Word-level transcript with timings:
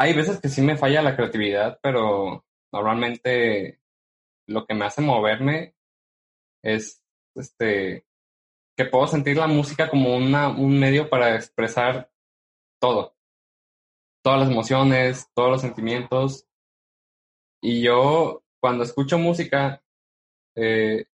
hay 0.00 0.14
veces 0.14 0.40
que 0.40 0.48
sí 0.48 0.62
me 0.62 0.78
falla 0.78 1.02
la 1.02 1.14
creatividad, 1.14 1.78
pero 1.82 2.46
normalmente 2.72 3.82
lo 4.46 4.64
que 4.64 4.72
me 4.72 4.86
hace 4.86 5.02
moverme 5.02 5.74
es 6.62 7.04
este 7.34 8.06
que 8.78 8.86
puedo 8.86 9.06
sentir 9.06 9.36
la 9.36 9.46
música 9.46 9.90
como 9.90 10.16
una, 10.16 10.48
un 10.48 10.80
medio 10.80 11.10
para 11.10 11.34
expresar 11.36 12.10
todo. 12.80 13.14
Todas 14.24 14.40
las 14.40 14.50
emociones, 14.50 15.28
todos 15.34 15.50
los 15.50 15.60
sentimientos. 15.60 16.46
Y 17.60 17.82
yo, 17.82 18.42
cuando 18.58 18.84
escucho 18.84 19.18
música, 19.18 19.82
eh, 20.56 21.08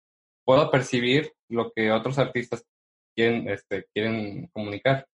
puedo 0.44 0.72
percibir 0.72 1.32
lo 1.48 1.70
que 1.70 1.92
otros 1.92 2.18
artistas 2.18 2.66
quieren, 3.14 3.48
este, 3.48 3.86
quieren 3.94 4.48
comunicar. 4.48 5.06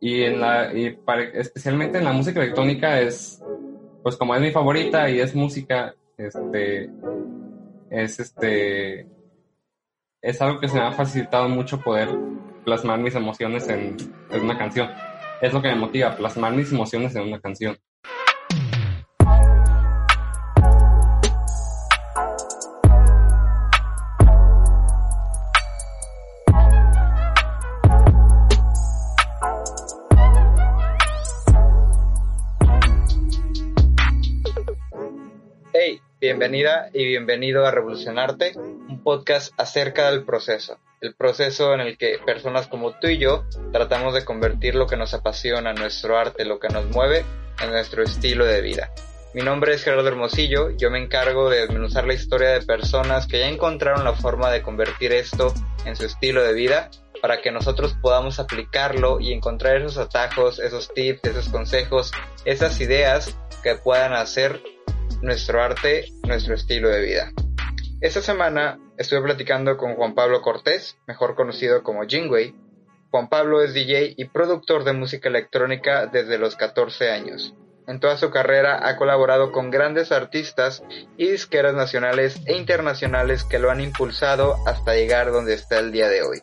Y, 0.00 0.22
en 0.22 0.40
la, 0.40 0.72
y 0.72 0.98
especialmente 1.34 1.98
en 1.98 2.04
la 2.04 2.12
música 2.12 2.42
electrónica 2.42 3.00
es, 3.00 3.42
pues 4.02 4.16
como 4.16 4.34
es 4.34 4.40
mi 4.40 4.50
favorita 4.50 5.08
y 5.08 5.20
es 5.20 5.34
música, 5.34 5.94
este, 6.16 6.90
es 7.90 8.20
este, 8.20 9.06
es 10.22 10.42
algo 10.42 10.60
que 10.60 10.68
se 10.68 10.74
me 10.74 10.82
ha 10.82 10.92
facilitado 10.92 11.48
mucho 11.48 11.80
poder 11.80 12.08
plasmar 12.64 12.98
mis 12.98 13.14
emociones 13.14 13.68
en, 13.68 13.96
en 14.30 14.42
una 14.42 14.58
canción. 14.58 14.90
Es 15.40 15.52
lo 15.52 15.62
que 15.62 15.68
me 15.68 15.76
motiva, 15.76 16.16
plasmar 16.16 16.52
mis 16.52 16.72
emociones 16.72 17.14
en 17.14 17.22
una 17.22 17.40
canción. 17.40 17.76
Bienvenida 36.38 36.90
y 36.92 37.06
bienvenido 37.06 37.64
a 37.64 37.70
Revolucionarte, 37.70 38.52
un 38.58 39.02
podcast 39.02 39.54
acerca 39.56 40.10
del 40.10 40.22
proceso, 40.22 40.78
el 41.00 41.14
proceso 41.14 41.72
en 41.72 41.80
el 41.80 41.96
que 41.96 42.18
personas 42.26 42.66
como 42.66 42.92
tú 42.98 43.06
y 43.06 43.16
yo 43.16 43.46
tratamos 43.72 44.12
de 44.12 44.22
convertir 44.22 44.74
lo 44.74 44.86
que 44.86 44.98
nos 44.98 45.14
apasiona, 45.14 45.72
nuestro 45.72 46.18
arte, 46.18 46.44
lo 46.44 46.58
que 46.60 46.68
nos 46.68 46.84
mueve, 46.90 47.24
en 47.62 47.70
nuestro 47.70 48.02
estilo 48.02 48.44
de 48.44 48.60
vida. 48.60 48.90
Mi 49.32 49.40
nombre 49.40 49.72
es 49.72 49.82
Gerardo 49.82 50.06
Hermosillo, 50.06 50.76
yo 50.76 50.90
me 50.90 51.02
encargo 51.02 51.48
de 51.48 51.60
desmenuzar 51.60 52.06
la 52.06 52.12
historia 52.12 52.50
de 52.50 52.60
personas 52.60 53.26
que 53.26 53.38
ya 53.38 53.48
encontraron 53.48 54.04
la 54.04 54.12
forma 54.12 54.50
de 54.50 54.60
convertir 54.60 55.14
esto 55.14 55.54
en 55.86 55.96
su 55.96 56.04
estilo 56.04 56.44
de 56.44 56.52
vida 56.52 56.90
para 57.22 57.40
que 57.40 57.50
nosotros 57.50 57.96
podamos 58.02 58.40
aplicarlo 58.40 59.20
y 59.20 59.32
encontrar 59.32 59.76
esos 59.76 59.96
atajos, 59.96 60.58
esos 60.58 60.92
tips, 60.92 61.24
esos 61.24 61.48
consejos, 61.48 62.12
esas 62.44 62.78
ideas 62.82 63.34
que 63.62 63.76
puedan 63.76 64.12
hacer 64.12 64.60
nuestro 65.22 65.62
arte, 65.62 66.06
nuestro 66.24 66.54
estilo 66.54 66.88
de 66.88 67.00
vida. 67.00 67.32
Esta 68.00 68.20
semana 68.20 68.78
estuve 68.98 69.22
platicando 69.22 69.76
con 69.76 69.94
Juan 69.94 70.14
Pablo 70.14 70.42
Cortés, 70.42 70.96
mejor 71.06 71.34
conocido 71.34 71.82
como 71.82 72.04
Jingwei. 72.06 72.54
Juan 73.10 73.28
Pablo 73.28 73.62
es 73.62 73.72
DJ 73.72 74.14
y 74.16 74.26
productor 74.26 74.84
de 74.84 74.92
música 74.92 75.28
electrónica 75.28 76.06
desde 76.06 76.38
los 76.38 76.56
14 76.56 77.10
años. 77.10 77.54
En 77.86 78.00
toda 78.00 78.16
su 78.16 78.30
carrera 78.30 78.88
ha 78.88 78.96
colaborado 78.96 79.52
con 79.52 79.70
grandes 79.70 80.10
artistas 80.10 80.82
y 81.16 81.28
disqueras 81.28 81.74
nacionales 81.74 82.40
e 82.46 82.56
internacionales 82.56 83.44
que 83.44 83.60
lo 83.60 83.70
han 83.70 83.80
impulsado 83.80 84.56
hasta 84.66 84.94
llegar 84.94 85.30
donde 85.30 85.54
está 85.54 85.78
el 85.78 85.92
día 85.92 86.08
de 86.08 86.22
hoy. 86.22 86.42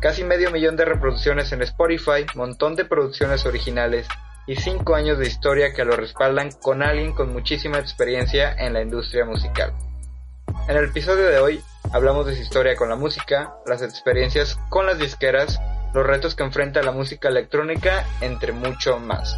Casi 0.00 0.24
medio 0.24 0.50
millón 0.50 0.76
de 0.76 0.84
reproducciones 0.84 1.52
en 1.52 1.62
Spotify, 1.62 2.26
montón 2.34 2.74
de 2.74 2.84
producciones 2.84 3.46
originales 3.46 4.06
y 4.46 4.56
cinco 4.56 4.94
años 4.94 5.18
de 5.18 5.26
historia 5.26 5.72
que 5.72 5.84
lo 5.84 5.96
respaldan 5.96 6.50
con 6.52 6.82
alguien 6.82 7.12
con 7.12 7.32
muchísima 7.32 7.78
experiencia 7.78 8.52
en 8.52 8.74
la 8.74 8.82
industria 8.82 9.24
musical. 9.24 9.72
En 10.68 10.76
el 10.76 10.84
episodio 10.86 11.26
de 11.26 11.38
hoy 11.38 11.62
hablamos 11.92 12.26
de 12.26 12.36
su 12.36 12.42
historia 12.42 12.76
con 12.76 12.88
la 12.88 12.96
música, 12.96 13.54
las 13.66 13.82
experiencias 13.82 14.58
con 14.68 14.86
las 14.86 14.98
disqueras, 14.98 15.60
los 15.94 16.06
retos 16.06 16.34
que 16.34 16.42
enfrenta 16.42 16.82
la 16.82 16.92
música 16.92 17.28
electrónica, 17.28 18.06
entre 18.20 18.52
mucho 18.52 18.98
más. 18.98 19.36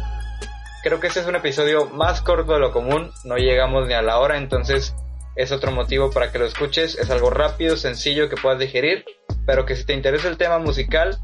Creo 0.83 0.99
que 0.99 1.07
este 1.07 1.19
es 1.19 1.27
un 1.27 1.35
episodio 1.35 1.85
más 1.85 2.21
corto 2.21 2.53
de 2.53 2.59
lo 2.59 2.71
común, 2.71 3.11
no 3.23 3.37
llegamos 3.37 3.87
ni 3.87 3.93
a 3.93 4.01
la 4.01 4.19
hora, 4.19 4.37
entonces 4.37 4.95
es 5.35 5.51
otro 5.51 5.71
motivo 5.71 6.11
para 6.11 6.31
que 6.31 6.39
lo 6.39 6.45
escuches, 6.45 6.97
es 6.97 7.09
algo 7.09 7.29
rápido, 7.29 7.77
sencillo 7.77 8.29
que 8.29 8.37
puedas 8.37 8.59
digerir, 8.59 9.05
pero 9.45 9.65
que 9.65 9.75
si 9.75 9.85
te 9.85 9.93
interesa 9.93 10.27
el 10.27 10.37
tema 10.37 10.59
musical, 10.59 11.17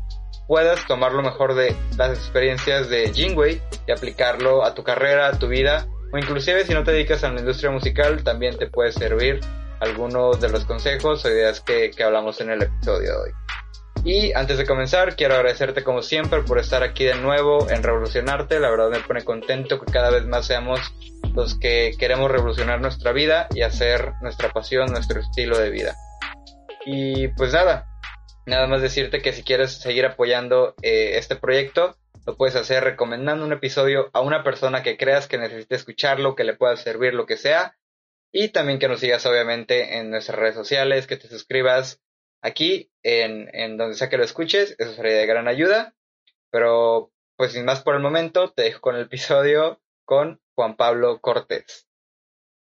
puedas 0.48 0.86
tomar 0.88 1.14
lo 1.14 1.22
mejor 1.22 1.56
de 1.56 1.76
las 1.98 2.18
experiencias 2.18 2.90
de 2.90 3.12
Jingwei 3.14 3.62
y 3.88 3.92
aplicarlo 3.92 4.64
a 4.64 4.74
tu 4.74 4.84
carrera, 4.84 5.28
a 5.28 5.40
tu 5.40 5.48
vida, 5.48 5.88
o 6.12 6.18
inclusive 6.18 6.66
si 6.66 6.74
no 6.74 6.84
te 6.84 6.92
dedicas 6.92 7.24
a 7.24 7.32
la 7.32 7.40
industria 7.40 7.72
musical, 7.72 8.24
también 8.24 8.58
te 8.58 8.68
puede 8.68 8.92
servir 8.92 9.40
algunos 9.80 10.40
de 10.40 10.50
los 10.50 10.66
consejos 10.66 11.26
o 11.26 11.30
ideas 11.30 11.62
que, 11.62 11.92
que 11.92 12.04
hablamos 12.04 12.40
en 12.42 12.52
el 12.52 12.64
episodio 12.64 13.12
de 13.12 13.18
hoy. 13.18 13.32
Y 14.06 14.34
antes 14.34 14.58
de 14.58 14.66
comenzar, 14.66 15.16
quiero 15.16 15.36
agradecerte 15.36 15.84
como 15.84 16.02
siempre 16.02 16.42
por 16.42 16.60
estar 16.60 16.84
aquí 16.84 17.06
de 17.06 17.16
nuevo 17.16 17.70
en 17.70 17.84
Revolucionarte. 17.84 18.60
La 18.60 18.70
verdad 18.70 18.90
me 18.90 19.00
pone 19.00 19.24
contento 19.24 19.80
que 19.80 19.92
cada 19.92 20.10
vez 20.10 20.26
más 20.26 20.46
seamos 20.46 20.94
los 21.34 21.58
que 21.58 21.94
queremos 21.98 22.30
revolucionar 22.30 22.82
nuestra 22.82 23.14
vida 23.14 23.48
y 23.54 23.62
hacer 23.62 24.12
nuestra 24.22 24.50
pasión, 24.50 24.92
nuestro 24.92 25.22
estilo 25.22 25.58
de 25.58 25.70
vida. 25.70 25.96
Y 26.86 27.30
pues 27.30 27.54
nada, 27.54 27.88
Nada 28.46 28.68
más 28.68 28.82
decirte 28.82 29.22
que 29.22 29.34
si 29.34 29.44
quieres 29.44 29.74
seguir 29.74 30.06
apoyando 30.06 30.76
eh, 30.82 31.18
este 31.18 31.36
proyecto, 31.36 31.96
lo 32.26 32.36
puedes 32.36 32.56
hacer 32.56 32.84
recomendando 32.84 33.46
un 33.46 33.54
episodio 33.54 34.10
a 34.14 34.22
una 34.22 34.44
persona 34.44 34.84
que 34.84 34.98
creas 34.98 35.28
que 35.28 35.38
necesite 35.38 35.76
escucharlo, 35.76 36.36
que 36.36 36.44
le 36.44 36.56
pueda 36.56 36.76
servir 36.76 37.14
lo 37.14 37.26
que 37.26 37.38
sea. 37.38 37.78
Y 38.32 38.50
también 38.50 38.80
que 38.80 38.88
nos 38.88 39.00
sigas 39.00 39.26
obviamente 39.26 39.98
en 39.98 40.10
nuestras 40.10 40.40
redes 40.40 40.56
sociales, 40.56 41.08
que 41.08 41.18
te 41.18 41.28
suscribas 41.28 42.02
aquí, 42.42 42.92
en, 43.04 43.50
en 43.54 43.78
donde 43.78 43.96
sea 43.96 44.10
que 44.10 44.18
lo 44.18 44.24
escuches, 44.24 44.76
eso 44.78 44.94
sería 44.94 45.18
de 45.18 45.26
gran 45.26 45.48
ayuda. 45.48 45.94
Pero 46.50 47.12
pues 47.36 47.54
sin 47.54 47.66
más 47.66 47.82
por 47.82 47.96
el 47.96 48.02
momento, 48.02 48.52
te 48.52 48.64
dejo 48.64 48.82
con 48.82 48.96
el 48.96 49.04
episodio 49.04 49.82
con 50.06 50.42
Juan 50.56 50.76
Pablo 50.76 51.20
Cortés. 51.20 51.88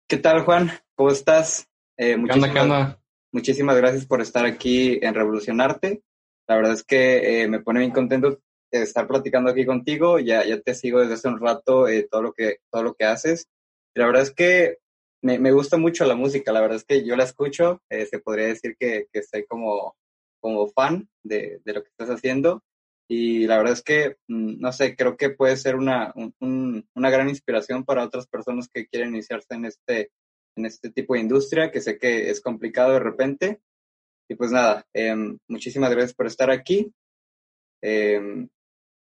¿Qué 0.07 0.17
tal 0.17 0.43
Juan? 0.43 0.71
¿Cómo 0.95 1.11
estás? 1.11 1.67
Eh, 1.97 2.17
¿Qué 2.31 2.39
Muchísimas 3.35 3.75
gracias 3.75 4.06
por 4.06 4.22
estar 4.22 4.46
aquí 4.46 4.97
en 5.01 5.13
Revolucionarte. 5.13 6.01
La 6.47 6.56
verdad 6.56 6.72
es 6.72 6.85
que 6.85 7.41
eh, 7.41 7.50
me 7.50 7.59
pone 7.59 7.81
bien 7.81 7.91
contento 7.91 8.40
estar 8.72 9.09
platicando 9.09 9.51
aquí 9.51 9.66
contigo. 9.66 10.19
Ya, 10.19 10.46
ya 10.46 10.62
te 10.62 10.73
sigo 10.73 11.01
desde 11.01 11.16
hace 11.16 11.28
un 11.28 11.41
rato 11.41 11.90
eh, 11.90 12.07
todo, 12.09 12.22
lo 12.22 12.31
que, 12.31 12.59
todo 12.72 12.84
lo 12.84 12.94
que 12.94 13.03
haces. 13.03 13.50
Y 13.94 14.00
la 14.00 14.06
verdad 14.06 14.22
es 14.22 14.31
que 14.31 14.78
me, 15.22 15.38
me, 15.38 15.51
gusta 15.51 15.75
mucho 15.75 16.06
la 16.06 16.16
música. 16.16 16.53
La 16.53 16.62
verdad 16.62 16.78
es 16.78 16.85
que 16.85 17.06
yo 17.06 17.18
la 17.18 17.25
escucho. 17.25 17.81
Eh, 17.90 18.06
se 18.06 18.19
podría 18.19 18.46
decir 18.46 18.78
que, 18.79 19.07
que 19.12 19.22
soy 19.22 19.46
como, 19.46 19.97
como 20.40 20.69
fan 20.69 21.09
de, 21.22 21.59
de, 21.66 21.73
lo 21.73 21.84
que 21.84 21.90
estás 21.90 22.12
haciendo. 22.12 22.63
Y 23.09 23.47
la 23.47 23.57
verdad 23.57 23.73
es 23.73 23.81
que, 23.81 24.16
mm, 24.29 24.62
no 24.62 24.72
sé, 24.72 24.96
creo 24.96 25.17
que 25.17 25.31
puede 25.31 25.57
ser 25.57 25.75
una, 25.75 26.13
un, 26.16 26.88
una 26.96 27.09
gran 27.09 27.28
inspiración 27.28 27.84
para 27.84 28.06
otras 28.06 28.28
personas 28.28 28.69
que 28.73 28.88
quieren 28.88 29.09
iniciarse 29.09 29.56
en 29.56 29.66
este, 29.66 30.12
en 30.55 30.66
este 30.66 30.89
tipo 30.89 31.13
de 31.13 31.21
industria, 31.21 31.71
que 31.71 31.81
sé 31.81 31.97
que 31.97 32.29
es 32.29 32.41
complicado 32.41 32.93
de 32.93 32.99
repente. 32.99 33.61
Y 34.27 34.35
pues 34.35 34.51
nada, 34.51 34.85
em, 34.93 35.38
muchísimas 35.47 35.91
gracias 35.91 36.13
por 36.13 36.27
estar 36.27 36.49
aquí. 36.49 36.91
Em, 37.81 38.49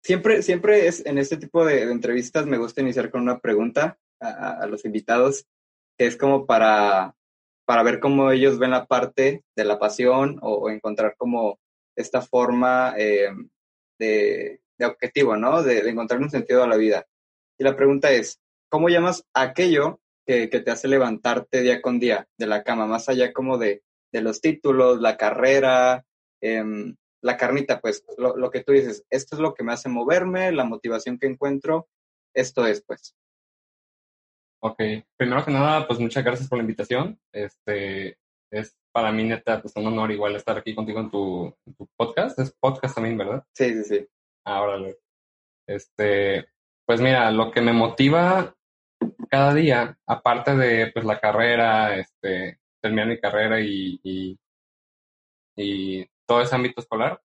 siempre, 0.03 0.41
siempre 0.41 0.88
es 0.88 1.06
en 1.06 1.17
este 1.17 1.38
tipo 1.38 1.66
de, 1.66 1.84
entrevistas 1.84 2.45
me 2.45 2.57
gusta 2.57 2.81
iniciar 2.81 3.12
con 3.12 3.22
una 3.22 3.39
pregunta 3.39 3.97
a, 4.19 4.67
los 4.67 4.85
invitados, 4.85 5.45
que 5.97 6.06
es 6.06 6.16
como 6.16 6.45
para, 6.45 7.16
para 7.66 7.83
ver 7.83 8.00
cómo 8.00 8.31
ellos 8.31 8.59
ven 8.59 8.72
la 8.72 8.85
parte 8.85 9.44
de 9.56 9.66
la 9.66 9.79
pasión 9.79 10.39
o, 10.41 10.69
encontrar 10.69 11.16
como 11.18 11.59
esta 11.95 12.22
forma 12.22 12.94
em, 12.97 13.50
de, 14.00 14.62
de, 14.78 14.85
objetivo, 14.85 15.35
¿no? 15.38 15.63
De, 15.63 15.83
de 15.83 15.89
encontrar 15.89 16.22
un 16.22 16.29
sentido 16.29 16.63
a 16.63 16.68
la 16.68 16.78
vida. 16.78 17.06
Y 17.57 17.63
la 17.63 17.75
pregunta 17.75 18.12
es, 18.12 18.39
¿cómo 18.69 18.89
llamas 18.89 19.24
aquello 19.33 20.00
que, 20.25 20.47
te 20.47 20.71
hace 20.71 20.88
levantarte 20.88 21.62
día 21.62 21.81
con 21.81 22.00
día 22.00 22.27
de 22.38 22.47
la 22.47 22.63
cama, 22.63 22.88
más 22.88 23.09
allá 23.09 23.33
como 23.33 23.57
de, 23.57 23.83
de 24.12 24.21
los 24.21 24.41
títulos, 24.41 25.01
la 25.01 25.18
carrera, 25.18 26.06
em, 26.41 26.95
la 27.21 27.38
carnita, 27.38 27.79
pues 27.79 28.03
lo, 28.18 28.35
lo, 28.35 28.50
que 28.50 28.63
tú 28.63 28.71
dices, 28.71 29.06
esto 29.09 29.35
es 29.35 29.41
lo 29.41 29.53
que 29.53 29.63
me 29.63 29.73
hace 29.73 29.89
moverme, 29.89 30.51
la 30.51 30.63
motivación 30.63 31.18
que 31.19 31.27
encuentro, 31.27 31.88
esto 32.33 32.65
es 32.65 32.83
pues. 32.85 33.15
Ok, 34.63 34.79
primero 35.18 35.44
que 35.44 35.51
nada, 35.51 35.88
pues 35.88 36.00
muchas 36.00 36.24
gracias 36.24 36.47
por 36.47 36.59
la 36.59 36.63
invitación. 36.63 37.19
Este, 37.33 38.17
es 38.51 38.77
para 38.91 39.12
mí 39.12 39.24
neta 39.24 39.62
pues 39.62 39.75
un 39.75 39.88
honor 39.88 40.12
igual 40.12 40.35
estar 40.35 40.57
aquí 40.57 40.75
contigo 40.75 41.00
en 41.00 41.09
tu, 41.09 41.56
tu 41.77 41.88
podcast. 41.97 42.38
Es 42.38 42.56
podcast 42.59 42.95
también, 42.95 43.17
¿verdad? 43.17 43.44
Sí, 43.56 43.74
sí, 43.74 43.83
sí. 43.83 44.07
Ahora, 44.45 44.77
este, 45.67 46.47
pues 46.85 47.01
mira, 47.01 47.31
lo 47.31 47.50
que 47.50 47.62
me 47.62 47.74
motiva 47.74 48.56
cada 49.31 49.54
día, 49.54 49.98
aparte 50.06 50.56
de 50.57 50.92
pues 50.92 51.06
la 51.06 51.19
carrera, 51.19 51.95
este, 51.98 52.60
terminar 52.81 53.07
mi 53.07 53.19
carrera 53.19 53.62
y, 53.62 54.00
y, 54.04 54.39
y 55.56 56.06
todo 56.28 56.42
ese 56.42 56.56
ámbito 56.56 56.81
escolar, 56.81 57.22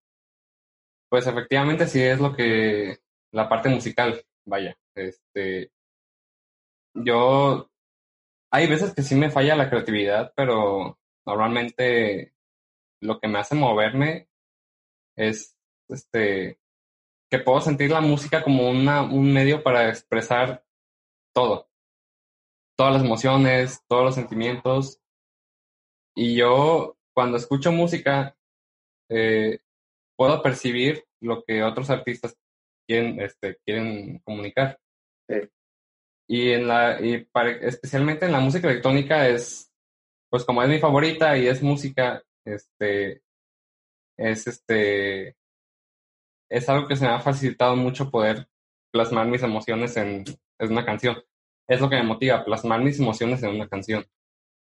pues 1.09 1.27
efectivamente 1.27 1.85
sí 1.87 2.01
es 2.01 2.19
lo 2.19 2.33
que, 2.33 2.99
la 3.33 3.49
parte 3.49 3.67
musical, 3.69 4.23
vaya, 4.45 4.77
este, 4.95 5.71
yo, 6.93 7.69
hay 8.51 8.67
veces 8.67 8.93
que 8.93 9.01
sí 9.03 9.15
me 9.15 9.29
falla 9.29 9.55
la 9.57 9.69
creatividad, 9.69 10.33
pero 10.35 10.97
normalmente 11.25 12.33
lo 13.01 13.19
que 13.19 13.27
me 13.27 13.39
hace 13.39 13.55
moverme 13.55 14.29
es, 15.17 15.57
este, 15.89 16.59
que 17.29 17.39
puedo 17.39 17.59
sentir 17.59 17.91
la 17.91 18.01
música 18.01 18.43
como 18.43 18.69
una, 18.69 19.01
un 19.03 19.33
medio 19.33 19.61
para 19.61 19.89
expresar 19.89 20.65
todo, 21.33 21.69
todas 22.77 22.93
las 22.93 23.03
emociones, 23.03 23.81
todos 23.87 24.05
los 24.05 24.15
sentimientos. 24.15 25.01
Y 26.15 26.35
yo, 26.35 26.95
cuando 27.13 27.37
escucho 27.37 27.71
música, 27.71 28.35
eh, 29.09 29.59
puedo 30.15 30.41
percibir 30.41 31.03
lo 31.21 31.43
que 31.43 31.63
otros 31.63 31.89
artistas 31.89 32.35
quieren, 32.87 33.19
este, 33.21 33.57
quieren 33.65 34.19
comunicar. 34.19 34.79
Y 36.29 36.51
en 36.51 36.67
la, 36.67 36.99
y 37.01 37.25
especialmente 37.61 38.25
en 38.25 38.33
la 38.33 38.39
música 38.39 38.69
electrónica 38.69 39.27
es, 39.27 39.71
pues 40.29 40.43
como 40.43 40.61
es 40.61 40.69
mi 40.69 40.79
favorita 40.79 41.37
y 41.37 41.47
es 41.47 41.63
música, 41.63 42.21
este, 42.45 43.21
es 44.17 44.47
este, 44.47 45.37
es 46.49 46.67
algo 46.69 46.87
que 46.87 46.95
se 46.95 47.05
me 47.05 47.11
ha 47.11 47.19
facilitado 47.19 47.75
mucho 47.75 48.11
poder 48.11 48.47
plasmar 48.91 49.27
mis 49.27 49.43
emociones 49.43 49.95
en, 49.95 50.25
en 50.59 50.71
una 50.71 50.85
canción. 50.85 51.17
Es 51.67 51.81
lo 51.81 51.89
que 51.89 51.97
me 51.97 52.03
motiva, 52.03 52.45
plasmar 52.45 52.81
mis 52.81 52.99
emociones 52.99 53.43
en 53.43 53.49
una 53.49 53.67
canción. 53.67 54.05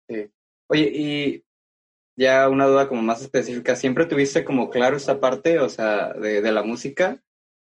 Sí. 0.08 0.30
Oye, 0.68 0.92
y 0.94 1.44
ya 2.16 2.48
una 2.50 2.68
duda 2.68 2.88
como 2.88 3.02
más 3.02 3.22
específica, 3.22 3.76
¿siempre 3.76 4.06
tuviste 4.06 4.44
como 4.46 4.70
claro 4.70 4.98
esta 4.98 5.20
parte, 5.20 5.60
o 5.60 5.70
sea, 5.70 6.14
de, 6.14 6.42
de 6.42 6.52
la 6.52 6.64
música? 6.64 7.22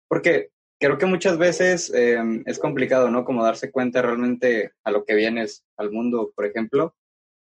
Porque 0.07 0.51
creo 0.79 0.97
que 0.97 1.05
muchas 1.05 1.37
veces 1.37 1.91
em, 1.93 2.43
es 2.45 2.59
complicado, 2.59 3.09
¿no? 3.09 3.25
Como 3.25 3.43
darse 3.43 3.71
cuenta 3.71 4.01
realmente 4.01 4.71
a 4.83 4.91
lo 4.91 5.03
que 5.03 5.15
vienes 5.15 5.65
al 5.75 5.91
mundo, 5.91 6.31
por 6.35 6.45
ejemplo. 6.45 6.95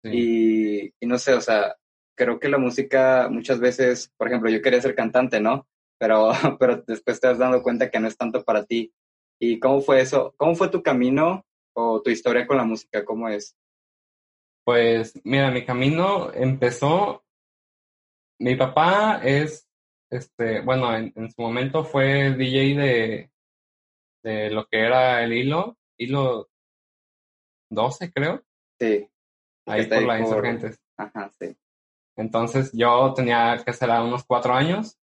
Y, 0.02 0.92
y, 1.00 1.06
no 1.06 1.16
sé, 1.16 1.32
o 1.32 1.40
sea, 1.40 1.76
creo 2.14 2.38
que 2.38 2.50
la 2.50 2.58
música 2.58 3.28
muchas 3.30 3.58
veces, 3.58 4.12
por 4.18 4.28
ejemplo, 4.28 4.50
yo 4.50 4.60
quería 4.60 4.80
ser 4.80 4.94
cantante, 4.94 5.40
¿no? 5.40 5.66
Pero, 5.98 6.30
pero 6.60 6.82
después 6.86 7.20
te 7.20 7.28
has 7.28 7.38
dado 7.38 7.62
cuenta 7.62 7.90
que 7.90 8.00
no 8.00 8.08
es 8.08 8.16
tanto 8.16 8.44
para 8.44 8.64
ti. 8.64 8.92
¿Y 9.40 9.58
cómo 9.58 9.80
fue 9.80 10.00
eso? 10.00 10.34
¿Cómo 10.36 10.54
fue 10.54 10.68
tu 10.68 10.82
camino 10.82 11.44
o 11.74 12.00
tu 12.02 12.10
historia 12.10 12.46
con 12.46 12.56
la 12.56 12.64
música? 12.64 13.04
¿Cómo 13.04 13.28
es? 13.28 13.56
Pues 14.64 15.20
mira, 15.24 15.50
mi 15.50 15.64
camino 15.64 16.32
empezó, 16.32 17.24
mi 18.40 18.56
papá 18.56 19.20
es, 19.22 19.68
este, 20.10 20.60
bueno, 20.62 20.94
en, 20.96 21.30
su 21.30 21.42
momento 21.42 21.84
fue 21.84 22.34
DJ 22.34 22.74
de, 22.76 23.30
de 24.22 24.50
lo 24.50 24.66
que 24.66 24.80
era 24.80 25.22
el 25.22 25.32
hilo, 25.34 25.76
hilo 25.98 26.48
12 27.70 28.12
creo. 28.12 28.42
Sí. 28.80 29.08
Ahí 29.66 29.86
por 29.86 30.02
la 30.02 30.18
Insurgentes. 30.18 30.80
Ajá, 30.96 31.30
sí. 31.38 31.56
Entonces 32.16 32.70
yo 32.72 33.12
tenía 33.14 33.60
que 33.64 33.72
ser 33.72 33.90
a 33.90 34.02
unos 34.02 34.24
cuatro 34.24 34.54
años 34.54 34.98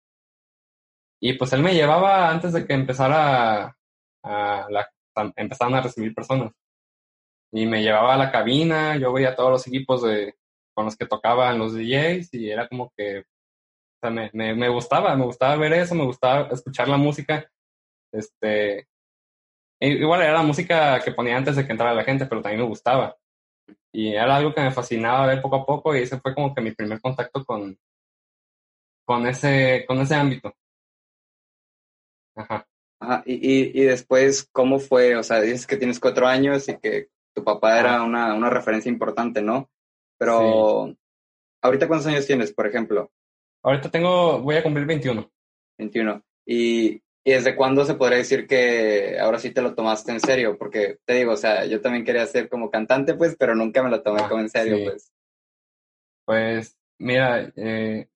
y 1.21 1.35
pues 1.35 1.53
él 1.53 1.63
me 1.63 1.75
llevaba 1.75 2.31
antes 2.31 2.53
de 2.53 2.67
que 2.67 2.73
empezara 2.73 3.77
a, 4.23 4.67
la, 4.71 4.91
empezaran 5.37 5.75
a 5.75 5.83
recibir 5.83 6.15
personas 6.15 6.53
y 7.53 7.67
me 7.67 7.83
llevaba 7.83 8.15
a 8.15 8.19
la 8.19 8.31
cabina, 8.31 8.97
yo 8.97 9.13
veía 9.13 9.35
todos 9.35 9.51
los 9.51 9.67
equipos 9.67 10.03
de, 10.03 10.35
con 10.75 10.85
los 10.85 10.97
que 10.97 11.07
tocaban 11.07 11.59
los 11.59 11.75
DJs 11.75 12.33
y 12.35 12.51
era 12.51 12.69
como 12.69 12.93
que 12.97 13.21
o 13.21 14.01
sea, 14.01 14.11
me, 14.11 14.31
me, 14.33 14.55
me, 14.55 14.69
gustaba, 14.69 15.15
me 15.15 15.25
gustaba 15.25 15.57
ver 15.57 15.75
eso, 15.75 15.95
me 15.95 16.05
gustaba 16.07 16.49
escuchar 16.53 16.89
la 16.89 16.97
música. 16.97 17.51
Este, 18.13 18.89
igual 19.81 20.23
era 20.23 20.33
la 20.35 20.43
música 20.43 21.01
que 21.01 21.13
ponía 21.13 21.37
antes 21.37 21.57
de 21.57 21.67
que 21.67 21.73
entrara 21.73 21.95
la 21.95 22.05
gente, 22.05 22.27
pero 22.27 22.41
también 22.41 22.63
me 22.63 22.69
gustaba. 22.69 23.17
Y 23.93 24.15
era 24.15 24.37
algo 24.37 24.55
que 24.55 24.63
me 24.63 24.71
fascinaba 24.73 25.27
ver 25.27 25.43
poco 25.43 25.57
a 25.57 25.67
poco 25.67 25.95
y 25.95 26.01
ese 26.01 26.19
fue 26.21 26.35
como 26.35 26.55
que 26.55 26.63
mi 26.63 26.73
primer 26.73 27.01
contacto 27.01 27.45
con, 27.45 27.79
con, 29.05 29.27
ese, 29.27 29.85
con 29.87 30.01
ese 30.01 30.15
ámbito. 30.15 30.55
Ajá. 32.35 32.67
Ajá. 33.01 33.23
Y, 33.27 33.35
y, 33.35 33.71
y 33.75 33.85
después, 33.85 34.49
¿cómo 34.53 34.79
fue? 34.79 35.17
O 35.17 35.23
sea, 35.23 35.41
dices 35.41 35.67
que 35.67 35.77
tienes 35.77 35.99
cuatro 35.99 36.27
años 36.27 36.69
y 36.69 36.79
que 36.79 37.09
tu 37.35 37.43
papá 37.43 37.81
era 37.81 38.03
una, 38.03 38.35
una 38.35 38.51
referencia 38.51 38.91
importante, 38.91 39.43
¿no? 39.43 39.71
Pero, 40.19 40.95
¿ahorita 41.63 41.89
cuántos 41.89 42.07
años 42.07 42.27
tienes, 42.27 42.53
por 42.53 42.67
ejemplo? 42.67 43.11
Ahorita 43.63 43.91
tengo, 43.91 44.41
voy 44.41 44.57
a 44.57 44.63
cumplir 44.63 44.87
21. 44.87 45.31
21. 45.79 46.23
¿Y, 46.47 47.03
y 47.25 47.33
desde 47.33 47.57
cuándo 47.57 47.85
se 47.85 47.95
podría 47.95 48.19
decir 48.19 48.47
que 48.47 49.19
ahora 49.19 49.39
sí 49.39 49.51
te 49.51 49.63
lo 49.63 49.75
tomaste 49.75 50.13
en 50.13 50.21
serio? 50.21 50.59
Porque 50.59 50.99
te 51.05 51.15
digo, 51.15 51.33
o 51.33 51.37
sea, 51.37 51.65
yo 51.65 51.81
también 51.81 52.05
quería 52.05 52.27
ser 52.27 52.49
como 52.49 52.71
cantante, 52.71 53.15
pues, 53.15 53.37
pero 53.39 53.55
nunca 53.55 53.83
me 53.83 53.91
lo 53.91 54.03
tomé 54.03 54.23
ah, 54.23 54.29
como 54.29 54.43
en 54.43 54.51
serio, 54.51 54.79
pues. 54.85 55.13
Pues, 56.27 56.77
mira, 56.99 57.53
eh, 57.57 58.09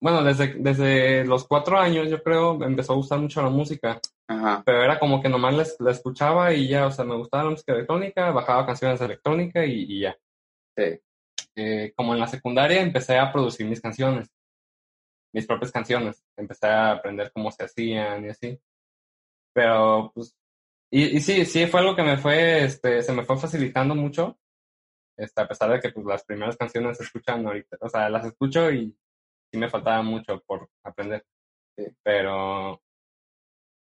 bueno, 0.00 0.22
desde, 0.22 0.54
desde 0.58 1.24
los 1.24 1.46
cuatro 1.46 1.78
años, 1.78 2.10
yo 2.10 2.22
creo, 2.22 2.56
me 2.56 2.66
empezó 2.66 2.92
a 2.92 2.96
gustar 2.96 3.18
mucho 3.18 3.42
la 3.42 3.50
música. 3.50 4.00
Ajá. 4.28 4.62
Pero 4.64 4.82
era 4.82 4.98
como 4.98 5.22
que 5.22 5.28
nomás 5.28 5.78
la, 5.80 5.90
escuchaba 5.90 6.52
y 6.52 6.68
ya, 6.68 6.86
o 6.86 6.90
sea, 6.90 7.04
me 7.04 7.16
gustaba 7.16 7.44
la 7.44 7.50
música 7.50 7.72
electrónica, 7.72 8.30
bajaba 8.30 8.66
canciones 8.66 8.98
de 8.98 9.06
electrónica 9.06 9.64
y, 9.64 9.84
y 9.88 10.00
ya. 10.00 10.16
Sí. 10.76 11.00
Eh, 11.56 11.92
como 11.96 12.12
en 12.12 12.20
la 12.20 12.26
secundaria 12.26 12.82
empecé 12.82 13.16
a 13.18 13.32
producir 13.32 13.66
mis 13.66 13.80
canciones, 13.80 14.28
mis 15.32 15.46
propias 15.46 15.72
canciones. 15.72 16.22
Empecé 16.36 16.66
a 16.66 16.92
aprender 16.92 17.32
cómo 17.32 17.50
se 17.50 17.64
hacían 17.64 18.26
y 18.26 18.28
así. 18.28 18.60
Pero, 19.54 20.12
pues, 20.14 20.36
y, 20.90 21.16
y 21.16 21.20
sí, 21.20 21.44
sí, 21.46 21.66
fue 21.66 21.80
algo 21.80 21.96
que 21.96 22.02
me 22.02 22.18
fue, 22.18 22.64
este, 22.64 23.02
se 23.02 23.12
me 23.12 23.24
fue 23.24 23.38
facilitando 23.38 23.94
mucho. 23.94 24.38
Este, 25.16 25.40
a 25.40 25.48
pesar 25.48 25.70
de 25.70 25.80
que, 25.80 25.90
pues, 25.90 26.04
las 26.04 26.24
primeras 26.24 26.56
canciones 26.58 26.98
se 26.98 27.04
escuchan 27.04 27.46
ahorita, 27.46 27.78
o 27.80 27.88
sea, 27.88 28.10
las 28.10 28.26
escucho 28.26 28.70
y 28.70 28.94
sí 29.50 29.58
me 29.58 29.68
faltaba 29.70 30.02
mucho 30.02 30.42
por 30.46 30.68
aprender. 30.84 31.24
Pero 32.02 32.80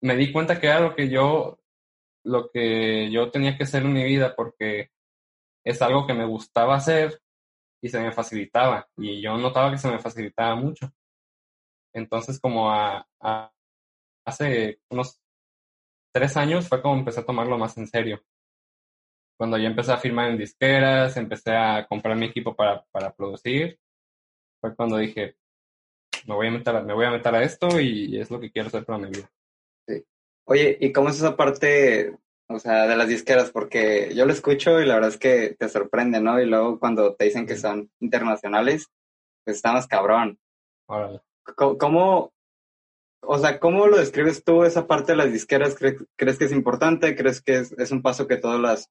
me 0.01 0.15
di 0.15 0.31
cuenta 0.31 0.59
que 0.59 0.67
era 0.67 0.79
lo 0.79 0.95
que 0.95 1.09
yo, 1.09 1.59
lo 2.23 2.49
que 2.49 3.11
yo 3.11 3.31
tenía 3.31 3.57
que 3.57 3.63
hacer 3.63 3.83
en 3.83 3.93
mi 3.93 4.03
vida 4.03 4.35
porque 4.35 4.91
es 5.65 5.81
algo 5.81 6.07
que 6.07 6.13
me 6.13 6.25
gustaba 6.25 6.75
hacer 6.75 7.21
y 7.81 7.89
se 7.89 7.99
me 7.99 8.11
facilitaba 8.11 8.87
y 8.97 9.21
yo 9.21 9.37
notaba 9.37 9.71
que 9.71 9.77
se 9.77 9.89
me 9.89 9.99
facilitaba 9.99 10.55
mucho. 10.55 10.91
Entonces 11.93 12.39
como 12.39 12.71
a 12.71 13.07
hace 14.25 14.79
unos 14.89 15.19
tres 16.13 16.37
años 16.37 16.67
fue 16.67 16.81
como 16.81 16.95
empecé 16.95 17.21
a 17.21 17.25
tomarlo 17.25 17.57
más 17.57 17.77
en 17.77 17.87
serio. 17.87 18.21
Cuando 19.37 19.57
yo 19.57 19.65
empecé 19.65 19.91
a 19.91 19.97
firmar 19.97 20.29
en 20.29 20.37
disqueras, 20.37 21.17
empecé 21.17 21.55
a 21.55 21.87
comprar 21.87 22.15
mi 22.15 22.27
equipo 22.27 22.55
para, 22.55 22.83
para 22.91 23.13
producir, 23.13 23.79
fue 24.59 24.75
cuando 24.75 24.97
dije, 24.97 25.35
me 26.27 26.35
voy 26.35 26.47
a 26.47 26.51
meter, 26.51 26.83
me 26.83 26.93
voy 26.93 27.05
a 27.05 27.11
meter 27.11 27.35
a 27.35 27.43
esto 27.43 27.79
y 27.79 28.19
es 28.19 28.29
lo 28.29 28.39
que 28.39 28.51
quiero 28.51 28.67
hacer 28.67 28.85
para 28.85 28.99
mi 28.99 29.09
vida. 29.09 29.29
Oye, 30.45 30.77
¿y 30.81 30.91
cómo 30.91 31.09
es 31.09 31.17
esa 31.17 31.37
parte, 31.37 32.17
o 32.47 32.59
sea, 32.59 32.87
de 32.87 32.95
las 32.95 33.07
disqueras? 33.07 33.51
Porque 33.51 34.13
yo 34.13 34.25
lo 34.25 34.33
escucho 34.33 34.81
y 34.81 34.85
la 34.85 34.95
verdad 34.95 35.11
es 35.11 35.17
que 35.17 35.55
te 35.57 35.69
sorprende, 35.69 36.19
¿no? 36.19 36.41
Y 36.41 36.45
luego 36.45 36.79
cuando 36.79 37.15
te 37.15 37.25
dicen 37.25 37.45
que 37.45 37.57
son 37.57 37.89
internacionales, 37.99 38.89
pues 39.45 39.57
está 39.57 39.71
más 39.71 39.87
cabrón. 39.87 40.39
Órale. 40.87 41.21
¿Cómo, 41.55 42.33
o 43.21 43.37
sea, 43.37 43.59
cómo 43.59 43.87
lo 43.87 43.97
describes 43.97 44.43
tú 44.43 44.63
esa 44.63 44.87
parte 44.87 45.13
de 45.13 45.17
las 45.17 45.31
disqueras? 45.31 45.75
¿Crees, 45.75 46.37
que 46.37 46.45
es 46.45 46.51
importante? 46.51 47.15
¿Crees 47.15 47.41
que 47.41 47.57
es, 47.57 47.71
es, 47.73 47.91
un 47.91 48.01
paso 48.01 48.27
que 48.27 48.37
todas 48.37 48.59
las 48.59 48.89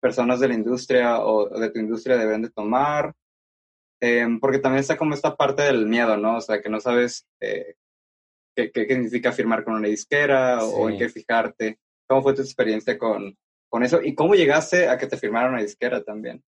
personas 0.00 0.40
de 0.40 0.48
la 0.48 0.54
industria 0.54 1.20
o 1.20 1.48
de 1.48 1.70
tu 1.70 1.78
industria 1.78 2.16
deben 2.16 2.42
de 2.42 2.50
tomar? 2.50 3.14
Eh, 4.04 4.26
porque 4.40 4.58
también 4.58 4.80
está 4.80 4.96
como 4.96 5.14
esta 5.14 5.36
parte 5.36 5.62
del 5.62 5.86
miedo, 5.86 6.16
¿no? 6.16 6.38
O 6.38 6.40
sea, 6.40 6.60
que 6.60 6.68
no 6.68 6.80
sabes 6.80 7.24
eh, 7.40 7.76
qué, 8.56 8.72
qué, 8.72 8.86
significa 8.88 9.30
firmar 9.30 9.62
con 9.62 9.74
una 9.74 9.86
disquera 9.86 10.60
sí. 10.60 10.72
o 10.74 10.90
en 10.90 10.98
qué 10.98 11.08
fijarte. 11.08 11.78
¿Cómo 12.08 12.22
fue 12.22 12.34
tu 12.34 12.42
experiencia 12.42 12.98
con, 12.98 13.38
con 13.68 13.84
eso? 13.84 14.02
¿Y 14.02 14.16
cómo 14.16 14.34
llegaste 14.34 14.88
a 14.88 14.98
que 14.98 15.06
te 15.06 15.16
firmaran 15.16 15.52
una 15.52 15.62
disquera 15.62 16.02
también? 16.02 16.42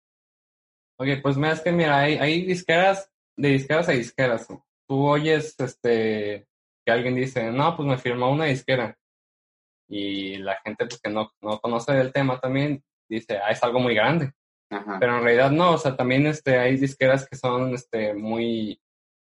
Ok, 0.98 1.08
pues 1.22 1.36
mira, 1.36 1.51
es 1.51 1.60
que 1.60 1.74
mira, 1.74 2.00
hay, 2.00 2.15
hay 2.15 2.46
disqueras, 2.46 3.12
de 3.36 3.50
disqueras 3.50 3.89
a 3.89 3.91
disqueras. 3.91 4.48
Tú 4.88 5.05
oyes 5.05 5.53
este 5.60 6.48
que 6.86 6.91
alguien 6.91 7.15
dice, 7.15 7.51
no, 7.51 7.75
pues 7.75 7.86
me 7.86 7.98
firmó 7.98 8.31
una 8.31 8.46
disquera. 8.46 8.98
Y 9.89 10.38
la 10.38 10.55
gente 10.63 10.86
pues 10.86 11.01
que 11.01 11.10
no, 11.10 11.34
no 11.41 11.60
conoce 11.60 12.00
el 12.00 12.13
tema 12.13 12.39
también 12.39 12.81
dice, 13.10 13.39
ah, 13.39 13.51
es 13.51 13.62
algo 13.62 13.81
muy 13.81 13.93
grande. 13.93 14.31
Ajá. 14.71 14.97
Pero 14.99 15.17
en 15.17 15.23
realidad 15.23 15.51
no, 15.51 15.73
o 15.73 15.77
sea, 15.77 15.95
también 15.95 16.25
este, 16.25 16.57
hay 16.57 16.77
disqueras 16.77 17.27
que 17.27 17.35
son 17.35 17.73
este, 17.75 18.13
muy, 18.13 18.81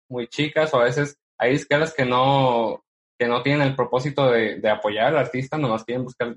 muy 0.09 0.27
chicas 0.27 0.73
o 0.73 0.81
a 0.81 0.85
veces 0.85 1.17
hay 1.37 1.51
disqueras 1.51 1.93
que 1.93 2.03
no, 2.03 2.83
que 3.17 3.27
no 3.27 3.41
tienen 3.43 3.67
el 3.67 3.75
propósito 3.75 4.29
de, 4.31 4.59
de 4.59 4.69
apoyar 4.69 5.07
al 5.07 5.19
artista, 5.19 5.57
nomás 5.57 5.85
quieren 5.85 6.03
buscar 6.03 6.35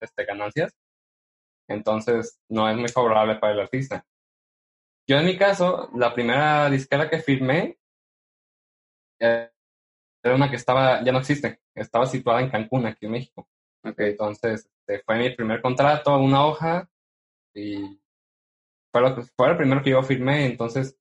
este, 0.00 0.24
ganancias. 0.24 0.72
Entonces, 1.68 2.38
no 2.48 2.68
es 2.68 2.76
muy 2.76 2.88
favorable 2.88 3.36
para 3.36 3.54
el 3.54 3.60
artista. 3.60 4.04
Yo 5.06 5.18
en 5.18 5.26
mi 5.26 5.36
caso, 5.36 5.90
la 5.94 6.14
primera 6.14 6.70
disquera 6.70 7.10
que 7.10 7.18
firmé 7.18 7.76
eh, 9.20 9.50
era 10.22 10.34
una 10.34 10.48
que 10.48 10.56
estaba, 10.56 11.02
ya 11.02 11.12
no 11.12 11.18
existe, 11.18 11.60
estaba 11.74 12.06
situada 12.06 12.40
en 12.40 12.50
Cancún, 12.50 12.86
aquí 12.86 13.06
en 13.06 13.12
México. 13.12 13.48
Entonces, 13.82 14.70
este, 14.86 15.02
fue 15.04 15.16
mi 15.16 15.30
primer 15.34 15.60
contrato, 15.60 16.16
una 16.18 16.46
hoja, 16.46 16.88
y 17.54 18.00
fue, 18.94 19.00
lo 19.00 19.22
fue 19.36 19.50
el 19.50 19.56
primero 19.56 19.82
que 19.82 19.90
yo 19.90 20.02
firmé, 20.04 20.46
entonces, 20.46 20.96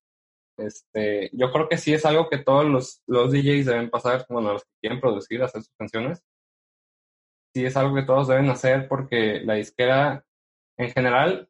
este, 0.57 1.29
yo 1.31 1.51
creo 1.51 1.69
que 1.69 1.77
sí 1.77 1.93
es 1.93 2.05
algo 2.05 2.27
que 2.29 2.39
todos 2.39 2.65
los, 2.65 3.03
los 3.07 3.31
DJs 3.31 3.67
deben 3.67 3.89
pasar, 3.91 4.25
bueno, 4.29 4.53
los 4.53 4.63
que 4.63 4.71
quieren 4.81 4.99
producir, 4.99 5.43
hacer 5.43 5.61
sus 5.61 5.75
canciones, 5.77 6.23
sí 7.53 7.65
es 7.65 7.77
algo 7.77 7.95
que 7.95 8.01
todos 8.01 8.27
deben 8.27 8.49
hacer 8.49 8.87
porque 8.87 9.41
la 9.41 9.55
disquera, 9.55 10.25
en 10.77 10.89
general, 10.89 11.49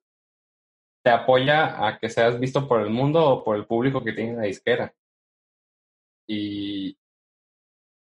te 1.03 1.11
apoya 1.11 1.87
a 1.87 1.97
que 1.97 2.09
seas 2.09 2.39
visto 2.39 2.67
por 2.67 2.81
el 2.81 2.89
mundo 2.89 3.25
o 3.25 3.43
por 3.43 3.55
el 3.55 3.65
público 3.65 4.03
que 4.03 4.13
tiene 4.13 4.35
la 4.35 4.43
disquera. 4.43 4.93
Y 6.27 6.97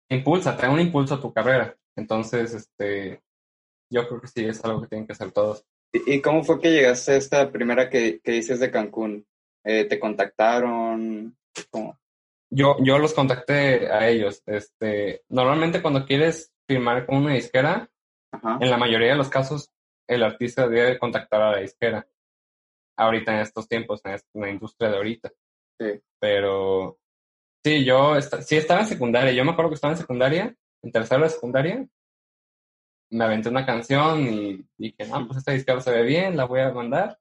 impulsa, 0.10 0.58
da 0.58 0.70
un 0.70 0.80
impulso 0.82 1.16
a 1.16 1.22
tu 1.22 1.34
carrera. 1.34 1.78
Entonces, 1.96 2.54
este, 2.54 3.22
yo 3.90 4.08
creo 4.08 4.22
que 4.22 4.28
sí 4.28 4.46
es 4.46 4.64
algo 4.66 4.82
que 4.82 4.88
tienen 4.88 5.08
que 5.08 5.14
hacer 5.14 5.32
todos. 5.32 5.66
¿Y 6.06 6.22
cómo 6.22 6.44
fue 6.44 6.60
que 6.60 6.72
llegaste 6.72 7.14
a 7.14 7.18
esta 7.18 7.52
primera 7.52 7.90
que, 7.90 8.20
que 8.22 8.32
dices 8.34 8.60
de 8.60 8.72
Cancún? 8.72 9.26
Eh, 9.64 9.86
¿Te 9.86 10.00
contactaron? 10.00 11.36
¿Cómo? 11.70 11.98
Yo, 12.50 12.78
yo 12.82 13.00
los 13.00 13.14
contacté 13.14 13.92
a 13.92 14.08
ellos. 14.08 14.42
Este, 14.46 15.24
normalmente 15.30 15.82
cuando 15.82 16.06
quieres 16.06 16.54
firmar 16.68 17.06
con 17.06 17.18
una 17.18 17.34
disquera, 17.34 17.90
en 18.60 18.70
la 18.70 18.78
mayoría 18.78 19.12
de 19.12 19.18
los 19.18 19.30
casos 19.30 19.72
el 20.08 20.24
artista 20.24 20.68
debe 20.68 21.00
contactar 21.00 21.42
a 21.42 21.52
la 21.52 21.60
disquera. 21.60 22.08
Ahorita 22.98 23.34
en 23.34 23.40
estos 23.40 23.68
tiempos, 23.68 24.02
en, 24.06 24.20
la 24.34 24.50
industria 24.50 24.90
de 24.90 24.98
ahorita. 24.98 25.32
Sí. 25.80 26.02
Pero 26.20 26.98
sí, 27.64 27.84
yo 27.84 28.22
sí 28.22 28.56
estaba 28.56 28.82
en 28.82 28.88
secundaria. 28.88 29.34
Yo 29.34 29.44
me 29.44 29.52
acuerdo 29.52 29.72
que 29.72 29.76
estaba 29.76 29.94
en 29.94 30.00
secundaria, 30.00 30.56
en 30.84 30.92
tercera 30.92 31.24
de 31.24 31.30
secundaria. 31.30 31.88
Me 33.12 33.26
aventé 33.26 33.50
una 33.50 33.66
canción 33.66 34.22
y 34.22 34.66
dije, 34.78 35.08
no, 35.08 35.28
pues 35.28 35.40
esta 35.40 35.52
disquera 35.52 35.82
se 35.82 35.92
ve 35.92 36.04
bien, 36.04 36.36
la 36.36 36.46
voy 36.46 36.62
a 36.62 36.72
mandar. 36.72 37.18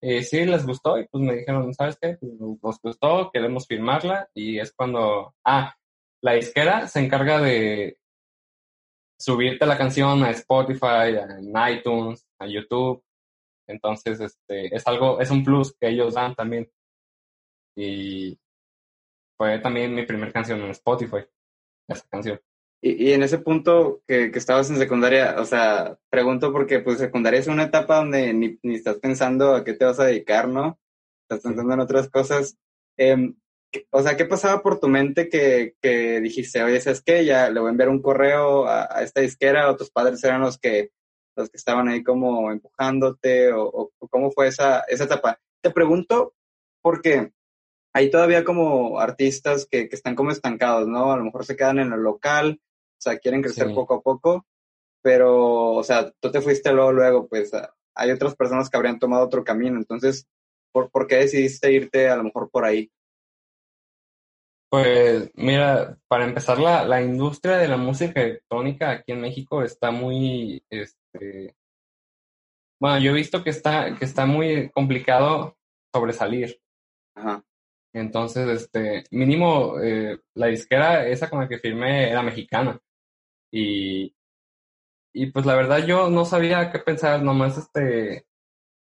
Y 0.00 0.22
sí, 0.22 0.44
les 0.44 0.66
gustó 0.66 0.98
y 0.98 1.06
pues 1.08 1.22
me 1.24 1.36
dijeron, 1.36 1.72
¿sabes 1.74 1.98
qué? 2.00 2.16
Pues, 2.20 2.32
nos 2.34 2.80
gustó, 2.80 3.30
queremos 3.32 3.66
firmarla 3.66 4.28
y 4.34 4.58
es 4.58 4.72
cuando, 4.72 5.34
ah, 5.44 5.74
la 6.22 6.32
disquera 6.34 6.86
se 6.88 7.00
encarga 7.00 7.40
de 7.40 7.98
subirte 9.18 9.66
la 9.66 9.78
canción 9.78 10.22
a 10.24 10.30
Spotify, 10.30 11.16
a 11.54 11.70
iTunes, 11.70 12.26
a 12.38 12.46
YouTube. 12.46 13.02
Entonces, 13.66 14.20
este, 14.20 14.74
es 14.74 14.86
algo, 14.86 15.20
es 15.20 15.30
un 15.30 15.42
plus 15.44 15.74
que 15.78 15.88
ellos 15.88 16.14
dan 16.14 16.34
también. 16.34 16.70
Y 17.76 18.38
fue 19.36 19.58
también 19.60 19.94
mi 19.94 20.04
primera 20.06 20.32
canción 20.32 20.60
en 20.62 20.70
Spotify, 20.70 21.24
esa 21.88 22.06
canción. 22.08 22.40
Y, 22.82 23.08
y 23.08 23.12
en 23.12 23.22
ese 23.22 23.38
punto 23.38 24.02
que, 24.06 24.30
que, 24.30 24.38
estabas 24.38 24.70
en 24.70 24.76
secundaria, 24.76 25.36
o 25.38 25.44
sea, 25.44 25.98
pregunto 26.10 26.52
porque 26.52 26.80
pues 26.80 26.98
secundaria 26.98 27.40
es 27.40 27.46
una 27.46 27.64
etapa 27.64 27.96
donde 27.96 28.32
ni, 28.34 28.58
ni 28.62 28.74
estás 28.74 28.98
pensando 28.98 29.54
a 29.54 29.64
qué 29.64 29.72
te 29.72 29.84
vas 29.84 29.98
a 29.98 30.04
dedicar, 30.04 30.48
¿no? 30.48 30.78
Estás 31.22 31.42
pensando 31.42 31.74
en 31.74 31.80
otras 31.80 32.08
cosas. 32.10 32.56
Eh, 32.98 33.32
o 33.90 34.02
sea, 34.02 34.16
¿qué 34.16 34.24
pasaba 34.24 34.62
por 34.62 34.80
tu 34.80 34.88
mente 34.88 35.28
que, 35.28 35.74
que 35.80 36.20
dijiste, 36.20 36.62
oye, 36.62 36.80
¿sabes 36.80 37.02
qué? 37.02 37.24
Ya 37.24 37.50
le 37.50 37.60
voy 37.60 37.68
a 37.68 37.70
enviar 37.72 37.88
un 37.88 38.02
correo 38.02 38.66
a, 38.66 39.02
esta 39.02 39.20
disquera 39.20 39.70
o 39.70 39.76
tus 39.76 39.90
padres 39.90 40.22
eran 40.24 40.40
los 40.40 40.58
que, 40.58 40.90
los 41.36 41.50
que 41.50 41.56
estaban 41.56 41.88
ahí 41.88 42.02
como 42.02 42.50
empujándote 42.50 43.52
o, 43.52 43.90
cómo 44.10 44.30
fue 44.30 44.48
esa, 44.48 44.80
esa 44.88 45.04
etapa? 45.04 45.38
Te 45.62 45.70
pregunto 45.70 46.34
porque 46.82 47.32
hay 47.96 48.10
todavía 48.10 48.44
como 48.44 49.00
artistas 49.00 49.64
que, 49.64 49.88
que 49.88 49.96
están 49.96 50.14
como 50.14 50.30
estancados, 50.30 50.86
¿no? 50.86 51.12
A 51.12 51.16
lo 51.16 51.24
mejor 51.24 51.46
se 51.46 51.56
quedan 51.56 51.78
en 51.78 51.94
el 51.94 52.00
local, 52.00 52.60
o 52.60 53.00
sea, 53.00 53.18
quieren 53.18 53.40
crecer 53.40 53.72
poco 53.72 53.94
a 53.94 54.02
poco, 54.02 54.44
pero, 55.00 55.72
o 55.72 55.82
sea, 55.82 56.12
tú 56.20 56.30
te 56.30 56.42
fuiste 56.42 56.74
luego, 56.74 56.92
luego, 56.92 57.26
pues 57.26 57.52
hay 57.94 58.10
otras 58.10 58.36
personas 58.36 58.68
que 58.68 58.76
habrían 58.76 58.98
tomado 58.98 59.24
otro 59.24 59.42
camino, 59.44 59.78
entonces, 59.78 60.28
¿por, 60.72 60.90
¿por 60.90 61.06
qué 61.06 61.16
decidiste 61.16 61.72
irte 61.72 62.10
a 62.10 62.16
lo 62.16 62.24
mejor 62.24 62.50
por 62.50 62.66
ahí? 62.66 62.92
Pues 64.68 65.30
mira, 65.32 65.96
para 66.06 66.26
empezar, 66.26 66.58
la, 66.58 66.84
la 66.84 67.00
industria 67.00 67.56
de 67.56 67.68
la 67.68 67.78
música 67.78 68.20
electrónica 68.20 68.90
aquí 68.90 69.12
en 69.12 69.22
México 69.22 69.62
está 69.62 69.90
muy, 69.90 70.62
este, 70.68 71.56
bueno, 72.78 72.98
yo 72.98 73.12
he 73.12 73.14
visto 73.14 73.42
que 73.42 73.48
está, 73.48 73.96
que 73.96 74.04
está 74.04 74.26
muy 74.26 74.68
complicado 74.68 75.56
sobresalir. 75.94 76.60
Ajá. 77.14 77.45
Entonces, 77.96 78.46
este, 78.48 79.04
mínimo, 79.10 79.80
eh, 79.80 80.20
la 80.34 80.48
disquera 80.48 81.06
esa 81.08 81.30
con 81.30 81.40
la 81.40 81.48
que 81.48 81.58
firmé 81.58 82.10
era 82.10 82.22
mexicana. 82.22 82.78
Y, 83.50 84.14
y 85.14 85.26
pues 85.32 85.46
la 85.46 85.54
verdad 85.54 85.86
yo 85.86 86.10
no 86.10 86.26
sabía 86.26 86.70
qué 86.70 86.78
pensar, 86.80 87.22
nomás 87.22 87.56
este, 87.56 88.26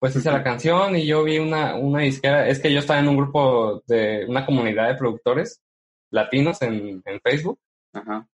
pues 0.01 0.17
hice 0.17 0.33
la 0.33 0.43
canción 0.43 0.97
y 0.97 1.07
yo 1.07 1.23
vi 1.23 1.39
una, 1.39 1.77
una 1.77 2.01
disquera, 2.01 2.49
es 2.49 2.59
que 2.59 2.73
yo 2.73 2.81
estaba 2.81 2.99
en 2.99 3.09
un 3.09 3.17
grupo 3.17 3.83
de 3.87 4.27
una 4.29 4.45
comunidad 4.45 4.89
de 4.89 4.97
productores 4.97 5.63
latinos 6.11 6.61
en, 6.63 7.01
en 7.05 7.21
Facebook. 7.21 7.61
Ajá. 7.93 8.27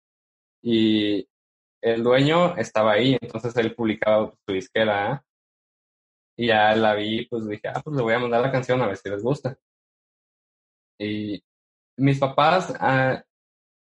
Y 0.63 1.29
el 1.83 2.03
dueño 2.03 2.57
estaba 2.57 2.93
ahí, 2.93 3.19
entonces 3.21 3.55
él 3.59 3.75
publicaba 3.75 4.33
su 4.47 4.55
disquera. 4.55 5.13
¿eh? 5.13 5.21
Y 6.39 6.47
ya 6.47 6.75
la 6.77 6.95
vi, 6.95 7.27
pues 7.27 7.47
dije, 7.47 7.69
ah, 7.69 7.83
pues 7.85 7.95
le 7.95 8.03
voy 8.03 8.15
a 8.15 8.21
mandar 8.21 8.41
la 8.41 8.53
canción 8.53 8.81
a 8.81 8.87
ver 8.87 8.97
si 8.97 9.11
les 9.11 9.23
gusta. 9.23 9.59
Y 10.99 11.43
mis 11.97 12.19
papás 12.19 12.73
ah, 12.81 13.23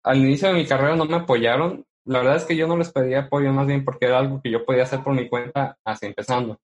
al 0.03 0.17
inicio 0.17 0.49
de 0.49 0.55
mi 0.55 0.65
carrera 0.67 0.95
no 0.95 1.05
me 1.05 1.17
apoyaron. 1.17 1.85
La 2.05 2.19
verdad 2.19 2.37
es 2.37 2.45
que 2.45 2.55
yo 2.55 2.67
no 2.67 2.77
les 2.77 2.91
pedía 2.91 3.21
apoyo 3.21 3.51
más 3.51 3.67
bien 3.67 3.83
porque 3.83 4.05
era 4.05 4.19
algo 4.19 4.41
que 4.41 4.51
yo 4.51 4.65
podía 4.65 4.83
hacer 4.83 5.03
por 5.03 5.13
mi 5.13 5.27
cuenta 5.29 5.77
así 5.83 6.05
empezando. 6.05 6.59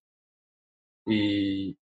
Y 1.06 1.78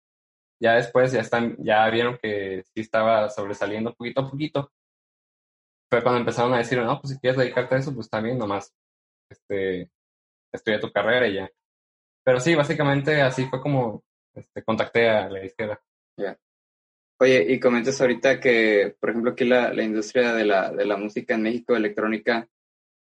ya 0.61 0.75
después 0.75 1.13
ya 1.13 1.21
están, 1.21 1.57
ya 1.59 1.89
vieron 1.91 2.19
que 2.19 2.63
sí 2.65 2.81
estaba 2.81 3.29
sobresaliendo 3.31 3.95
poquito 3.95 4.23
a 4.23 4.31
poquito. 4.31 4.73
Pero 5.89 6.03
cuando 6.03 6.21
empezaron 6.21 6.53
a 6.55 6.59
decir, 6.59 6.79
no, 6.79 7.01
pues 7.01 7.15
si 7.15 7.21
quieres 7.21 7.39
dedicarte 7.39 7.77
a 7.77 7.79
eso, 7.79 7.95
pues 7.95 8.11
también 8.11 8.39
nomás, 8.39 8.73
este, 9.31 9.91
estudia 10.53 10.81
tu 10.81 10.91
carrera 10.93 11.29
y 11.29 11.35
ya. 11.35 11.51
Pero 12.25 12.41
sí, 12.41 12.55
básicamente 12.55 13.23
así 13.23 13.47
fue 13.47 13.61
como 13.61 14.03
este, 14.35 14.63
contacté 14.65 15.09
a 15.09 15.29
la 15.31 15.45
izquierda. 15.45 15.81
Ya. 16.19 16.37
Oye, 17.19 17.47
y 17.49 17.59
comentas 17.59 18.01
ahorita 18.01 18.41
que, 18.41 18.95
por 19.01 19.11
ejemplo, 19.11 19.31
aquí 19.33 19.45
la, 19.45 19.73
la 19.73 19.83
industria 19.83 20.35
de 20.35 20.45
la, 20.45 20.71
de 20.71 20.85
la 20.85 20.97
música 20.99 21.35
en 21.35 21.43
México, 21.43 21.75
electrónica, 21.75 22.47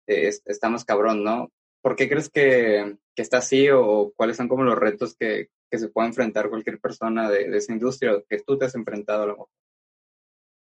eh, 0.06 0.30
está 0.44 0.68
más 0.68 0.84
cabrón, 0.84 1.24
¿no? 1.24 1.50
¿Por 1.80 1.96
qué 1.96 2.08
crees 2.08 2.28
que, 2.28 2.96
que 3.14 3.22
está 3.22 3.38
así 3.38 3.68
o, 3.70 4.12
cuáles 4.14 4.36
son 4.36 4.48
como 4.48 4.64
los 4.64 4.78
retos 4.78 5.16
que, 5.16 5.48
que 5.70 5.78
se 5.78 5.88
puede 5.88 6.08
enfrentar 6.08 6.50
cualquier 6.50 6.78
persona 6.78 7.30
de, 7.30 7.56
esa 7.56 7.72
industria 7.72 8.22
que 8.28 8.40
tú 8.40 8.58
te 8.58 8.66
has 8.66 8.74
enfrentado 8.74 9.22
a 9.22 9.26
lo 9.26 9.32
mejor? 9.32 9.48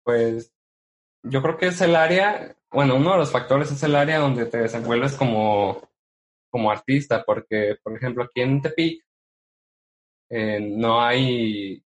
Pues 0.05 0.53
yo 1.23 1.43
creo 1.43 1.57
que 1.57 1.69
es 1.69 1.81
el 1.81 1.97
área, 1.97 2.55
bueno, 2.71 2.97
uno 2.97 3.13
de 3.13 3.19
los 3.19 3.33
factores 3.33 3.73
es 3.73 3.83
el 3.83 3.95
área 3.95 4.19
donde 4.19 4.47
te 4.47 4.59
desenvuelves 4.59 5.15
como, 5.17 5.89
como 6.51 6.71
artista, 6.71 7.25
porque, 7.25 7.77
por 7.83 7.97
ejemplo, 7.97 8.25
aquí 8.25 8.43
en 8.43 8.61
Tepic 8.61 9.05
eh, 10.29 10.61
no 10.61 11.01
hay... 11.01 11.83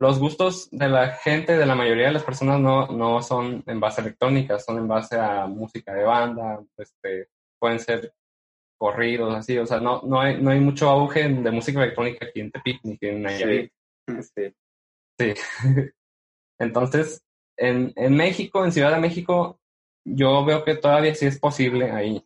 Los 0.00 0.18
gustos 0.18 0.68
de 0.70 0.88
la 0.88 1.12
gente, 1.12 1.56
de 1.56 1.66
la 1.66 1.74
mayoría 1.74 2.06
de 2.06 2.12
las 2.12 2.24
personas, 2.24 2.60
no, 2.60 2.88
no 2.88 3.22
son 3.22 3.62
en 3.66 3.80
base 3.80 4.00
electrónica, 4.00 4.58
son 4.58 4.78
en 4.78 4.88
base 4.88 5.18
a 5.18 5.46
música 5.46 5.94
de 5.94 6.04
banda, 6.04 6.60
este, 6.76 7.28
pueden 7.58 7.78
ser 7.78 8.12
corridos, 8.76 9.34
así, 9.34 9.56
o 9.56 9.66
sea, 9.66 9.80
no, 9.80 10.02
no, 10.02 10.20
hay, 10.20 10.42
no 10.42 10.50
hay 10.50 10.60
mucho 10.60 10.90
auge 10.90 11.28
de 11.28 11.50
música 11.50 11.82
electrónica 11.82 12.26
aquí 12.26 12.40
en 12.40 12.50
Tepic 12.50 12.80
ni 12.82 12.98
en 13.00 13.22
Nayarit. 13.22 13.72
Sí. 14.36 14.52
sí. 15.18 15.34
Entonces, 16.58 17.24
en, 17.56 17.92
en 17.96 18.14
México, 18.14 18.64
en 18.64 18.72
Ciudad 18.72 18.92
de 18.92 19.00
México, 19.00 19.58
yo 20.04 20.44
veo 20.44 20.64
que 20.64 20.74
todavía 20.74 21.14
sí 21.14 21.26
es 21.26 21.38
posible 21.38 21.90
ahí. 21.90 22.22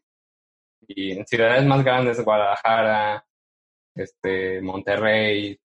Y 0.88 1.12
en 1.12 1.26
ciudades 1.26 1.64
más 1.66 1.84
grandes, 1.84 2.24
Guadalajara, 2.24 3.24
este, 3.94 4.60
Monterrey, 4.60 5.60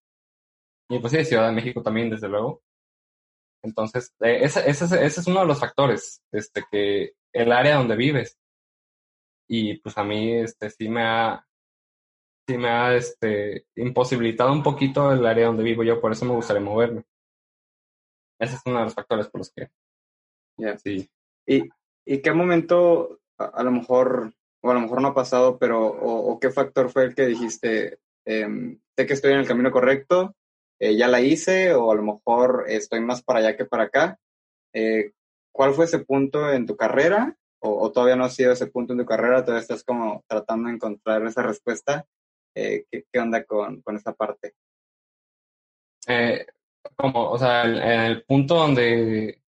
y 0.90 1.00
pues 1.00 1.12
sí, 1.14 1.26
Ciudad 1.26 1.48
de 1.48 1.56
México 1.56 1.82
también, 1.82 2.10
desde 2.10 2.30
luego. 2.30 2.62
Entonces, 3.64 4.14
eh, 4.20 4.40
ese, 4.42 4.70
ese, 4.70 4.86
ese, 4.86 5.22
es 5.22 5.28
uno 5.28 5.40
de 5.42 5.48
los 5.48 5.60
factores, 5.60 6.22
este, 6.32 6.64
que 6.70 7.14
el 7.32 7.52
área 7.52 7.78
donde 7.78 7.96
vives. 7.96 8.38
Y 9.48 9.78
pues 9.80 9.98
a 9.98 10.04
mí, 10.04 10.34
este, 10.34 10.70
sí 10.70 10.90
me 10.90 11.04
ha, 11.04 11.46
sí 12.48 12.58
me 12.58 12.70
ha, 12.70 12.96
este, 12.96 13.66
imposibilitado 13.76 14.52
un 14.52 14.64
poquito 14.64 15.12
el 15.12 15.26
área 15.26 15.48
donde 15.48 15.64
vivo 15.64 15.84
yo, 15.84 16.02
por 16.02 16.12
eso 16.12 16.26
me 16.26 16.36
gustaría 16.36 16.62
moverme. 16.62 17.04
Ese 18.40 18.56
es 18.56 18.62
uno 18.66 18.80
de 18.80 18.86
los 18.86 18.94
factores 18.94 19.28
por 19.30 19.40
los 19.40 19.52
que. 19.52 19.70
Ya. 20.58 20.78
Sí. 20.78 21.10
¿Y, 21.48 21.70
¿Y 22.06 22.22
qué 22.22 22.34
momento, 22.34 23.22
a, 23.38 23.64
lo 23.64 23.72
mejor, 23.72 24.34
o 24.62 24.72
a 24.72 24.74
lo 24.74 24.82
mejor 24.82 25.02
no 25.02 25.10
ha 25.10 25.14
pasado, 25.14 25.58
pero, 25.58 25.88
o, 25.88 26.38
qué 26.40 26.52
factor 26.52 26.90
fue 26.90 27.06
el 27.06 27.16
que 27.16 27.26
dijiste, 27.28 28.00
eh, 28.26 28.78
sé 28.98 29.06
que 29.06 29.14
estoy 29.14 29.32
en 29.34 29.40
el 29.40 29.48
camino 29.48 29.72
correcto, 29.72 30.36
eh, 30.84 30.96
ya 30.98 31.08
la 31.08 31.22
hice, 31.22 31.74
o 31.74 31.92
a 31.92 31.96
lo 31.96 32.04
mejor 32.04 32.66
estoy 32.68 33.02
más 33.02 33.24
para 33.24 33.40
allá 33.40 33.58
que 33.58 33.66
para 33.66 33.84
acá? 33.84 34.20
Eh, 34.74 35.12
¿Cuál 35.52 35.74
fue 35.74 35.86
ese 35.86 36.00
punto 36.00 36.52
en 36.52 36.66
tu 36.66 36.76
carrera? 36.76 37.38
o, 37.64 37.92
todavía 37.92 38.16
no 38.16 38.26
has 38.26 38.36
sido 38.36 38.52
ese 38.52 38.68
punto 38.68 38.94
en 38.94 39.00
tu 39.00 39.06
carrera, 39.06 39.42
todavía 39.42 39.62
estás 39.62 39.84
como 39.84 40.24
tratando 40.28 40.68
de 40.68 40.76
encontrar 40.76 41.26
esa 41.26 41.44
respuesta. 41.44 42.06
Eh, 42.56 42.86
¿qué, 42.92 43.06
¿qué, 43.12 43.20
onda 43.20 43.44
con, 43.46 43.82
con 43.82 43.96
esa 43.96 44.14
parte? 44.14 44.54
Eh, 46.08 46.46
como, 46.96 47.32
o 47.32 47.38
sea, 47.38 47.64
el, 47.64 47.82
el, 47.82 48.24
punto 48.24 48.56
donde 48.56 49.42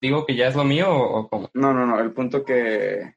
digo 0.00 0.24
que 0.24 0.34
ya 0.34 0.48
es 0.48 0.56
lo 0.56 0.64
mío 0.64 0.90
o, 0.90 1.28
cómo? 1.28 1.50
No, 1.52 1.74
no, 1.74 1.86
no, 1.86 2.00
el 2.00 2.12
punto 2.12 2.42
que, 2.42 3.16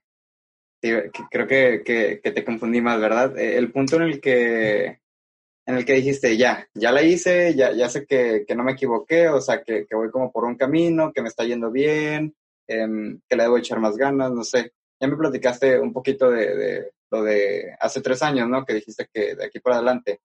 que 0.81 1.11
creo 1.31 1.47
que, 1.47 1.81
que, 1.83 2.19
que, 2.21 2.31
te 2.31 2.43
confundí 2.43 2.81
más, 2.81 2.99
¿verdad? 2.99 3.37
Eh, 3.37 3.57
el 3.57 3.71
punto 3.71 3.95
en 3.95 4.01
el 4.03 4.21
que 4.21 4.99
en 5.65 5.75
el 5.75 5.85
que 5.85 5.93
dijiste, 5.93 6.37
ya, 6.37 6.67
ya 6.73 6.91
la 6.91 7.01
hice, 7.01 7.55
ya, 7.55 7.71
ya 7.73 7.89
sé 7.89 8.05
que, 8.05 8.45
que 8.47 8.55
no 8.55 8.63
me 8.63 8.73
equivoqué, 8.73 9.29
o 9.29 9.41
sea, 9.41 9.63
que, 9.63 9.85
que 9.87 9.95
voy 9.95 10.11
como 10.11 10.31
por 10.31 10.45
un 10.45 10.55
camino, 10.55 11.11
que 11.11 11.21
me 11.21 11.29
está 11.29 11.43
yendo 11.43 11.71
bien, 11.71 12.35
eh, 12.67 12.87
que 13.27 13.35
le 13.35 13.43
debo 13.43 13.57
echar 13.57 13.79
más 13.79 13.97
ganas, 13.97 14.31
no 14.31 14.43
sé. 14.43 14.73
Ya 14.99 15.07
me 15.07 15.17
platicaste 15.17 15.79
un 15.79 15.91
poquito 15.91 16.29
de, 16.29 16.55
de, 16.55 16.91
lo 17.11 17.23
de 17.23 17.75
hace 17.79 18.01
tres 18.01 18.21
años, 18.21 18.47
¿no? 18.47 18.63
Que 18.63 18.75
dijiste 18.75 19.07
que 19.11 19.35
de 19.35 19.45
aquí 19.45 19.59
por 19.59 19.73
adelante. 19.73 20.21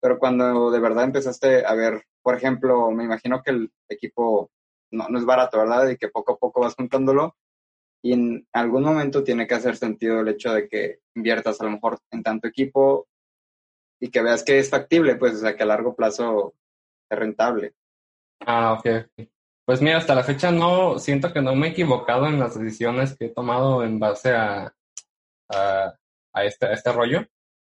Pero 0.00 0.18
cuando 0.18 0.70
de 0.70 0.80
verdad 0.80 1.04
empezaste 1.04 1.64
a 1.64 1.74
ver, 1.74 2.04
por 2.22 2.36
ejemplo, 2.36 2.90
me 2.90 3.04
imagino 3.04 3.42
que 3.42 3.52
el 3.52 3.72
equipo 3.88 4.50
no, 4.90 5.08
no 5.08 5.18
es 5.18 5.24
barato, 5.24 5.58
¿verdad? 5.58 5.88
Y 5.88 5.96
que 5.96 6.08
poco 6.08 6.32
a 6.32 6.38
poco 6.38 6.60
vas 6.60 6.74
juntándolo. 6.74 7.36
Y 8.02 8.12
en 8.12 8.46
algún 8.52 8.82
momento 8.82 9.22
tiene 9.24 9.46
que 9.46 9.54
hacer 9.54 9.76
sentido 9.76 10.20
el 10.20 10.28
hecho 10.28 10.52
de 10.52 10.68
que 10.68 11.00
inviertas 11.14 11.60
a 11.60 11.64
lo 11.64 11.70
mejor 11.70 11.98
en 12.10 12.22
tanto 12.22 12.48
equipo 12.48 13.06
y 14.02 14.10
que 14.10 14.20
veas 14.20 14.42
que 14.42 14.58
es 14.58 14.68
factible, 14.68 15.14
pues, 15.14 15.34
o 15.34 15.38
sea, 15.38 15.56
que 15.56 15.62
a 15.62 15.66
largo 15.66 15.94
plazo 15.94 16.54
es 17.08 17.16
rentable. 17.16 17.72
Ah, 18.40 18.72
ok. 18.72 19.06
Pues 19.64 19.80
mira, 19.80 19.98
hasta 19.98 20.16
la 20.16 20.24
fecha 20.24 20.50
no, 20.50 20.98
siento 20.98 21.32
que 21.32 21.40
no 21.40 21.54
me 21.54 21.68
he 21.68 21.70
equivocado 21.70 22.26
en 22.26 22.40
las 22.40 22.58
decisiones 22.58 23.16
que 23.16 23.26
he 23.26 23.28
tomado 23.28 23.84
en 23.84 24.00
base 24.00 24.32
a, 24.32 24.74
a, 25.50 25.94
a 26.32 26.44
este, 26.44 26.72
este 26.72 26.92
rollo. 26.92 27.24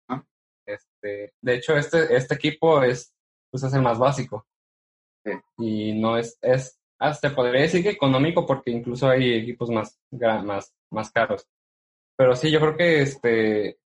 Ah. 0.09 0.25
Este, 0.67 1.35
de 1.39 1.55
hecho, 1.55 1.77
este, 1.77 2.17
este 2.17 2.35
equipo 2.35 2.83
es, 2.83 3.13
pues 3.51 3.65
es 3.65 3.75
el 3.75 3.83
más 3.83 3.99
básico. 3.99 4.47
Sí. 5.27 5.33
Y 5.59 6.01
no 6.01 6.17
es, 6.17 6.39
es, 6.41 6.81
hasta 6.99 7.35
podría 7.35 7.61
decir 7.61 7.83
que 7.83 7.91
económico 7.91 8.47
porque 8.47 8.71
incluso 8.71 9.07
hay 9.07 9.35
equipos 9.35 9.69
más, 9.69 10.01
más, 10.11 10.75
más 10.91 11.13
caros. 11.13 11.47
Pero 12.17 12.35
sí, 12.37 12.51
yo 12.51 12.59
creo 12.59 12.77
que 12.79 13.03
este, 13.03 13.82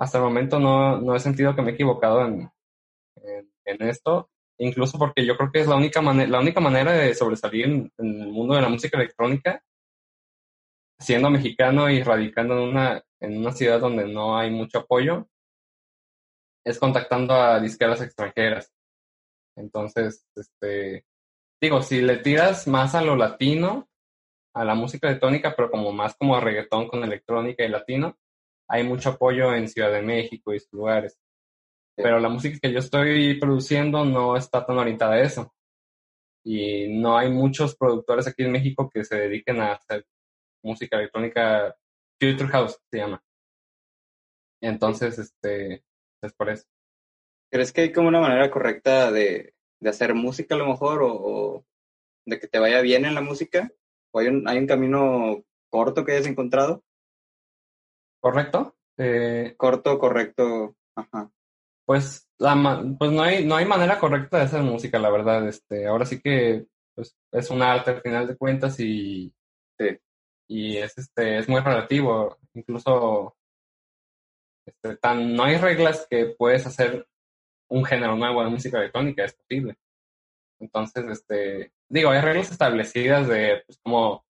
hasta 0.00 0.16
el 0.16 0.24
momento 0.24 0.58
no, 0.58 0.98
no 0.98 1.14
he 1.14 1.20
sentido 1.20 1.54
que 1.54 1.60
me 1.60 1.70
he 1.70 1.74
equivocado 1.74 2.24
en, 2.26 2.50
en, 3.66 3.82
esto, 3.82 4.30
incluso 4.58 4.98
porque 4.98 5.26
yo 5.26 5.36
creo 5.36 5.52
que 5.52 5.60
es 5.60 5.68
la 5.68 5.76
única, 5.76 6.00
la 6.00 6.40
única 6.40 6.58
manera 6.58 6.92
de 6.92 7.14
sobresalir 7.14 7.66
en, 7.66 7.92
en, 7.98 8.22
el 8.22 8.28
mundo 8.28 8.54
de 8.54 8.62
la 8.62 8.70
música 8.70 8.96
electrónica, 8.96 9.62
siendo 10.98 11.28
mexicano 11.28 11.90
y 11.90 12.02
radicando 12.02 12.54
en 12.54 12.68
una, 12.70 13.02
en 13.20 13.36
una 13.36 13.52
ciudad 13.52 13.78
donde 13.78 14.08
no 14.08 14.38
hay 14.38 14.50
mucho 14.50 14.78
apoyo, 14.78 15.28
es 16.64 16.78
contactando 16.78 17.34
a 17.34 17.60
disqueras 17.60 18.00
extranjeras. 18.00 18.72
Entonces, 19.54 20.26
este, 20.34 21.04
digo, 21.60 21.82
si 21.82 22.00
le 22.00 22.16
tiras 22.16 22.66
más 22.66 22.94
a 22.94 23.02
lo 23.02 23.16
latino, 23.16 23.86
a 24.54 24.64
la 24.64 24.74
música 24.74 25.08
electrónica, 25.08 25.54
pero 25.54 25.70
como 25.70 25.92
más 25.92 26.16
como 26.16 26.36
a 26.36 26.40
reggaetón 26.40 26.88
con 26.88 27.04
electrónica 27.04 27.64
y 27.64 27.68
latino, 27.68 28.16
hay 28.70 28.84
mucho 28.84 29.10
apoyo 29.10 29.52
en 29.52 29.68
Ciudad 29.68 29.92
de 29.92 30.00
México 30.00 30.54
y 30.54 30.60
sus 30.60 30.72
lugares. 30.72 31.18
Pero 31.96 32.20
la 32.20 32.28
música 32.28 32.56
que 32.62 32.72
yo 32.72 32.78
estoy 32.78 33.38
produciendo 33.40 34.04
no 34.04 34.36
está 34.36 34.64
tan 34.64 34.78
orientada 34.78 35.14
a 35.14 35.22
eso. 35.22 35.52
Y 36.44 36.88
no 36.88 37.18
hay 37.18 37.30
muchos 37.30 37.76
productores 37.76 38.28
aquí 38.28 38.44
en 38.44 38.52
México 38.52 38.88
que 38.88 39.04
se 39.04 39.16
dediquen 39.16 39.60
a 39.60 39.72
hacer 39.72 40.06
música 40.62 40.96
electrónica, 40.96 41.76
Future 42.20 42.48
House 42.48 42.80
se 42.90 42.98
llama. 42.98 43.22
Entonces, 44.62 45.18
este, 45.18 45.84
es 46.22 46.32
por 46.34 46.48
eso. 46.50 46.66
¿Crees 47.50 47.72
que 47.72 47.80
hay 47.80 47.92
como 47.92 48.06
una 48.06 48.20
manera 48.20 48.50
correcta 48.52 49.10
de, 49.10 49.54
de 49.80 49.90
hacer 49.90 50.14
música 50.14 50.54
a 50.54 50.58
lo 50.58 50.68
mejor 50.68 51.02
o, 51.02 51.12
o, 51.12 51.66
de 52.24 52.38
que 52.38 52.46
te 52.46 52.60
vaya 52.60 52.80
bien 52.82 53.04
en 53.04 53.14
la 53.16 53.20
música? 53.20 53.68
¿O 54.12 54.20
hay 54.20 54.28
un, 54.28 54.48
hay 54.48 54.58
un 54.58 54.68
camino 54.68 55.44
corto 55.70 56.04
que 56.04 56.12
hayas 56.12 56.26
encontrado? 56.28 56.84
¿Correcto? 58.20 58.76
Eh, 58.98 59.54
Corto, 59.56 59.98
correcto. 59.98 60.76
Ajá. 60.94 61.30
Pues, 61.86 62.28
la, 62.38 62.54
pues 62.98 63.10
no, 63.10 63.22
hay, 63.22 63.44
no 63.44 63.56
hay 63.56 63.64
manera 63.64 63.98
correcta 63.98 64.38
de 64.38 64.44
hacer 64.44 64.62
música, 64.62 64.98
la 64.98 65.10
verdad. 65.10 65.48
Este, 65.48 65.86
ahora 65.86 66.04
sí 66.04 66.20
que 66.20 66.66
pues, 66.94 67.16
es 67.32 67.50
un 67.50 67.62
arte 67.62 67.90
al 67.92 68.02
final 68.02 68.28
de 68.28 68.36
cuentas 68.36 68.78
y, 68.78 69.32
sí. 69.78 69.98
y 70.48 70.76
es, 70.76 70.96
este, 70.98 71.38
es 71.38 71.48
muy 71.48 71.60
relativo. 71.60 72.38
Incluso 72.54 73.34
este, 74.66 74.96
tan, 74.98 75.34
no 75.34 75.44
hay 75.44 75.56
reglas 75.56 76.06
que 76.08 76.26
puedes 76.38 76.66
hacer 76.66 77.06
un 77.68 77.84
género 77.84 78.16
nuevo 78.16 78.42
de 78.42 78.50
música 78.50 78.78
electrónica, 78.78 79.24
es 79.24 79.34
posible. 79.34 79.76
Entonces, 80.60 81.04
este, 81.10 81.72
digo, 81.88 82.10
hay 82.10 82.20
reglas 82.20 82.50
establecidas 82.50 83.28
de 83.28 83.62
pues, 83.66 83.78
cómo, 83.82 84.24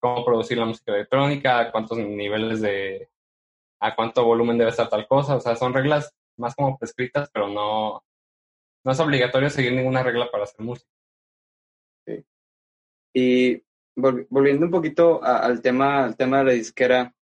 cómo 0.00 0.24
producir 0.24 0.58
la 0.58 0.64
música 0.64 0.92
electrónica, 0.92 1.70
cuántos 1.70 1.98
niveles 1.98 2.60
de, 2.60 3.08
a 3.80 3.94
cuánto 3.94 4.24
volumen 4.24 4.58
debe 4.58 4.70
estar 4.70 4.88
tal 4.88 5.06
cosa. 5.06 5.36
O 5.36 5.40
sea, 5.40 5.56
son 5.56 5.74
reglas 5.74 6.12
más 6.36 6.54
como 6.54 6.78
prescritas, 6.78 7.30
pero 7.32 7.48
no, 7.48 8.02
no 8.84 8.92
es 8.92 9.00
obligatorio 9.00 9.50
seguir 9.50 9.72
ninguna 9.72 10.02
regla 10.02 10.30
para 10.30 10.44
hacer 10.44 10.60
música. 10.60 10.90
Sí. 12.06 12.24
Y 13.14 13.62
vol 13.96 14.26
volviendo 14.30 14.66
un 14.66 14.72
poquito 14.72 15.22
a, 15.24 15.38
al, 15.38 15.62
tema, 15.62 16.04
al 16.04 16.16
tema 16.16 16.38
de 16.38 16.44
la 16.44 16.52
disquera, 16.52 17.14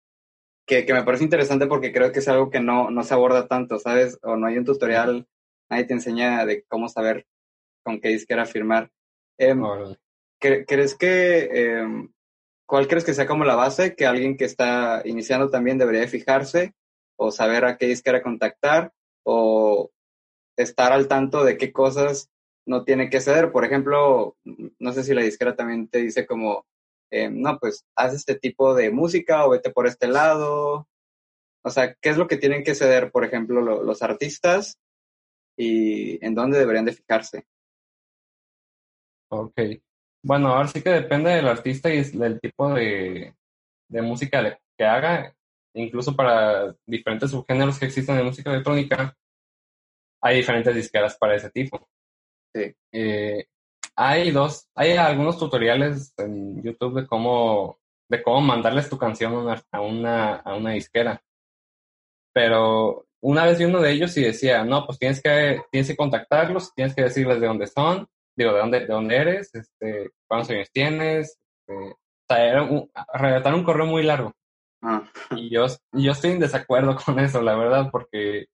que, 0.67 0.85
que, 0.85 0.93
me 0.93 1.03
parece 1.03 1.23
interesante 1.23 1.67
porque 1.67 1.93
creo 1.93 2.11
que 2.11 2.19
es 2.19 2.27
algo 2.27 2.49
que 2.49 2.59
no, 2.59 2.89
no 2.89 3.03
se 3.03 3.13
aborda 3.13 3.47
tanto, 3.47 3.79
¿sabes? 3.79 4.19
O 4.23 4.35
no 4.35 4.47
hay 4.47 4.57
un 4.57 4.65
tutorial, 4.65 5.27
nadie 5.69 5.85
te 5.85 5.93
enseña 5.93 6.45
de 6.45 6.63
cómo 6.63 6.89
saber 6.89 7.25
con 7.83 8.01
qué 8.01 8.09
disquera 8.09 8.45
firmar. 8.45 8.91
Eh, 9.37 9.55
¿Crees 10.39 10.95
que 10.95 11.49
eh, 11.51 12.09
¿Cuál 12.67 12.87
crees 12.87 13.03
que 13.03 13.13
sea 13.13 13.27
como 13.27 13.43
la 13.45 13.55
base 13.55 13.95
que 13.95 14.05
alguien 14.05 14.37
que 14.37 14.45
está 14.45 15.01
iniciando 15.05 15.49
también 15.49 15.77
debería 15.77 16.07
fijarse 16.07 16.73
o 17.15 17.31
saber 17.31 17.65
a 17.65 17.77
qué 17.77 17.87
disquera 17.87 18.23
contactar 18.23 18.91
o 19.23 19.91
estar 20.57 20.91
al 20.91 21.07
tanto 21.07 21.43
de 21.43 21.57
qué 21.57 21.71
cosas 21.71 22.29
no 22.65 22.83
tiene 22.83 23.09
que 23.09 23.21
ceder? 23.21 23.51
Por 23.51 23.65
ejemplo, 23.65 24.35
no 24.43 24.93
sé 24.93 25.03
si 25.03 25.13
la 25.13 25.21
disquera 25.21 25.55
también 25.55 25.87
te 25.87 25.99
dice 25.99 26.25
como, 26.25 26.65
eh, 27.11 27.29
no, 27.29 27.59
pues 27.59 27.85
haz 27.95 28.13
este 28.13 28.35
tipo 28.35 28.73
de 28.73 28.89
música 28.89 29.45
o 29.45 29.51
vete 29.51 29.69
por 29.69 29.85
este 29.85 30.07
lado. 30.07 30.87
O 31.63 31.69
sea, 31.69 31.93
¿qué 31.95 32.09
es 32.09 32.17
lo 32.17 32.27
que 32.27 32.37
tienen 32.37 32.63
que 32.63 32.75
ceder, 32.75 33.11
por 33.11 33.23
ejemplo, 33.23 33.61
lo, 33.61 33.83
los 33.83 34.01
artistas 34.01 34.79
y 35.55 36.23
en 36.25 36.33
dónde 36.33 36.57
deberían 36.57 36.85
de 36.85 36.93
fijarse? 36.93 37.45
Ok. 39.29 39.59
Bueno, 40.25 40.49
ahora 40.49 40.67
sí 40.67 40.81
que 40.81 40.89
depende 40.89 41.29
del 41.29 41.47
artista 41.47 41.93
y 41.93 42.01
del 42.01 42.39
tipo 42.41 42.73
de, 42.73 43.35
de 43.87 44.01
música 44.01 44.59
que 44.75 44.83
haga. 44.83 45.35
Incluso 45.75 46.15
para 46.15 46.75
diferentes 46.87 47.29
subgéneros 47.29 47.77
que 47.77 47.85
existen 47.85 48.17
en 48.17 48.25
música 48.25 48.49
electrónica, 48.49 49.15
hay 50.23 50.37
diferentes 50.37 50.73
disqueras 50.73 51.15
para 51.15 51.35
ese 51.35 51.51
tipo. 51.51 51.87
Sí. 52.55 52.73
Eh, 52.91 53.45
hay 53.95 54.31
dos, 54.31 54.67
hay 54.73 54.93
algunos 54.93 55.37
tutoriales 55.37 56.11
en 56.17 56.63
YouTube 56.63 57.01
de 57.01 57.07
cómo, 57.07 57.77
de 58.09 58.23
cómo 58.23 58.41
mandarles 58.41 58.89
tu 58.89 58.97
canción 58.97 59.31
a 59.31 59.37
una, 59.37 59.63
a 59.71 59.81
una, 59.81 60.35
a 60.37 60.55
una 60.55 60.71
disquera. 60.71 61.21
Pero 62.33 63.05
una 63.21 63.45
vez 63.45 63.59
vi 63.59 63.65
uno 63.65 63.79
de 63.79 63.91
ellos 63.91 64.17
y 64.17 64.23
decía, 64.23 64.63
no, 64.63 64.87
pues 64.87 64.97
tienes 64.97 65.21
que, 65.21 65.61
tienes 65.71 65.87
que 65.87 65.95
contactarlos, 65.95 66.73
tienes 66.73 66.95
que 66.95 67.03
decirles 67.03 67.39
de 67.39 67.45
dónde 67.45 67.67
son, 67.67 68.07
digo, 68.35 68.53
¿de 68.53 68.59
dónde, 68.59 68.79
de 68.81 68.87
dónde 68.87 69.15
eres? 69.15 69.53
Este, 69.53 70.11
¿Cuántos 70.27 70.49
años 70.51 70.69
tienes? 70.71 71.39
Este, 71.67 71.91
o 71.91 71.97
sea, 72.27 72.45
era 72.45 72.63
un, 72.63 72.89
redactar 73.13 73.53
un 73.53 73.63
correo 73.63 73.85
muy 73.85 74.03
largo. 74.03 74.33
Ah. 74.81 75.03
Y 75.31 75.49
yo, 75.49 75.65
yo 75.93 76.11
estoy 76.11 76.31
en 76.31 76.39
desacuerdo 76.39 76.95
con 77.05 77.19
eso, 77.19 77.41
la 77.41 77.55
verdad, 77.55 77.89
porque 77.91 78.47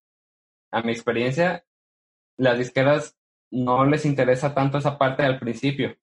a 0.72 0.82
mi 0.82 0.92
experiencia, 0.92 1.64
las 2.38 2.58
disqueras 2.58 3.16
no 3.52 3.86
les 3.86 4.06
interesa 4.06 4.54
tanto 4.54 4.78
esa 4.78 4.98
parte 4.98 5.24
al 5.24 5.40
principio. 5.40 5.96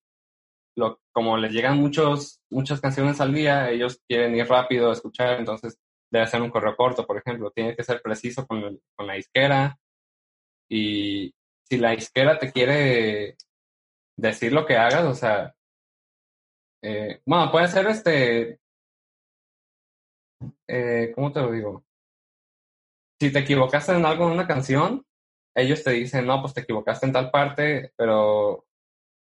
Lo, 0.76 1.00
como 1.12 1.36
les 1.38 1.52
llegan 1.52 1.78
muchos, 1.78 2.40
muchas 2.50 2.80
canciones 2.80 3.20
al 3.20 3.32
día, 3.32 3.70
ellos 3.70 4.00
quieren 4.06 4.36
ir 4.36 4.46
rápido 4.46 4.90
a 4.90 4.92
escuchar, 4.92 5.38
entonces 5.38 5.78
debe 6.10 6.26
ser 6.26 6.42
un 6.42 6.50
correo 6.50 6.76
corto, 6.76 7.06
por 7.06 7.16
ejemplo. 7.16 7.50
Tiene 7.50 7.74
que 7.74 7.82
ser 7.82 8.00
preciso 8.02 8.46
con, 8.46 8.58
el, 8.58 8.80
con 8.94 9.06
la 9.06 9.14
disquera. 9.14 9.78
Y 10.70 11.34
si 11.64 11.78
la 11.78 11.90
disquera 11.90 12.38
te 12.38 12.52
quiere 12.52 13.36
decir 14.18 14.52
lo 14.52 14.66
que 14.66 14.76
hagas, 14.76 15.04
o 15.04 15.14
sea, 15.14 15.54
eh, 16.82 17.20
bueno, 17.24 17.50
puede 17.50 17.68
ser 17.68 17.86
este, 17.86 18.60
eh, 20.66 21.12
¿cómo 21.14 21.32
te 21.32 21.40
lo 21.40 21.52
digo? 21.52 21.84
Si 23.20 23.32
te 23.32 23.40
equivocaste 23.40 23.92
en 23.92 24.04
algo 24.04 24.26
en 24.26 24.32
una 24.32 24.46
canción, 24.46 25.04
ellos 25.56 25.82
te 25.82 25.90
dicen, 25.90 26.26
no, 26.26 26.40
pues 26.40 26.54
te 26.54 26.60
equivocaste 26.60 27.06
en 27.06 27.12
tal 27.12 27.30
parte, 27.30 27.92
pero 27.96 28.66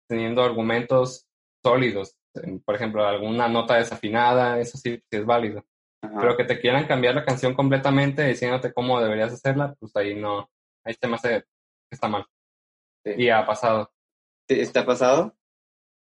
teniendo 0.08 0.42
argumentos 0.42 1.26
sólidos. 1.62 2.16
por 2.64 2.74
ejemplo, 2.74 3.06
alguna 3.06 3.48
nota 3.48 3.76
desafinada, 3.76 4.58
eso 4.58 4.76
sí, 4.76 4.96
sí 4.96 5.16
es 5.16 5.24
válido. 5.24 5.64
Pero 6.00 6.36
que 6.36 6.44
te 6.44 6.60
quieran 6.60 6.86
cambiar 6.86 7.14
la 7.14 7.24
canción 7.24 7.54
completamente 7.54 8.24
diciéndote 8.24 8.72
cómo 8.72 9.00
deberías 9.00 9.32
hacerla, 9.32 9.74
pues 9.78 9.94
ahí 9.96 10.14
no, 10.14 10.50
ahí 10.84 10.94
se 11.00 11.08
me 11.08 11.14
hace 11.14 11.40
que 11.40 11.46
está 11.92 12.08
mal. 12.08 12.26
Y 13.04 13.28
ha 13.28 13.46
pasado. 13.46 13.90
¿Te 14.46 14.78
ha 14.78 14.86
pasado? 14.86 15.34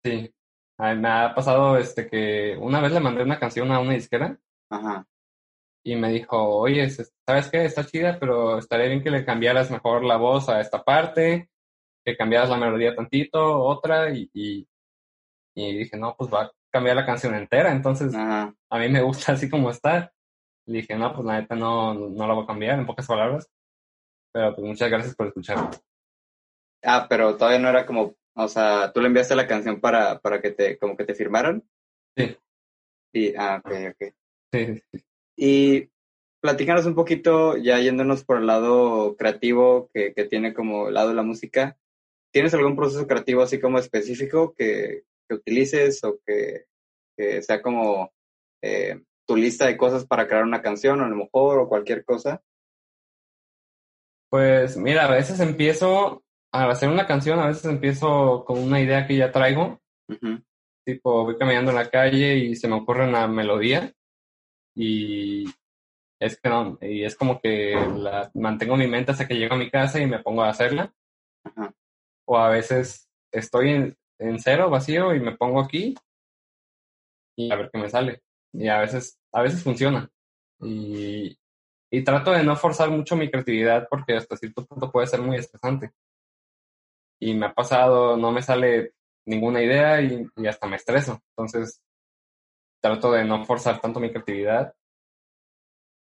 Sí. 0.04 0.34
me 0.78 1.10
ha 1.10 1.34
pasado 1.34 1.78
este 1.78 2.08
que 2.08 2.56
una 2.60 2.80
vez 2.82 2.92
le 2.92 3.00
mandé 3.00 3.24
una 3.24 3.40
canción 3.40 3.72
a 3.72 3.80
una 3.80 3.94
disquera. 3.94 4.40
Ajá. 4.70 5.06
Y 5.84 5.96
me 5.96 6.12
dijo, 6.12 6.38
oye, 6.38 6.90
¿sabes 6.90 7.50
qué? 7.50 7.66
Está 7.66 7.86
chida, 7.86 8.20
pero 8.20 8.58
estaría 8.58 8.88
bien 8.88 9.02
que 9.02 9.10
le 9.10 9.26
cambiaras 9.26 9.72
mejor 9.72 10.04
la 10.04 10.18
voz 10.18 10.50
a 10.50 10.60
esta 10.60 10.84
parte, 10.84 11.50
que 12.06 12.18
cambiaras 12.18 12.50
la 12.50 12.58
melodía 12.58 12.96
tantito, 12.96 13.64
otra, 13.64 14.12
y, 14.12 14.30
y, 14.34 14.68
dije, 15.56 15.98
no, 15.98 16.16
pues 16.18 16.32
va 16.32 16.44
a 16.44 16.52
cambiar 16.70 16.98
la 16.98 17.06
canción 17.06 17.36
entera, 17.36 17.72
entonces 17.72 18.14
a 18.14 18.54
mí 18.80 18.90
me 18.90 19.02
gusta 19.02 19.32
así 19.34 19.50
como 19.50 19.70
está. 19.72 20.12
Le 20.66 20.80
dije, 20.80 20.96
no, 20.96 21.14
pues 21.14 21.26
la 21.26 21.40
neta 21.40 21.56
no, 21.56 21.94
no 21.94 22.28
la 22.28 22.34
voy 22.34 22.44
a 22.44 22.48
cambiar, 22.48 22.78
en 22.78 22.86
pocas 22.86 23.08
palabras. 23.08 23.50
Pero 24.34 24.54
pues 24.54 24.68
muchas 24.68 24.90
gracias 24.90 25.16
por 25.16 25.28
escuchar. 25.28 25.70
Ah, 26.84 27.08
pero 27.10 27.38
todavía 27.38 27.60
no 27.60 27.70
era 27.70 27.86
como, 27.86 28.16
o 28.38 28.48
sea, 28.48 28.92
tú 28.94 29.02
le 29.02 29.08
enviaste 29.08 29.36
la 29.36 29.48
canción 29.48 29.82
para, 29.82 30.20
para 30.20 30.42
que 30.42 30.52
te, 30.52 30.78
como 30.78 30.96
que 30.96 31.06
te 31.06 31.16
firmaran. 31.16 31.64
Sí. 32.16 32.38
Y, 33.14 33.36
ah, 33.36 33.62
ok, 33.64 33.72
ok. 33.92 34.14
Sí, 34.54 34.84
sí. 34.92 35.04
Y 35.36 35.90
platícanos 36.40 36.86
un 36.86 36.96
poquito, 36.96 37.58
ya 37.58 37.80
yéndonos 37.80 38.24
por 38.24 38.38
el 38.38 38.46
lado 38.46 39.16
creativo 39.18 39.90
que, 39.94 40.14
que 40.14 40.26
tiene 40.26 40.54
como 40.54 40.90
el 40.90 40.94
lado 40.94 41.10
de 41.10 41.16
la 41.16 41.24
música. 41.24 41.78
¿Tienes 42.32 42.54
algún 42.54 42.76
proceso 42.76 43.08
creativo 43.08 43.42
así 43.42 43.60
como 43.60 43.80
específico 43.80 44.54
que, 44.54 45.04
que 45.28 45.36
utilices 45.36 46.04
o 46.04 46.20
que, 46.26 46.66
que 47.18 47.42
sea 47.42 47.62
como 47.62 48.14
eh, 48.62 49.02
tu 49.26 49.36
lista 49.36 49.66
de 49.66 49.78
cosas 49.78 50.06
para 50.06 50.28
crear 50.28 50.44
una 50.44 50.62
canción, 50.62 51.02
o 51.02 51.06
a 51.06 51.10
lo 51.10 51.16
mejor, 51.16 51.60
o 51.60 51.68
cualquier 51.68 52.06
cosa? 52.06 52.44
Pues 54.30 54.78
mira, 54.78 55.06
a 55.06 55.12
veces 55.12 55.40
empiezo 55.40 56.24
a 56.52 56.70
hacer 56.70 56.90
una 56.90 57.06
canción, 57.06 57.40
a 57.40 57.48
veces 57.48 57.66
empiezo 57.66 58.44
con 58.46 58.60
una 58.60 58.82
idea 58.82 59.06
que 59.06 59.18
ya 59.18 59.32
traigo. 59.32 59.80
Tipo, 60.86 61.26
voy 61.26 61.38
caminando 61.38 61.72
en 61.72 61.78
la 61.78 61.90
calle 61.90 62.38
y 62.38 62.56
se 62.56 62.68
me 62.68 62.76
ocurre 62.76 63.08
una 63.08 63.28
melodía 63.28 63.94
y 64.74 65.46
es 66.20 66.40
que 66.40 66.50
no, 66.50 66.78
y 66.82 67.04
es 67.04 67.16
como 67.16 67.40
que 67.42 67.76
la 67.76 68.32
mantengo 68.36 68.76
en 68.76 68.80
mi 68.82 68.88
mente 68.88 69.12
hasta 69.12 69.28
que 69.28 69.36
llego 69.36 69.56
a 69.56 69.58
mi 69.58 69.70
casa 69.70 70.00
y 70.00 70.08
me 70.08 70.20
pongo 70.20 70.44
a 70.44 70.50
hacerla. 70.50 70.94
O 72.26 72.38
a 72.38 72.50
veces 72.50 73.10
estoy 73.32 73.70
en, 73.70 73.98
en, 74.20 74.40
cero, 74.40 74.70
vacío, 74.70 75.14
y 75.16 75.20
me 75.20 75.36
pongo 75.36 75.62
aquí 75.62 75.96
y 77.36 77.52
a 77.52 77.56
ver 77.56 77.70
qué 77.72 77.80
me 77.80 77.90
sale. 77.90 78.22
Y 78.54 78.68
a 78.68 78.80
veces, 78.80 79.20
a 79.32 79.42
veces 79.42 79.64
funciona. 79.64 80.10
Y, 80.62 81.38
y 81.92 82.04
trato 82.04 82.32
de 82.32 82.44
no 82.44 82.56
forzar 82.56 82.90
mucho 82.90 83.16
mi 83.16 83.30
creatividad 83.30 83.88
porque 83.90 84.16
hasta 84.16 84.38
cierto 84.38 84.66
punto 84.66 84.92
puede 84.92 85.08
ser 85.08 85.22
muy 85.22 85.38
estresante. 85.38 85.92
Y 87.20 87.34
me 87.34 87.48
ha 87.48 87.54
pasado, 87.54 88.18
no 88.18 88.32
me 88.32 88.42
sale 88.42 88.94
ninguna 89.26 89.62
idea 89.62 90.02
y, 90.02 90.28
hasta 90.48 90.68
me 90.68 90.76
estreso. 90.78 91.22
Entonces, 91.32 91.82
trato 92.82 93.12
de 93.12 93.26
no 93.26 93.46
forzar 93.46 93.82
tanto 93.82 94.00
mi 94.00 94.10
creatividad. 94.10 94.74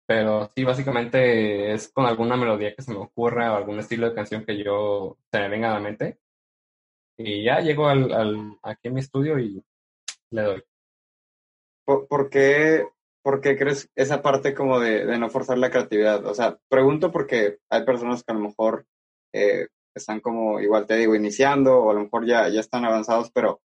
Pero 0.08 0.50
sí, 0.56 0.64
básicamente 0.64 1.72
es 1.74 1.90
con 1.90 2.06
alguna 2.06 2.36
melodía 2.36 2.76
que 2.76 2.82
se 2.82 2.92
me 2.92 2.98
ocurra 2.98 3.54
o 3.54 3.56
algún 3.56 3.80
estilo 3.80 4.10
de 4.10 4.16
canción 4.16 4.44
que 4.44 4.58
yo 4.62 5.18
se 5.32 5.40
me 5.40 5.50
venga 5.50 5.72
a 5.72 5.76
la 5.76 5.80
mente. 5.80 6.20
Y 7.18 7.44
ya 7.44 7.60
llego 7.60 7.88
al, 7.88 8.12
al, 8.12 8.58
aquí 8.64 8.88
en 8.88 8.94
mi 8.96 9.02
estudio 9.02 9.40
y 9.40 9.64
le 10.32 10.42
doy. 10.42 10.64
¿Por, 11.86 12.08
por 12.08 12.30
qué 12.30 12.88
¿por 13.22 13.42
qué 13.42 13.58
crees 13.58 13.90
esa 13.96 14.22
parte 14.22 14.54
como 14.54 14.80
de, 14.80 15.06
de, 15.06 15.18
no 15.18 15.30
forzar 15.30 15.58
la 15.58 15.70
creatividad? 15.70 16.26
O 16.26 16.34
sea, 16.34 16.58
pregunto 16.70 17.12
porque 17.12 17.60
hay 17.70 17.86
personas 17.86 18.24
que 18.24 18.32
a 18.32 18.36
lo 18.36 18.42
mejor 18.42 18.86
eh, 19.34 19.68
están 19.95 20.19
como, 20.19 20.60
igual 20.60 20.86
te 20.86 20.95
digo, 20.95 21.15
iniciando 21.15 21.80
o 21.80 21.91
a 21.91 21.93
lo 21.93 22.02
mejor 22.02 22.25
ya, 22.25 22.47
ya 22.49 22.60
están 22.60 22.86
avanzados, 22.86 23.32
pero, 23.32 23.62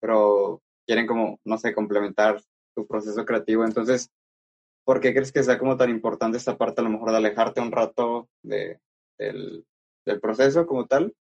pero 0.00 0.62
quieren 0.86 1.06
como, 1.06 1.40
no 1.44 1.58
sé, 1.58 1.74
complementar 1.74 2.40
tu 2.74 2.86
proceso 2.86 3.24
creativo. 3.24 3.64
Entonces, 3.64 4.10
¿por 4.84 5.00
qué 5.00 5.12
crees 5.12 5.32
que 5.32 5.42
sea 5.42 5.58
como 5.58 5.76
tan 5.76 5.90
importante 5.90 6.38
esta 6.38 6.56
parte 6.56 6.80
a 6.80 6.84
lo 6.84 6.90
mejor 6.90 7.10
de 7.10 7.16
alejarte 7.16 7.60
un 7.60 7.72
rato 7.72 8.28
de, 8.42 8.78
del, 9.18 9.64
del 10.06 10.20
proceso 10.20 10.66
como 10.66 10.86
tal? 10.86 11.14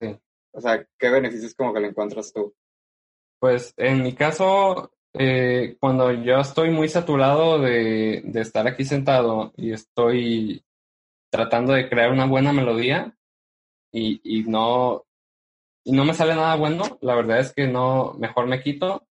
Sí. 0.00 0.16
O 0.52 0.60
sea, 0.60 0.86
¿qué 0.98 1.10
beneficios 1.10 1.54
como 1.54 1.72
que 1.72 1.80
le 1.80 1.88
encuentras 1.88 2.32
tú? 2.32 2.54
Pues 3.40 3.72
en 3.76 4.02
mi 4.02 4.14
caso, 4.14 4.90
eh, 5.14 5.76
cuando 5.80 6.12
yo 6.12 6.38
estoy 6.38 6.70
muy 6.70 6.88
saturado 6.88 7.58
de, 7.60 8.22
de 8.24 8.40
estar 8.40 8.66
aquí 8.66 8.84
sentado 8.84 9.52
y 9.56 9.72
estoy 9.72 10.64
tratando 11.30 11.72
de 11.74 11.88
crear 11.88 12.10
una 12.10 12.26
buena 12.26 12.52
melodía 12.52 13.17
y, 13.92 14.20
y 14.22 14.44
no 14.44 15.04
y 15.88 15.92
no 15.92 16.04
me 16.04 16.12
sale 16.12 16.34
nada 16.34 16.54
bueno, 16.56 16.98
la 17.00 17.14
verdad 17.14 17.40
es 17.40 17.54
que 17.54 17.66
no, 17.66 18.12
mejor 18.18 18.46
me 18.46 18.62
quito, 18.62 19.08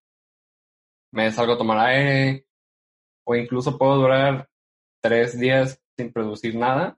me 1.12 1.32
salgo 1.32 1.54
a 1.54 1.58
tomar 1.58 1.78
aire, 1.88 2.46
o 3.26 3.34
incluso 3.34 3.76
puedo 3.76 3.96
durar 3.96 4.48
tres 5.02 5.38
días 5.40 5.82
sin 5.96 6.12
producir 6.12 6.54
nada, 6.54 6.96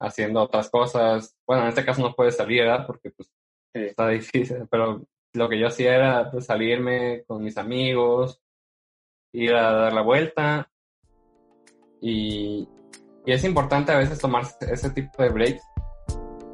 haciendo 0.00 0.42
otras 0.42 0.70
cosas. 0.70 1.36
Bueno, 1.46 1.64
en 1.64 1.68
este 1.68 1.84
caso 1.84 2.00
no 2.00 2.14
puede 2.14 2.32
salir, 2.32 2.62
¿verdad? 2.62 2.86
Porque 2.86 3.10
pues 3.10 3.30
está 3.74 4.08
difícil, 4.08 4.66
pero 4.70 5.04
lo 5.34 5.48
que 5.50 5.58
yo 5.58 5.66
hacía 5.66 5.96
era 5.96 6.30
pues, 6.30 6.46
salirme 6.46 7.24
con 7.26 7.44
mis 7.44 7.58
amigos, 7.58 8.40
ir 9.34 9.54
a 9.54 9.72
dar 9.72 9.92
la 9.92 10.02
vuelta. 10.02 10.70
Y, 12.00 12.66
y 13.26 13.32
es 13.32 13.44
importante 13.44 13.92
a 13.92 13.98
veces 13.98 14.18
tomar 14.18 14.44
ese 14.62 14.90
tipo 14.90 15.22
de 15.22 15.28
breaks 15.28 15.62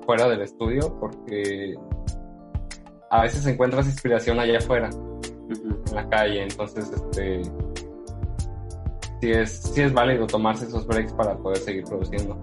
fuera 0.07 0.29
del 0.29 0.40
estudio 0.40 0.97
porque 0.99 1.75
a 3.11 3.23
veces 3.23 3.47
encuentras 3.47 3.87
inspiración 3.87 4.40
allá 4.40 4.59
afuera, 4.59 4.88
en 4.90 5.95
la 5.95 6.09
calle. 6.09 6.42
Entonces, 6.42 6.90
este, 6.90 7.42
sí 9.21 9.31
es, 9.31 9.51
sí 9.51 9.83
es 9.83 9.92
válido 9.92 10.27
tomarse 10.27 10.66
esos 10.66 10.87
breaks 10.87 11.12
para 11.12 11.37
poder 11.37 11.59
seguir 11.59 11.85
produciendo. 11.85 12.38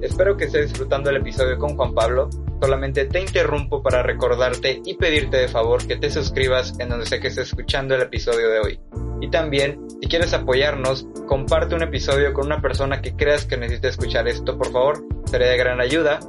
Espero 0.00 0.36
que 0.36 0.44
estés 0.44 0.70
disfrutando 0.70 1.10
el 1.10 1.16
episodio 1.16 1.58
con 1.58 1.76
Juan 1.76 1.94
Pablo. 1.94 2.30
Solamente 2.60 3.04
te 3.06 3.20
interrumpo 3.20 3.82
para 3.82 4.02
recordarte 4.02 4.80
y 4.84 4.94
pedirte 4.94 5.36
de 5.36 5.48
favor 5.48 5.86
que 5.86 5.96
te 5.96 6.10
suscribas 6.10 6.78
en 6.78 6.88
donde 6.88 7.06
sé 7.06 7.20
que 7.20 7.28
estés 7.28 7.48
escuchando 7.48 7.94
el 7.94 8.02
episodio 8.02 8.48
de 8.48 8.60
hoy. 8.60 9.09
Y 9.20 9.30
también, 9.30 9.86
si 10.00 10.08
quieres 10.08 10.32
apoyarnos, 10.32 11.06
comparte 11.26 11.74
un 11.74 11.82
episodio 11.82 12.32
con 12.32 12.46
una 12.46 12.60
persona 12.60 13.02
que 13.02 13.14
creas 13.14 13.44
que 13.44 13.56
necesite 13.56 13.88
escuchar 13.88 14.28
esto, 14.28 14.56
por 14.56 14.72
favor, 14.72 15.04
sería 15.26 15.48
de 15.48 15.56
gran 15.56 15.80
ayuda. 15.80 16.20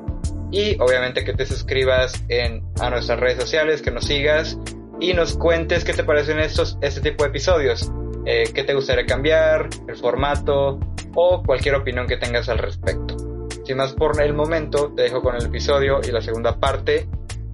Y 0.52 0.80
obviamente 0.82 1.24
que 1.24 1.34
te 1.34 1.46
suscribas 1.46 2.26
en, 2.28 2.64
a 2.82 2.90
nuestras 2.90 3.20
redes 3.20 3.40
sociales, 3.40 3.82
que 3.82 3.92
nos 3.92 4.06
sigas 4.06 4.58
y 5.00 5.14
nos 5.14 5.38
cuentes 5.38 5.86
qué 5.86 5.94
te 5.94 6.04
parecen 6.04 6.40
estos, 6.40 6.78
este 6.82 7.02
tipo 7.02 7.24
de 7.24 7.30
episodios. 7.30 7.92
Eh, 8.26 8.44
qué 8.54 8.64
te 8.64 8.74
gustaría 8.74 9.06
cambiar, 9.06 9.70
el 9.88 9.96
formato 9.96 10.80
o 11.16 11.42
cualquier 11.44 11.76
opinión 11.76 12.08
que 12.08 12.18
tengas 12.18 12.50
al 12.50 12.60
respecto. 12.60 13.18
Sin 13.66 13.78
más 13.78 13.94
por 13.94 14.22
el 14.22 14.34
momento, 14.34 14.94
te 14.94 15.04
dejo 15.04 15.22
con 15.22 15.36
el 15.36 15.46
episodio 15.46 16.02
y 16.04 16.12
la 16.12 16.22
segunda 16.22 16.60
parte 16.60 17.08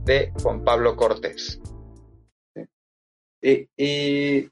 de 0.04 0.34
Juan 0.42 0.64
Pablo 0.64 0.96
Cortés. 0.96 1.62
Y, 3.42 4.50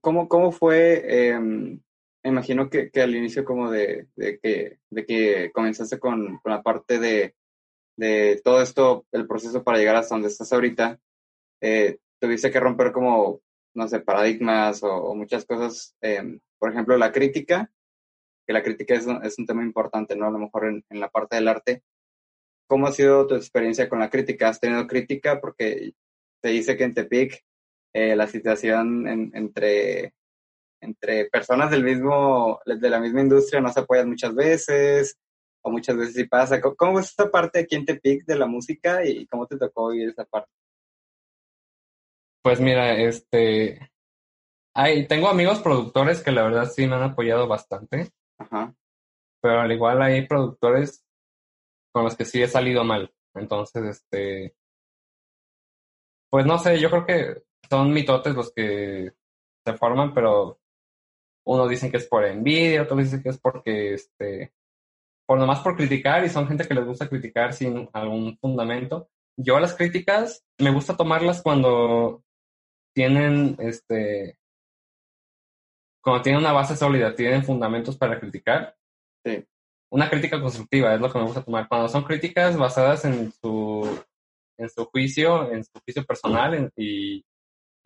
¿cómo, 0.00 0.28
cómo 0.28 0.52
fue? 0.52 1.28
Em, 1.28 1.80
me 2.22 2.30
imagino 2.30 2.68
que, 2.68 2.90
que, 2.90 3.02
al 3.02 3.14
inicio 3.14 3.44
como 3.44 3.70
de, 3.70 4.08
de, 4.16 4.38
que, 4.38 4.78
de 4.90 5.06
que 5.06 5.50
comenzaste 5.52 5.98
con, 5.98 6.38
con 6.38 6.52
la 6.52 6.62
parte 6.62 6.98
de, 6.98 7.34
de, 7.96 8.40
todo 8.44 8.62
esto, 8.62 9.06
el 9.12 9.26
proceso 9.26 9.62
para 9.62 9.78
llegar 9.78 9.96
hasta 9.96 10.14
donde 10.14 10.28
estás 10.28 10.52
ahorita, 10.52 10.98
eh, 11.60 11.98
tuviste 12.20 12.50
que 12.50 12.60
romper 12.60 12.92
como, 12.92 13.40
no 13.74 13.88
sé, 13.88 14.00
paradigmas 14.00 14.82
o, 14.82 15.14
muchas 15.14 15.44
cosas. 15.44 15.96
Em, 16.00 16.40
por 16.58 16.72
ejemplo, 16.72 16.96
la 16.96 17.12
crítica 17.12 17.70
que 18.46 18.52
la 18.52 18.62
crítica 18.62 18.94
es 18.94 19.06
un, 19.06 19.24
es 19.24 19.38
un 19.38 19.46
tema 19.46 19.62
importante, 19.62 20.14
¿no? 20.16 20.26
A 20.26 20.30
lo 20.30 20.38
mejor 20.38 20.66
en, 20.66 20.84
en, 20.88 21.00
la 21.00 21.10
parte 21.10 21.36
del 21.36 21.48
arte. 21.48 21.82
¿Cómo 22.68 22.86
ha 22.86 22.92
sido 22.92 23.26
tu 23.26 23.34
experiencia 23.34 23.88
con 23.88 23.98
la 23.98 24.08
crítica? 24.08 24.48
¿Has 24.48 24.60
tenido 24.60 24.86
crítica? 24.86 25.40
Porque 25.40 25.94
se 26.42 26.48
dice 26.48 26.76
que 26.76 26.84
en 26.84 26.94
Tepic 26.94 27.44
eh, 27.96 28.14
la 28.14 28.26
situación 28.26 29.08
entre, 29.34 30.12
entre 30.82 31.30
personas 31.30 31.70
del 31.70 31.82
mismo, 31.82 32.60
de 32.66 32.90
la 32.90 33.00
misma 33.00 33.22
industria 33.22 33.62
no 33.62 33.72
se 33.72 33.80
apoyan 33.80 34.10
muchas 34.10 34.34
veces, 34.34 35.18
o 35.62 35.70
muchas 35.70 35.96
veces 35.96 36.14
sí 36.14 36.24
pasa. 36.24 36.60
¿Cómo, 36.60 37.00
es 37.00 37.06
esta 37.06 37.30
parte 37.30 37.60
aquí 37.60 37.74
en 37.74 37.86
Tepic 37.86 38.26
de 38.26 38.36
la 38.36 38.44
música 38.44 39.02
y 39.02 39.26
cómo 39.28 39.46
te 39.46 39.56
tocó 39.56 39.88
vivir 39.88 40.10
esa 40.10 40.26
parte? 40.26 40.52
Pues 42.42 42.60
mira, 42.60 43.00
este, 43.00 43.90
hay, 44.74 45.08
tengo 45.08 45.28
amigos 45.28 45.60
productores 45.60 46.22
que 46.22 46.32
la 46.32 46.42
verdad 46.42 46.70
sí 46.70 46.86
me 46.86 46.96
han 46.96 47.02
apoyado 47.02 47.48
bastante. 47.48 48.10
Ajá. 48.36 48.74
Pero 49.40 49.60
al 49.60 49.72
igual 49.72 50.02
hay 50.02 50.26
productores 50.26 51.02
con 51.94 52.04
los 52.04 52.14
que 52.14 52.26
sí 52.26 52.42
he 52.42 52.46
salido 52.46 52.84
mal. 52.84 53.10
Entonces, 53.34 53.84
este, 53.84 54.54
pues 56.28 56.44
no 56.44 56.58
sé, 56.58 56.78
yo 56.78 56.90
creo 56.90 57.06
que 57.06 57.46
son 57.68 57.92
mitotes 57.92 58.34
los 58.34 58.52
que 58.52 59.12
se 59.64 59.72
forman, 59.74 60.14
pero 60.14 60.58
unos 61.44 61.68
dicen 61.68 61.90
que 61.90 61.98
es 61.98 62.06
por 62.06 62.24
envidia, 62.24 62.82
otros 62.82 62.98
dicen 62.98 63.22
que 63.22 63.30
es 63.30 63.38
porque, 63.38 63.94
este, 63.94 64.52
por 65.26 65.38
nomás 65.38 65.60
por 65.60 65.76
criticar 65.76 66.24
y 66.24 66.28
son 66.28 66.46
gente 66.48 66.66
que 66.66 66.74
les 66.74 66.84
gusta 66.84 67.08
criticar 67.08 67.52
sin 67.52 67.88
algún 67.92 68.36
fundamento. 68.38 69.08
Yo 69.36 69.58
las 69.60 69.74
críticas 69.74 70.44
me 70.58 70.70
gusta 70.70 70.96
tomarlas 70.96 71.42
cuando 71.42 72.24
tienen, 72.94 73.56
este, 73.58 74.38
cuando 76.02 76.22
tienen 76.22 76.40
una 76.40 76.52
base 76.52 76.76
sólida, 76.76 77.14
tienen 77.14 77.44
fundamentos 77.44 77.96
para 77.96 78.18
criticar. 78.18 78.76
Sí. 79.24 79.44
Una 79.90 80.08
crítica 80.08 80.40
constructiva 80.40 80.94
es 80.94 81.00
lo 81.00 81.12
que 81.12 81.18
me 81.18 81.24
gusta 81.24 81.44
tomar. 81.44 81.68
Cuando 81.68 81.88
son 81.88 82.04
críticas 82.04 82.56
basadas 82.56 83.04
en 83.04 83.30
su, 83.32 84.04
en 84.58 84.70
su 84.70 84.84
juicio, 84.86 85.52
en 85.52 85.64
su 85.64 85.72
juicio 85.84 86.04
personal 86.04 86.72
y, 86.76 87.24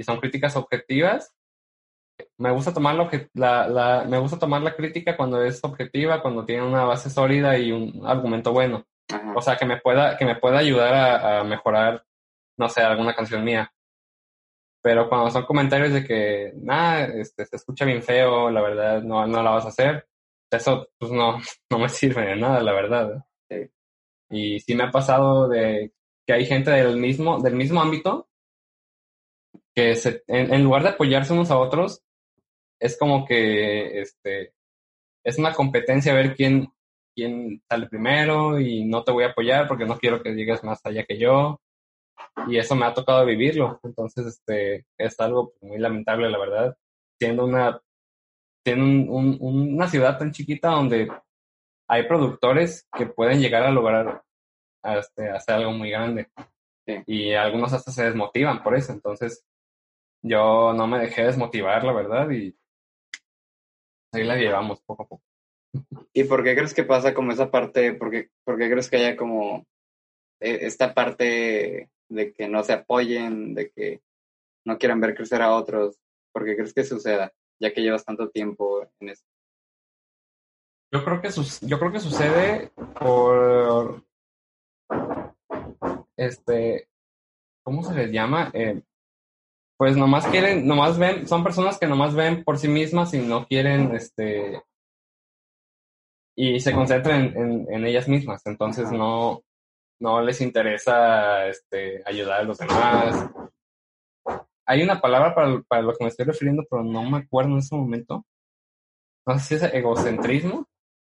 y 0.01 0.03
son 0.03 0.19
críticas 0.19 0.57
objetivas, 0.57 1.37
me 2.39 2.51
gusta 2.53 2.73
tomar 2.73 2.97
la, 3.35 3.69
la, 3.69 4.05
me 4.09 4.19
gusta 4.19 4.39
tomar 4.39 4.63
la 4.63 4.75
crítica 4.75 5.15
cuando 5.15 5.45
es 5.45 5.63
objetiva, 5.63 6.23
cuando 6.23 6.47
tiene 6.47 6.63
una 6.63 6.85
base 6.85 7.11
sólida 7.11 7.59
y 7.59 7.71
un 7.71 8.01
argumento 8.07 8.51
bueno. 8.51 8.87
O 9.37 9.43
sea, 9.43 9.59
que 9.59 9.67
me 9.67 9.79
pueda, 9.79 10.17
que 10.17 10.25
me 10.25 10.37
pueda 10.37 10.59
ayudar 10.59 10.95
a, 10.95 11.45
mejorar, 11.45 12.03
no 12.57 12.69
sé, 12.71 12.81
alguna 12.81 13.15
canción 13.15 13.45
mía. 13.45 13.71
Pero 14.83 15.07
cuando 15.11 15.31
son 15.31 15.45
comentarios 15.45 15.93
de 15.93 16.03
que, 16.03 16.53
nada, 16.57 17.05
este, 17.05 17.45
se 17.45 17.57
escucha 17.57 17.85
bien 17.85 18.03
feo, 18.03 18.51
la 18.51 18.63
verdad, 18.63 19.03
no, 19.03 19.27
no 19.27 19.43
la 19.43 19.51
vas 19.51 19.67
a 19.67 19.69
hacer, 19.69 20.09
eso 20.51 20.89
pues 20.99 21.13
no, 21.13 21.39
no 21.71 21.79
me 21.79 21.91
sirve 21.91 22.25
de 22.25 22.37
nada, 22.37 22.63
la 22.63 22.73
verdad. 22.73 23.25
Y 24.31 24.61
sí 24.61 24.75
me 24.75 24.85
ha 24.85 24.91
pasado 24.91 25.47
de 25.47 25.93
que 26.27 26.33
hay 26.33 26.47
gente 26.47 26.71
del 26.71 26.97
mismo, 26.97 27.39
del 27.43 27.55
mismo 27.55 27.83
ámbito 27.83 28.30
que 29.81 29.97
se, 29.97 30.23
en, 30.27 30.63
lugar 30.63 30.83
de 30.83 30.91
apoyarse 30.91 31.33
unos 31.33 31.51
a 31.51 31.59
otros, 31.59 32.03
es 32.79 32.99
como 32.99 33.25
que 33.25 34.01
este 34.01 34.53
es 35.25 35.39
una 35.39 35.55
competencia 35.55 36.13
a 36.13 36.17
ver 36.17 36.35
quién, 36.35 36.69
quién 37.15 37.63
sale 37.69 37.87
primero 37.87 38.59
y 38.61 38.85
no 38.85 39.05
te 39.05 39.13
voy 39.13 39.25
a 39.25 39.29
apoyar 39.29 39.67
porque 39.69 39.87
no 39.87 39.99
quiero 39.99 40.23
que 40.23 40.35
llegues 40.35 40.63
más 40.65 40.81
allá 40.85 41.05
que 41.05 41.19
yo. 41.19 41.61
Y 42.47 42.59
eso 42.59 42.75
me 42.75 42.87
ha 42.87 42.95
tocado 42.95 43.25
vivirlo. 43.25 43.81
Entonces, 43.83 44.27
este, 44.27 44.87
es 44.99 45.19
algo 45.21 45.55
muy 45.63 45.79
lamentable, 45.79 46.31
la 46.31 46.39
verdad. 46.39 46.77
Siendo 47.19 47.45
una, 47.45 47.81
siendo 48.65 48.85
un, 48.85 49.39
una 49.41 49.89
ciudad 49.89 50.19
tan 50.19 50.33
chiquita 50.33 50.69
donde 50.71 51.11
hay 51.89 52.07
productores 52.07 52.87
que 52.97 53.07
pueden 53.07 53.41
llegar 53.41 53.63
a 53.63 53.71
lograr 53.71 54.23
este, 54.83 55.31
hacer 55.31 55.57
algo 55.57 55.73
muy 55.73 55.91
grande. 55.91 56.29
Y 57.07 57.33
algunos 57.33 57.73
hasta 57.73 57.93
se 57.93 58.05
desmotivan 58.05 58.63
por 58.63 58.75
eso. 58.75 58.93
Entonces, 58.93 59.45
yo 60.23 60.73
no 60.73 60.87
me 60.87 60.99
dejé 60.99 61.25
desmotivar, 61.25 61.85
la 61.85 61.93
verdad, 61.93 62.31
y 62.31 62.57
ahí 64.13 64.25
la 64.25 64.37
llevamos 64.37 64.81
poco 64.83 65.03
a 65.05 65.09
poco. 65.09 65.23
¿Y 66.13 66.25
por 66.25 66.43
qué 66.43 66.55
crees 66.55 66.75
que 66.75 66.85
pasa 66.85 67.15
como 67.15 67.33
esa 67.33 67.51
parte? 67.51 67.95
¿Por 67.95 68.11
qué, 68.11 68.31
por 68.45 68.59
qué 68.59 68.71
crees 68.71 68.91
que 68.91 68.97
haya 68.97 69.17
como 69.17 69.67
e, 70.41 70.67
esta 70.67 70.95
parte 70.95 71.91
de 72.09 72.33
que 72.33 72.49
no 72.49 72.65
se 72.65 72.73
apoyen, 72.73 73.55
de 73.55 73.71
que 73.71 74.03
no 74.65 74.79
quieran 74.79 75.01
ver 75.01 75.15
crecer 75.15 75.43
a 75.43 75.55
otros? 75.55 75.99
¿Por 76.33 76.45
qué 76.45 76.57
crees 76.57 76.75
que 76.75 76.85
suceda, 76.85 77.33
ya 77.61 77.73
que 77.73 77.83
llevas 77.83 78.05
tanto 78.05 78.31
tiempo 78.31 78.87
en 79.01 79.11
eso? 79.11 79.25
Yo 80.93 81.05
creo 81.05 81.21
que, 81.21 81.31
yo 81.67 81.79
creo 81.79 81.93
que 81.93 82.01
sucede 82.01 82.73
por, 82.99 84.05
este, 86.17 86.89
¿cómo 87.63 87.85
se 87.85 87.95
les 87.95 88.11
llama? 88.11 88.51
Eh, 88.53 88.83
pues 89.81 89.97
nomás 89.97 90.27
quieren, 90.27 90.67
nomás 90.67 90.99
ven, 90.99 91.27
son 91.27 91.43
personas 91.43 91.79
que 91.79 91.87
nomás 91.87 92.15
ven 92.15 92.45
por 92.45 92.59
sí 92.59 92.69
mismas 92.69 93.15
y 93.15 93.19
no 93.19 93.47
quieren, 93.47 93.95
este, 93.95 94.63
y 96.37 96.61
se 96.61 96.75
concentran 96.75 97.35
en, 97.35 97.87
ellas 97.87 98.07
mismas, 98.07 98.43
entonces 98.45 98.93
no, 98.93 99.41
no 99.99 100.21
les 100.21 100.43
interesa, 100.43 101.47
este, 101.47 102.03
ayudar 102.05 102.41
a 102.41 102.43
los 102.43 102.59
demás. 102.59 103.31
Hay 104.67 104.83
una 104.83 105.01
palabra 105.01 105.35
para, 105.35 105.63
para 105.63 105.81
lo 105.81 105.95
que 105.95 106.05
me 106.05 106.09
estoy 106.11 106.27
refiriendo, 106.27 106.63
pero 106.69 106.85
no 106.85 107.03
me 107.09 107.17
acuerdo 107.17 107.53
en 107.53 107.59
ese 107.61 107.75
momento. 107.75 108.27
No 109.27 109.39
sé 109.39 109.45
si 109.47 109.65
es 109.65 109.73
egocentrismo. 109.73 110.69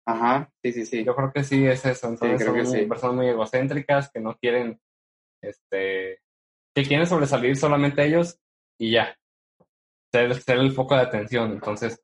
Ajá, 0.04 0.50
sí, 0.60 0.72
sí, 0.72 0.86
sí. 0.86 1.04
Yo 1.04 1.14
creo 1.14 1.32
que 1.32 1.44
sí 1.44 1.64
es 1.64 1.86
eso. 1.86 2.08
Entonces 2.08 2.44
son 2.44 2.88
personas 2.88 3.14
muy 3.14 3.28
egocéntricas 3.28 4.10
que 4.10 4.18
no 4.18 4.36
quieren, 4.36 4.80
este, 5.40 6.18
que 6.74 6.82
quieren 6.82 7.06
sobresalir 7.06 7.56
solamente 7.56 8.04
ellos 8.04 8.40
y 8.78 8.92
ya. 8.92 9.16
Ser, 10.12 10.34
ser 10.40 10.58
el 10.58 10.72
foco 10.72 10.94
de 10.94 11.02
atención. 11.02 11.52
Entonces, 11.52 12.00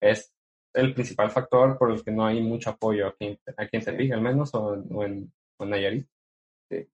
es 0.00 0.32
el 0.74 0.94
principal 0.94 1.30
factor 1.30 1.78
por 1.78 1.90
el 1.90 2.04
que 2.04 2.12
no 2.12 2.26
hay 2.26 2.40
mucho 2.42 2.70
apoyo 2.70 3.08
aquí, 3.08 3.38
aquí 3.56 3.76
en 3.76 3.84
Tepic, 3.84 4.12
al 4.12 4.20
menos, 4.20 4.54
o, 4.54 4.74
en, 5.04 5.32
o 5.58 5.64
Nayarit. 5.64 6.06
Sí. 6.70 6.88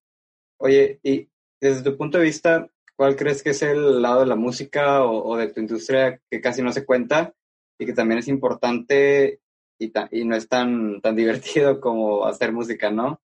Oye, 0.59 1.01
y 1.03 1.29
desde 1.61 1.83
tu 1.83 1.97
punto 1.97 2.19
de 2.19 2.25
vista, 2.25 2.69
¿cuál 2.97 3.17
crees 3.17 3.43
que 3.43 3.51
es 3.51 3.63
el 3.63 4.01
lado 4.01 4.21
de 4.21 4.27
la 4.27 4.37
música 4.37 5.05
o, 5.05 5.37
de 5.37 5.49
tu 5.49 5.61
industria 5.61 6.21
que 6.31 6.41
casi 6.41 6.63
no 6.63 6.73
se 6.73 6.87
cuenta 6.87 7.35
y 7.79 7.87
que 7.87 7.93
también 7.93 8.19
es 8.19 8.29
importante 8.29 9.41
y, 9.79 9.93
y 10.13 10.25
no 10.25 10.37
es 10.37 10.49
tan, 10.49 11.01
tan 11.01 11.17
divertido 11.17 11.81
como 11.81 12.25
hacer 12.25 12.53
música, 12.53 12.91
¿no? 12.91 13.21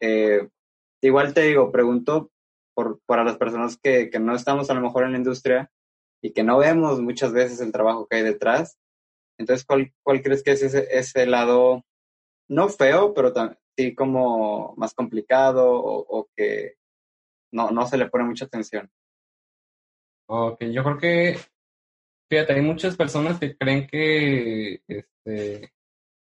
Eh, 0.00 0.48
igual 1.02 1.34
te 1.34 1.42
digo, 1.42 1.72
pregunto 1.72 2.30
por, 2.76 3.00
para 3.06 3.24
las 3.24 3.38
personas 3.38 3.78
que, 3.82 4.10
que, 4.10 4.20
no 4.20 4.36
estamos 4.36 4.68
a 4.68 4.74
lo 4.74 4.82
mejor 4.82 5.04
en 5.04 5.12
la 5.12 5.18
industria 5.18 5.72
y 6.22 6.32
que 6.32 6.44
no 6.44 6.58
vemos 6.58 7.00
muchas 7.00 7.32
veces 7.32 7.60
el 7.60 7.72
trabajo 7.72 8.06
que 8.06 8.16
hay 8.16 8.22
detrás. 8.22 8.78
Entonces, 9.38 9.64
¿cuál, 9.64 9.92
cuál 10.02 10.22
crees 10.22 10.42
que 10.42 10.52
es 10.52 10.62
ese, 10.62 10.86
ese 10.90 11.26
lado, 11.26 11.84
no 12.48 12.68
feo, 12.68 13.14
pero 13.14 13.32
sí 13.76 13.94
como 13.94 14.74
más 14.76 14.92
complicado 14.92 15.72
o, 15.72 16.28
que 16.36 16.74
no, 17.50 17.70
no 17.70 17.86
se 17.86 17.96
le 17.96 18.10
pone 18.10 18.24
mucha 18.24 18.44
atención? 18.44 18.90
Ok, 20.28 20.64
yo 20.64 20.84
creo 20.84 20.98
que, 20.98 21.38
fíjate, 22.30 22.54
hay 22.54 22.62
muchas 22.62 22.94
personas 22.96 23.40
que 23.40 23.56
creen 23.56 23.86
que 23.86 24.82
este, 24.86 25.72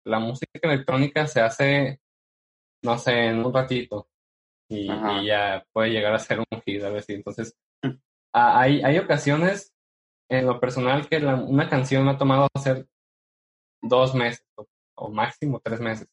la 0.05 0.19
música 0.19 0.59
electrónica 0.63 1.27
se 1.27 1.39
hace, 1.39 2.01
no 2.83 2.97
sé, 2.97 3.27
en 3.27 3.45
un 3.45 3.53
ratito 3.53 4.11
y, 4.71 4.88
ya 5.25 5.65
puede 5.73 5.89
llegar 5.89 6.13
a 6.13 6.19
ser 6.19 6.39
un 6.39 6.62
hit, 6.65 6.81
a 6.84 6.89
ver 6.89 7.03
si. 7.03 7.13
Entonces, 7.13 7.55
mm. 7.84 7.89
hay, 8.34 8.81
hay 8.81 8.97
ocasiones 8.97 9.73
en 10.29 10.45
lo 10.45 10.60
personal 10.60 11.07
que 11.07 11.17
una 11.17 11.69
canción 11.69 12.05
me 12.05 12.12
ha 12.12 12.17
tomado 12.17 12.47
hacer 12.55 12.88
dos 13.81 14.15
meses 14.15 14.45
o, 14.95 15.10
máximo 15.10 15.60
tres 15.62 15.81
meses. 15.81 16.07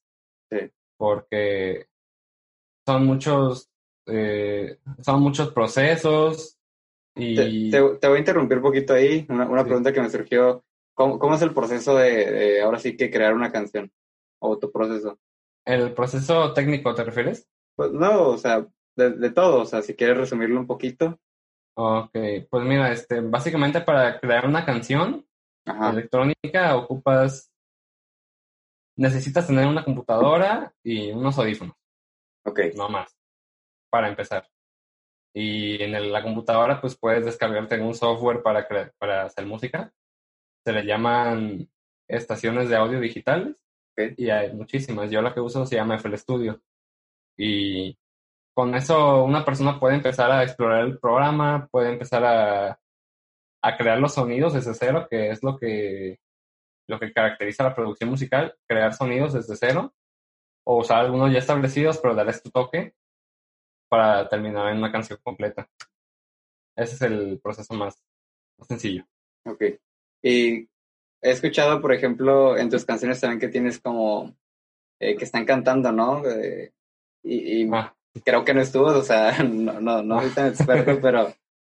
Sí. 0.51 0.59
Porque 0.97 1.87
son 2.85 3.07
muchos, 3.07 3.71
eh, 4.07 4.79
son 5.03 5.23
muchos 5.23 5.53
procesos 5.53 6.59
y... 7.15 7.71
Te, 7.71 7.81
voy 7.81 8.17
a 8.17 8.19
interrumpir 8.19 8.57
un 8.57 8.63
poquito 8.65 8.95
ahí, 8.95 9.25
una, 9.29 9.65
pregunta 9.65 9.93
que 9.93 10.01
me 10.01 10.11
surgió. 10.11 10.65
¿Cómo, 10.95 11.19
¿Cómo, 11.19 11.37
es 11.37 11.43
el 11.43 11.55
proceso 11.55 11.95
de, 11.97 12.33
de, 12.33 12.63
ahora 12.63 12.81
sí 12.81 12.97
que 12.97 13.11
crear 13.11 13.35
una 13.35 13.53
canción? 13.53 13.93
¿O 14.41 14.59
tu 14.59 14.73
proceso? 14.73 15.17
¿El 15.65 15.93
proceso 15.93 16.53
técnico 16.55 16.93
te 16.95 17.05
refieres? 17.05 17.47
Pues 17.79 17.93
no, 17.93 18.31
o 18.31 18.39
sea, 18.39 18.67
de, 18.97 19.31
todo, 19.31 19.63
o 19.63 19.65
sea, 19.65 19.83
si 19.83 19.95
quieres 19.95 20.17
resumirlo 20.17 20.59
un 20.59 20.67
poquito. 20.67 21.21
Ok, 21.77 22.11
pues 22.51 22.65
mira, 22.65 22.91
este, 22.91 23.21
básicamente 23.21 23.81
para 23.83 24.19
crear 24.19 24.47
una 24.47 24.65
canción 24.65 25.25
electrónica 25.65 26.75
ocupas, 26.77 27.53
necesitas 28.97 29.47
tener 29.47 29.69
una 29.69 29.85
computadora 29.85 30.75
y 30.83 31.13
unos 31.13 31.39
audífonos. 31.39 31.77
Ok. 32.45 32.61
No 32.75 32.89
más, 32.89 33.17
para 33.91 34.09
empezar. 34.09 34.49
Y 35.33 35.81
en 35.81 36.13
la 36.13 36.23
computadora 36.25 36.81
pues 36.81 36.99
puedes 36.99 37.25
descargarte 37.25 37.81
un 37.81 37.95
software 37.95 38.43
para, 38.43 38.67
para 38.99 39.23
hacer 39.23 39.47
música. 39.47 39.93
Se 40.67 40.73
le 40.73 40.85
llaman 40.85 41.71
estaciones 42.09 42.69
de 42.71 42.75
audio 42.75 42.99
digitales. 42.99 43.55
Y 44.17 44.31
hay 44.31 44.53
muchísimas. 44.53 45.13
Yo 45.13 45.23
la 45.23 45.33
que 45.33 45.41
uso 45.41 45.65
se 45.65 45.77
llama 45.77 45.95
FL 45.95 46.19
Studio. 46.19 46.61
Y 47.39 47.97
con 48.55 48.75
eso 48.75 49.25
una 49.25 49.45
persona 49.45 49.79
puede 49.79 49.95
empezar 49.95 50.31
a 50.31 50.43
explorar 50.43 50.85
el 50.85 50.99
programa, 50.99 51.69
puede 51.71 51.91
empezar 51.91 52.25
a, 52.25 52.81
a 53.63 53.77
crear 53.77 53.99
los 53.99 54.15
sonidos 54.15 54.55
desde 54.55 54.75
cero, 54.75 55.07
que 55.09 55.31
es 55.31 55.43
lo 55.43 55.57
que, 55.57 56.19
lo 56.89 56.99
que 56.99 57.13
caracteriza 57.13 57.65
la 57.65 57.75
producción 57.75 58.11
musical, 58.11 58.57
crear 58.67 58.93
sonidos 58.95 59.33
desde 59.33 59.57
cero, 59.57 59.95
o 60.65 60.79
usar 60.79 60.99
algunos 60.99 61.33
ya 61.33 61.39
establecidos, 61.39 61.99
pero 61.99 62.15
darles 62.15 62.43
tu 62.43 62.51
toque 62.51 62.95
para 63.89 64.29
terminar 64.29 64.71
en 64.71 64.79
una 64.79 64.93
canción 64.93 65.19
completa. 65.23 65.69
Ese 66.77 66.95
es 66.95 67.03
el 67.03 67.41
proceso 67.41 67.75
más, 67.75 68.03
sencillo. 68.63 69.07
Ok. 69.45 69.63
Y 70.23 70.69
he 71.23 71.31
escuchado, 71.31 71.81
por 71.81 71.93
ejemplo, 71.93 72.57
en 72.57 72.69
tus 72.71 72.85
canciones 72.85 73.21
también 73.21 73.41
que 73.41 73.49
tienes 73.49 73.81
como 73.81 74.37
eh, 75.01 75.17
que 75.17 75.25
están 75.25 75.45
cantando, 75.45 75.91
¿no? 75.91 76.23
Y, 77.31 77.69
ah, 77.73 77.95
creo 78.25 78.45
que 78.45 78.55
no 78.55 78.61
estuvo, 78.61 78.87
o 78.87 79.03
sea, 79.03 79.33
no, 79.45 79.81
no, 79.81 80.03
no 80.03 80.21
soy 80.21 80.31
tan 80.31 80.49
experto, 80.49 80.99
pero, 81.03 81.33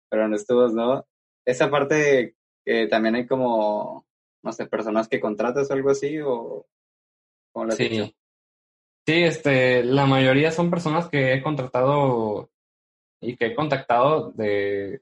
pero 0.09 0.27
no 0.27 0.35
estuvo, 0.35 0.67
¿no? 0.69 1.05
Esa 1.45 1.69
parte 1.69 2.35
que 2.65 2.87
también 2.87 3.15
hay 3.15 3.25
como, 3.25 4.05
no 4.43 4.51
sé, 4.51 4.67
personas 4.67 5.07
que 5.07 5.19
contratas 5.19 5.69
o 5.69 5.73
algo 5.73 5.89
así, 5.89 6.19
o 6.19 6.65
¿cómo 7.51 7.65
lo 7.65 7.71
has 7.71 7.77
Sí. 7.77 8.15
Sí, 9.07 9.23
este, 9.23 9.83
la 9.83 10.05
mayoría 10.05 10.51
son 10.51 10.69
personas 10.69 11.09
que 11.09 11.33
he 11.33 11.41
contratado 11.41 12.51
y 13.21 13.35
que 13.35 13.47
he 13.47 13.55
contactado 13.55 14.31
de, 14.33 15.01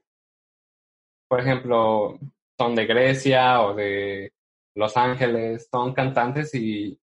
por 1.28 1.40
ejemplo, 1.40 2.18
son 2.58 2.74
de 2.74 2.86
Grecia 2.86 3.60
o 3.60 3.74
de 3.74 4.32
Los 4.74 4.96
Ángeles, 4.96 5.68
son 5.70 5.92
cantantes 5.92 6.54
y, 6.54 6.98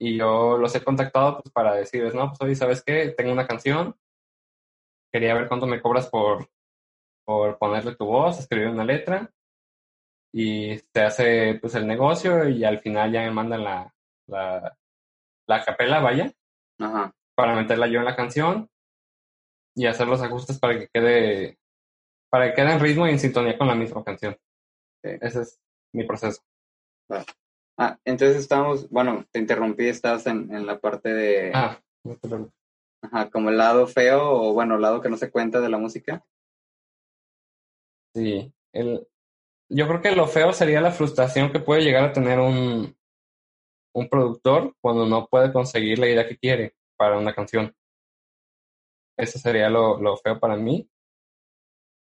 y 0.00 0.16
yo 0.16 0.56
los 0.56 0.74
he 0.74 0.82
contactado 0.82 1.42
pues, 1.42 1.52
para 1.52 1.74
decirles, 1.74 2.14
no, 2.14 2.28
pues 2.28 2.40
oye, 2.40 2.54
¿sabes 2.54 2.82
qué? 2.82 3.10
Tengo 3.10 3.32
una 3.32 3.46
canción, 3.46 3.94
quería 5.12 5.34
ver 5.34 5.46
cuánto 5.46 5.66
me 5.66 5.82
cobras 5.82 6.08
por, 6.08 6.48
por 7.26 7.58
ponerle 7.58 7.94
tu 7.96 8.06
voz, 8.06 8.38
escribir 8.38 8.68
una 8.68 8.84
letra 8.84 9.30
y 10.32 10.78
te 10.92 11.02
hace 11.02 11.58
pues 11.60 11.74
el 11.74 11.86
negocio 11.86 12.48
y 12.48 12.64
al 12.64 12.78
final 12.78 13.12
ya 13.12 13.20
me 13.20 13.30
mandan 13.30 13.62
la, 13.62 13.94
la, 14.26 14.78
la 15.46 15.64
capela, 15.64 16.00
vaya 16.00 16.32
Ajá, 16.78 17.12
para 17.34 17.54
meterla 17.54 17.86
yo 17.86 17.98
en 17.98 18.06
la 18.06 18.16
canción 18.16 18.70
y 19.76 19.86
hacer 19.86 20.08
los 20.08 20.22
ajustes 20.22 20.58
para 20.58 20.78
que 20.78 20.88
quede 20.88 21.58
para 22.30 22.48
que 22.48 22.54
quede 22.54 22.72
en 22.72 22.80
ritmo 22.80 23.06
y 23.06 23.10
en 23.10 23.18
sintonía 23.18 23.58
con 23.58 23.66
la 23.66 23.74
misma 23.74 24.02
canción. 24.04 24.34
Sí. 25.02 25.10
Ese 25.20 25.42
es 25.42 25.60
mi 25.92 26.04
proceso. 26.04 26.40
Ah, 27.10 27.24
entonces 28.04 28.36
estamos, 28.36 28.88
bueno, 28.90 29.24
te 29.30 29.38
interrumpí, 29.38 29.86
estabas 29.88 30.26
en, 30.26 30.54
en 30.54 30.66
la 30.66 30.78
parte 30.80 31.12
de, 31.12 31.50
Ah, 31.54 31.80
no 32.04 32.16
te 32.16 32.28
preocupes. 32.28 32.54
ajá, 33.02 33.30
como 33.30 33.50
el 33.50 33.56
lado 33.56 33.86
feo 33.86 34.30
o 34.30 34.52
bueno, 34.52 34.74
el 34.76 34.82
lado 34.82 35.00
que 35.00 35.08
no 35.08 35.16
se 35.16 35.30
cuenta 35.30 35.60
de 35.60 35.68
la 35.68 35.78
música. 35.78 36.24
sí. 38.14 38.52
El, 38.72 39.06
yo 39.68 39.86
creo 39.88 40.00
que 40.00 40.12
lo 40.16 40.26
feo 40.26 40.52
sería 40.52 40.80
la 40.80 40.90
frustración 40.92 41.50
que 41.52 41.60
puede 41.60 41.82
llegar 41.82 42.04
a 42.04 42.12
tener 42.12 42.38
un, 42.38 42.96
un 43.94 44.08
productor 44.08 44.74
cuando 44.80 45.06
no 45.06 45.26
puede 45.26 45.52
conseguir 45.52 45.98
la 45.98 46.08
idea 46.08 46.28
que 46.28 46.38
quiere 46.38 46.74
para 46.96 47.18
una 47.18 47.34
canción. 47.34 47.74
Eso 49.16 49.38
sería 49.38 49.68
lo, 49.70 50.00
lo 50.00 50.16
feo 50.16 50.38
para 50.38 50.56
mí. 50.56 50.88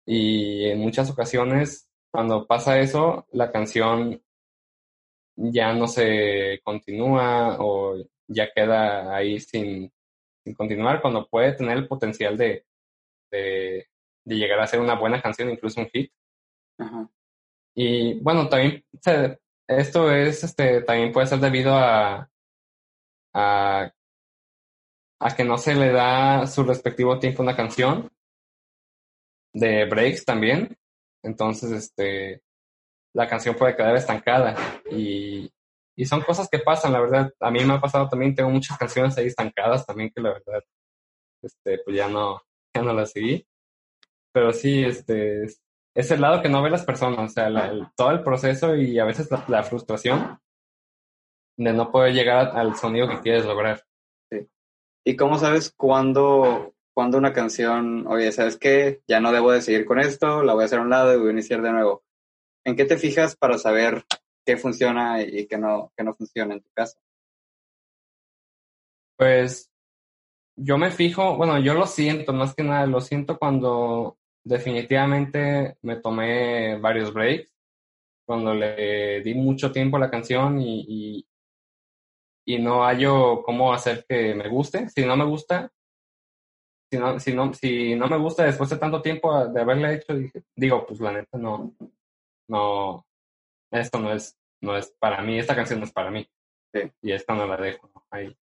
Y 0.06 0.66
en 0.66 0.80
muchas 0.80 1.10
ocasiones, 1.10 1.90
cuando 2.12 2.46
pasa 2.48 2.80
eso, 2.80 3.28
la 3.32 3.52
canción 3.52 4.22
ya 5.36 5.74
no 5.74 5.88
se 5.88 6.60
continúa 6.64 7.58
o 7.60 7.96
ya 8.28 8.52
queda 8.54 9.16
ahí 9.16 9.40
sin, 9.40 9.92
sin 10.44 10.54
continuar, 10.56 11.02
cuando 11.02 11.28
puede 11.28 11.54
tener 11.54 11.78
el 11.78 11.88
potencial 11.88 12.38
de, 12.38 12.66
de, 13.32 13.88
de 14.26 14.36
llegar 14.36 14.60
a 14.60 14.68
ser 14.68 14.80
una 14.80 14.96
buena 15.00 15.22
canción, 15.22 15.50
incluso 15.50 15.82
un 15.82 15.90
hit. 15.90 16.12
Ajá, 16.78 17.10
Y 17.76 18.20
bueno, 18.22 18.50
también 18.50 18.84
se- 19.02 19.40
esto 19.68 20.12
es, 20.12 20.44
este, 20.44 20.82
también 20.82 21.12
puede 21.12 21.28
ser 21.28 21.40
debido 21.40 21.74
a, 21.76 22.30
a, 23.34 23.92
a 25.20 25.36
que 25.36 25.44
no 25.44 25.58
se 25.58 25.74
le 25.76 25.92
da 25.92 26.46
su 26.48 26.64
respectivo 26.64 27.18
tiempo 27.20 27.42
a 27.42 27.46
una 27.46 27.56
canción, 27.56 28.12
de 29.54 29.86
breaks 29.86 30.26
también. 30.26 30.78
Entonces, 31.24 31.72
este, 31.72 32.43
la 33.14 33.28
canción 33.28 33.56
puede 33.56 33.76
quedar 33.76 33.96
estancada 33.96 34.56
y, 34.92 35.52
y 35.96 36.06
son 36.06 36.22
cosas 36.22 36.50
que 36.50 36.60
pasan, 36.60 36.94
la 36.94 37.02
verdad. 37.02 37.34
A 37.40 37.52
mí 37.52 37.64
me 37.64 37.74
ha 37.74 37.82
pasado 37.82 38.10
también, 38.10 38.36
tengo 38.36 38.50
muchas 38.50 38.78
canciones 38.78 39.18
ahí 39.18 39.28
estancadas 39.28 39.86
también 39.86 40.12
que 40.14 40.22
la 40.22 40.34
verdad, 40.34 40.64
este, 41.42 41.80
pues 41.80 41.96
ya 41.96 42.08
no, 42.10 42.42
ya 42.74 42.82
no 42.82 42.94
las 42.94 43.12
seguí. 43.12 43.46
Pero 44.32 44.52
sí, 44.52 44.84
este, 44.84 45.44
es, 45.44 46.12
el 46.12 46.22
lado 46.22 46.42
que 46.42 46.50
no 46.50 46.64
ve 46.64 46.72
las 46.72 46.86
personas, 46.86 47.32
o 47.32 47.34
sea, 47.34 47.72
todo 47.96 48.12
el 48.12 48.24
proceso 48.24 48.76
y 48.76 48.98
a 48.98 49.06
veces 49.06 49.30
la, 49.48 49.64
frustración 49.64 50.40
de 51.56 51.74
no 51.74 51.92
poder 51.92 52.14
llegar 52.14 52.58
al 52.58 52.76
sonido 52.76 53.08
que 53.08 53.20
quieres 53.20 53.46
lograr. 53.46 53.84
¿Y 55.06 55.16
cómo 55.16 55.38
sabes 55.38 55.72
cuándo, 55.76 56.74
cuándo 56.96 57.18
una 57.18 57.34
canción, 57.34 58.08
oye, 58.08 58.32
¿sabes 58.32 58.58
qué? 58.58 59.02
Ya 59.08 59.20
no 59.20 59.32
debo 59.32 59.52
de 59.52 59.62
seguir 59.62 59.86
con 59.86 60.00
esto, 60.00 60.42
la 60.44 60.54
voy 60.54 60.64
a 60.64 60.66
hacer 60.66 60.80
a 60.80 60.82
un 60.82 60.90
lado 60.90 61.14
y 61.14 61.18
voy 61.18 61.28
a 61.28 61.34
iniciar 61.34 61.62
de 61.62 61.72
nuevo. 61.72 62.03
¿En 62.66 62.76
qué 62.76 62.86
te 62.86 62.98
fijas 62.98 63.36
para 63.36 63.58
saber 63.58 64.04
qué 64.46 64.58
funciona 64.58 65.22
y 65.22 65.48
qué 65.48 65.58
no, 65.58 65.92
qué 65.98 66.04
no 66.04 66.14
funciona 66.14 66.54
en 66.54 66.62
tu 66.62 66.70
caso? 66.74 66.98
Pues 69.18 69.70
yo 70.56 70.78
me 70.78 70.92
fijo, 70.92 71.36
bueno, 71.38 71.60
yo 71.60 71.74
lo 71.74 71.86
siento, 71.86 72.34
más 72.34 72.56
que 72.56 72.64
nada, 72.64 72.86
lo 72.86 73.02
siento 73.02 73.38
cuando 73.38 74.18
definitivamente 74.44 75.78
me 75.82 75.98
tomé 75.98 76.78
varios 76.80 77.14
breaks, 77.14 77.52
cuando 78.26 78.54
le 78.54 79.22
di 79.22 79.34
mucho 79.34 79.72
tiempo 79.72 79.98
a 79.98 80.02
la 80.02 80.12
canción 80.12 80.60
y, 80.62 81.26
y, 82.46 82.58
no 82.60 82.84
hallo 82.84 83.44
cómo 83.44 83.74
hacer 83.74 84.06
que 84.08 84.36
me 84.36 84.48
guste. 84.50 84.90
Si 84.90 85.06
no 85.06 85.16
me 85.18 85.26
gusta, 85.26 85.72
si 86.92 86.98
no, 86.98 87.20
si 87.20 87.34
no, 87.34 87.54
si 87.54 87.96
no 87.96 88.08
me 88.08 88.18
gusta 88.18 88.44
después 88.44 88.70
de 88.70 88.78
tanto 88.78 89.02
tiempo 89.02 89.48
de 89.48 89.62
haberla 89.62 89.94
hecho, 89.94 90.14
dije- 90.14 90.44
digo, 90.56 90.86
pues 90.86 91.00
la 91.00 91.12
neta 91.12 91.38
no, 91.38 91.74
no, 92.48 93.06
esto 93.72 94.00
no 94.00 94.14
es, 94.14 94.38
no 94.62 94.78
es 94.78 94.94
para 95.00 95.22
mí, 95.22 95.40
esta 95.40 95.56
canción 95.56 95.80
no 95.80 95.86
es 95.86 95.92
para 95.92 96.12
mí. 96.12 96.28
Sí. 96.74 96.92
Y 97.02 97.12
esta 97.12 97.36
no 97.36 97.46
la 97.46 97.58
dejo 97.58 97.92
ahí. 98.10 98.36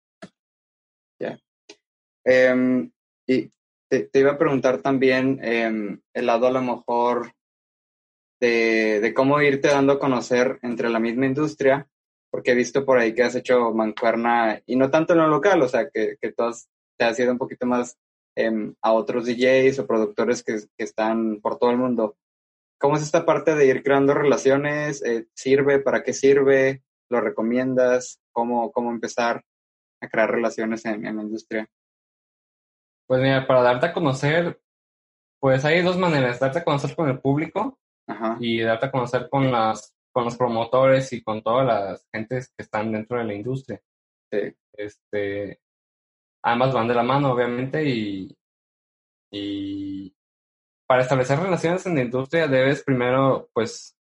Em, 2.24 2.90
y 3.26 3.50
te, 3.88 4.04
te 4.04 4.18
iba 4.20 4.32
a 4.32 4.38
preguntar 4.38 4.82
también 4.82 5.40
em, 5.42 6.00
el 6.14 6.26
lado 6.26 6.46
a 6.46 6.50
lo 6.50 6.60
mejor 6.60 7.32
de, 8.40 9.00
de 9.00 9.14
cómo 9.14 9.40
irte 9.40 9.68
dando 9.68 9.94
a 9.94 9.98
conocer 9.98 10.58
entre 10.62 10.88
la 10.90 10.98
misma 10.98 11.26
industria, 11.26 11.88
porque 12.30 12.52
he 12.52 12.54
visto 12.54 12.84
por 12.84 12.98
ahí 12.98 13.14
que 13.14 13.22
has 13.22 13.34
hecho 13.34 13.72
mancuerna, 13.72 14.62
y 14.66 14.76
no 14.76 14.90
tanto 14.90 15.12
en 15.12 15.20
lo 15.20 15.28
local, 15.28 15.62
o 15.62 15.68
sea, 15.68 15.88
que, 15.90 16.16
que 16.20 16.32
tú 16.32 16.44
has, 16.44 16.68
te 16.98 17.04
has 17.04 17.18
ido 17.18 17.32
un 17.32 17.38
poquito 17.38 17.66
más 17.66 17.98
em, 18.36 18.74
a 18.82 18.92
otros 18.92 19.26
DJs 19.26 19.78
o 19.80 19.86
productores 19.86 20.42
que, 20.42 20.60
que 20.76 20.84
están 20.84 21.40
por 21.40 21.58
todo 21.58 21.70
el 21.70 21.78
mundo. 21.78 22.16
¿Cómo 22.80 22.96
es 22.96 23.02
esta 23.02 23.26
parte 23.26 23.54
de 23.54 23.66
ir 23.66 23.82
creando 23.82 24.14
relaciones? 24.14 25.02
Eh, 25.04 25.26
¿Sirve? 25.34 25.80
¿Para 25.80 26.02
qué 26.02 26.14
sirve? 26.14 26.82
¿Lo 27.10 27.20
recomiendas? 27.20 28.20
¿Cómo, 28.32 28.72
cómo 28.72 28.90
empezar 28.90 29.44
a 30.00 30.08
crear 30.08 30.30
relaciones 30.30 30.84
en, 30.86 31.04
en 31.04 31.16
la 31.16 31.22
industria? 31.22 31.68
Pues 33.06 33.20
mira, 33.20 33.46
para 33.46 33.62
darte 33.62 33.86
a 33.86 33.92
conocer, 33.92 34.60
pues 35.40 35.64
hay 35.64 35.82
dos 35.82 35.98
maneras, 35.98 36.40
darte 36.40 36.60
a 36.60 36.64
conocer 36.64 36.96
con 36.96 37.10
el 37.10 37.20
público 37.20 37.78
Ajá. 38.06 38.38
y 38.40 38.60
darte 38.60 38.86
a 38.86 38.90
conocer 38.90 39.28
con 39.28 39.50
las 39.52 39.94
con 40.12 40.24
los 40.24 40.36
promotores 40.36 41.12
y 41.12 41.22
con 41.22 41.42
todas 41.42 41.66
las 41.66 42.08
gentes 42.12 42.48
que 42.48 42.62
están 42.62 42.92
dentro 42.92 43.18
de 43.18 43.24
la 43.24 43.34
industria. 43.34 43.80
Sí. 44.32 44.56
Este, 44.72 45.60
ambas 46.42 46.72
van 46.72 46.88
de 46.88 46.94
la 46.94 47.02
mano, 47.02 47.32
obviamente, 47.32 47.84
y, 47.84 48.36
y 49.30 50.12
para 50.90 51.02
establecer 51.02 51.38
relaciones 51.38 51.86
en 51.86 51.94
la 51.94 52.00
industria 52.02 52.48
debes 52.48 52.82
primero, 52.82 53.48
pues, 53.52 53.96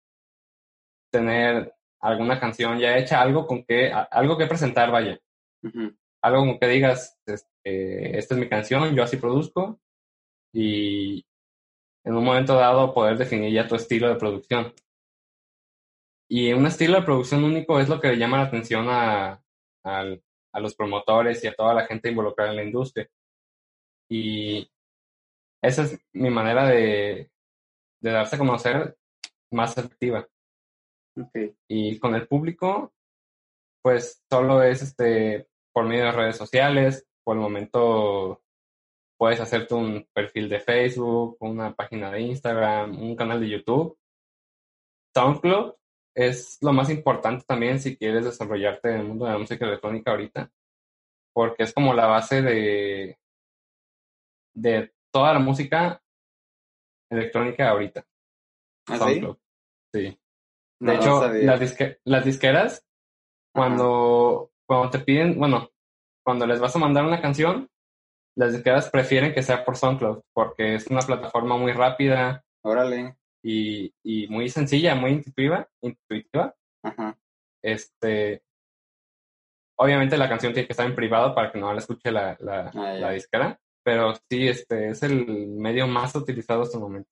tener 1.12 1.74
alguna 2.00 2.40
canción 2.40 2.78
ya 2.78 2.96
hecha, 2.96 3.20
algo 3.20 3.46
con 3.46 3.62
que, 3.62 3.92
a- 3.92 4.04
algo 4.04 4.38
que 4.38 4.46
presentar, 4.46 4.90
vaya. 4.90 5.20
Ujú. 5.62 5.94
algo 6.22 6.38
como 6.40 6.58
que 6.58 6.66
digas, 6.66 7.18
este, 7.26 8.16
esta 8.18 8.34
es 8.34 8.40
mi 8.40 8.48
canción, 8.48 8.94
yo 8.94 9.02
así 9.02 9.18
produzco, 9.18 9.78
y 10.50 11.26
en 12.04 12.14
un 12.16 12.24
momento 12.24 12.54
dado 12.54 12.94
poder 12.94 13.18
definir 13.18 13.52
ya 13.52 13.68
tu 13.68 13.74
estilo 13.74 14.08
de 14.08 14.16
producción. 14.16 14.72
Y 16.26 16.54
un 16.54 16.64
estilo 16.66 16.96
de 16.98 17.04
producción 17.04 17.44
único 17.44 17.78
es 17.80 17.88
lo 17.90 18.00
que 18.00 18.08
le 18.08 18.16
llama 18.16 18.38
la 18.38 18.44
atención 18.44 18.86
a, 18.88 19.42
al- 19.84 20.22
a 20.54 20.60
los 20.60 20.74
promotores 20.74 21.44
y 21.44 21.48
a 21.48 21.54
toda 21.54 21.74
la 21.74 21.84
gente 21.84 22.08
involucrada 22.08 22.48
en 22.50 22.56
la 22.56 22.64
industria. 22.64 23.06
Y 24.10 24.70
esa 25.62 25.82
es 25.82 25.98
mi 26.12 26.30
manera 26.30 26.66
de, 26.66 27.30
de 28.00 28.10
darse 28.10 28.36
a 28.36 28.38
conocer 28.38 28.96
más 29.50 29.76
efectiva. 29.76 30.26
Ok. 31.16 31.56
Y 31.68 31.98
con 31.98 32.14
el 32.14 32.26
público, 32.28 32.92
pues 33.82 34.22
solo 34.30 34.62
es 34.62 34.82
este 34.82 35.48
por 35.72 35.86
medio 35.86 36.04
de 36.04 36.12
redes 36.12 36.36
sociales. 36.36 37.06
Por 37.24 37.36
el 37.36 37.42
momento 37.42 38.42
puedes 39.18 39.40
hacerte 39.40 39.74
un 39.74 40.08
perfil 40.12 40.48
de 40.48 40.60
Facebook, 40.60 41.36
una 41.40 41.74
página 41.74 42.10
de 42.10 42.20
Instagram, 42.20 43.00
un 43.02 43.16
canal 43.16 43.40
de 43.40 43.48
YouTube. 43.48 43.98
SoundCloud 45.14 45.74
es 46.14 46.58
lo 46.62 46.72
más 46.72 46.90
importante 46.90 47.44
también 47.46 47.80
si 47.80 47.96
quieres 47.96 48.24
desarrollarte 48.24 48.90
en 48.90 49.00
el 49.00 49.06
mundo 49.06 49.26
de 49.26 49.32
la 49.32 49.38
música 49.38 49.64
electrónica 49.66 50.12
ahorita, 50.12 50.50
porque 51.32 51.64
es 51.64 51.72
como 51.72 51.94
la 51.94 52.06
base 52.06 52.42
de, 52.42 53.18
de 54.54 54.92
toda 55.18 55.32
la 55.32 55.40
música 55.40 56.00
electrónica 57.10 57.70
ahorita. 57.70 58.06
¿Ah, 58.88 58.92
sí? 58.94 58.98
SoundCloud. 58.98 59.36
Sí. 59.92 60.00
De 60.00 60.18
no 60.80 60.92
hecho, 60.92 61.32
las, 61.32 61.60
disque- 61.60 61.98
las 62.04 62.24
disqueras, 62.24 62.86
cuando, 63.52 64.52
cuando 64.66 64.90
te 64.90 65.00
piden, 65.00 65.36
bueno, 65.38 65.70
cuando 66.24 66.46
les 66.46 66.60
vas 66.60 66.76
a 66.76 66.78
mandar 66.78 67.04
una 67.04 67.20
canción, 67.20 67.68
las 68.36 68.52
disqueras 68.52 68.88
prefieren 68.90 69.34
que 69.34 69.42
sea 69.42 69.64
por 69.64 69.76
SoundCloud 69.76 70.20
porque 70.32 70.76
es 70.76 70.86
una 70.86 71.00
plataforma 71.00 71.56
muy 71.56 71.72
rápida 71.72 72.44
Órale. 72.62 73.16
y, 73.42 73.92
y 74.04 74.28
muy 74.28 74.48
sencilla, 74.48 74.94
muy 74.94 75.10
intuitiva, 75.10 75.68
intuitiva. 75.82 76.54
Ajá. 76.84 77.18
Este, 77.60 78.44
obviamente 79.76 80.16
la 80.16 80.28
canción 80.28 80.52
tiene 80.52 80.68
que 80.68 80.72
estar 80.74 80.86
en 80.86 80.94
privado 80.94 81.34
para 81.34 81.50
que 81.50 81.58
no 81.58 81.72
la 81.72 81.80
escuche 81.80 82.12
la, 82.12 82.36
la, 82.38 82.70
Ah, 82.72 82.92
la 82.94 83.10
disquera, 83.10 83.58
pero 83.88 84.14
sí, 84.28 84.46
este 84.46 84.90
es 84.90 85.02
el 85.02 85.46
medio 85.46 85.86
más 85.86 86.14
utilizado 86.14 86.60
hasta 86.60 86.76
el 86.76 86.82
momento. 86.82 87.08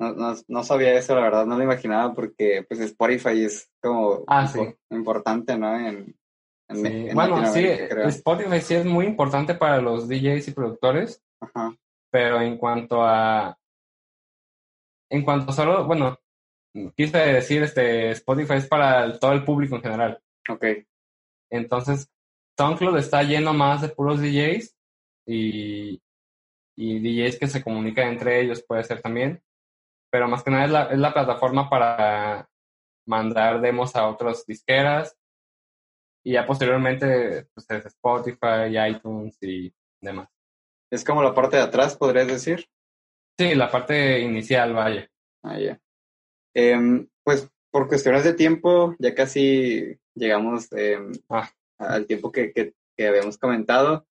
No, 0.00 0.12
no, 0.12 0.34
no 0.48 0.64
sabía 0.64 0.94
eso, 0.94 1.14
la 1.14 1.20
verdad, 1.20 1.46
no 1.46 1.56
lo 1.56 1.62
imaginaba 1.62 2.12
porque 2.14 2.64
pues 2.68 2.80
Spotify 2.80 3.44
es 3.44 3.70
como 3.80 4.24
Ah, 4.26 4.44
impo- 4.52 4.76
importante, 4.90 5.56
¿no? 5.56 5.72
En, 5.78 6.16
en, 6.68 6.76
Sí, 6.76 6.86
en 7.10 7.14
Bueno, 7.14 7.46
sí, 7.46 7.62
creo. 7.62 8.08
Spotify 8.08 8.60
sí 8.60 8.74
es 8.74 8.84
muy 8.84 9.06
importante 9.06 9.54
para 9.54 9.80
los 9.80 10.08
DJs 10.08 10.48
y 10.48 10.50
productores, 10.50 11.22
Ajá. 11.40 11.72
pero 12.10 12.40
en 12.40 12.58
cuanto 12.58 13.04
a, 13.04 13.56
en 15.10 15.22
cuanto 15.22 15.52
solo, 15.52 15.86
bueno, 15.86 16.18
quise 16.96 17.18
decir, 17.18 17.62
este, 17.62 18.10
Spotify 18.10 18.54
es 18.54 18.66
para 18.66 19.16
todo 19.20 19.32
el 19.32 19.44
público 19.44 19.76
en 19.76 19.82
general. 19.82 20.20
Ok. 20.48 20.64
Entonces, 21.52 22.10
SoundCloud 22.58 22.98
está 22.98 23.22
lleno 23.22 23.54
más 23.54 23.80
de 23.82 23.90
puros 23.90 24.20
DJs 24.20 24.74
y, 25.28 26.00
y 26.76 26.98
DJs 27.00 27.38
que 27.38 27.46
se 27.46 27.62
comunican 27.62 28.08
entre 28.08 28.40
ellos, 28.40 28.64
puede 28.66 28.82
ser 28.84 29.00
también. 29.02 29.42
Pero 30.10 30.26
más 30.28 30.42
que 30.42 30.50
nada 30.50 30.64
es 30.64 30.70
la, 30.70 30.82
es 30.86 30.98
la 30.98 31.12
plataforma 31.12 31.68
para 31.68 32.48
mandar 33.06 33.60
demos 33.60 33.94
a 33.94 34.08
otras 34.08 34.44
disqueras. 34.46 35.14
Y 36.24 36.32
ya 36.32 36.46
posteriormente, 36.46 37.46
pues 37.54 37.66
es 37.70 37.86
Spotify, 37.86 38.76
iTunes 38.90 39.36
y 39.42 39.72
demás. 40.00 40.28
Es 40.90 41.04
como 41.04 41.22
la 41.22 41.34
parte 41.34 41.56
de 41.58 41.62
atrás, 41.62 41.96
podrías 41.96 42.26
decir. 42.26 42.66
Sí, 43.38 43.54
la 43.54 43.70
parte 43.70 44.20
inicial, 44.20 44.72
vaya. 44.72 45.08
Ah, 45.44 45.58
ya. 45.58 45.78
Em, 46.54 47.06
pues 47.22 47.48
por 47.70 47.86
cuestiones 47.88 48.24
de 48.24 48.34
tiempo, 48.34 48.96
ya 48.98 49.14
casi 49.14 49.96
llegamos 50.14 50.72
em, 50.72 51.12
Ah. 51.28 51.50
al 51.78 52.06
tiempo 52.06 52.32
que, 52.32 52.52
que- 52.52 52.74
que 52.96 53.06
habíamos 53.06 53.38
comentado. 53.38 54.06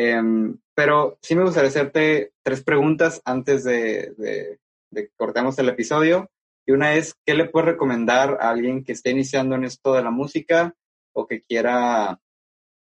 Em, 0.00 0.56
pero 0.76 1.18
sí 1.22 1.34
me 1.34 1.42
gustaría 1.42 1.70
hacerte 1.70 2.32
tres 2.44 2.62
preguntas 2.62 3.20
antes 3.24 3.64
de, 3.64 4.60
que 4.94 5.08
cortemos 5.16 5.58
el 5.58 5.68
episodio. 5.68 6.30
Y 6.64 6.70
una 6.70 6.94
es, 6.94 7.16
¿qué 7.26 7.34
le 7.34 7.48
puedes 7.48 7.70
recomendar 7.70 8.38
a 8.40 8.50
alguien 8.50 8.84
que 8.84 8.92
esté 8.92 9.10
iniciando 9.10 9.56
en 9.56 9.64
esto 9.64 9.94
de 9.94 10.04
la 10.04 10.12
música 10.12 10.72
o 11.12 11.26
que 11.26 11.42
quiera, 11.42 12.20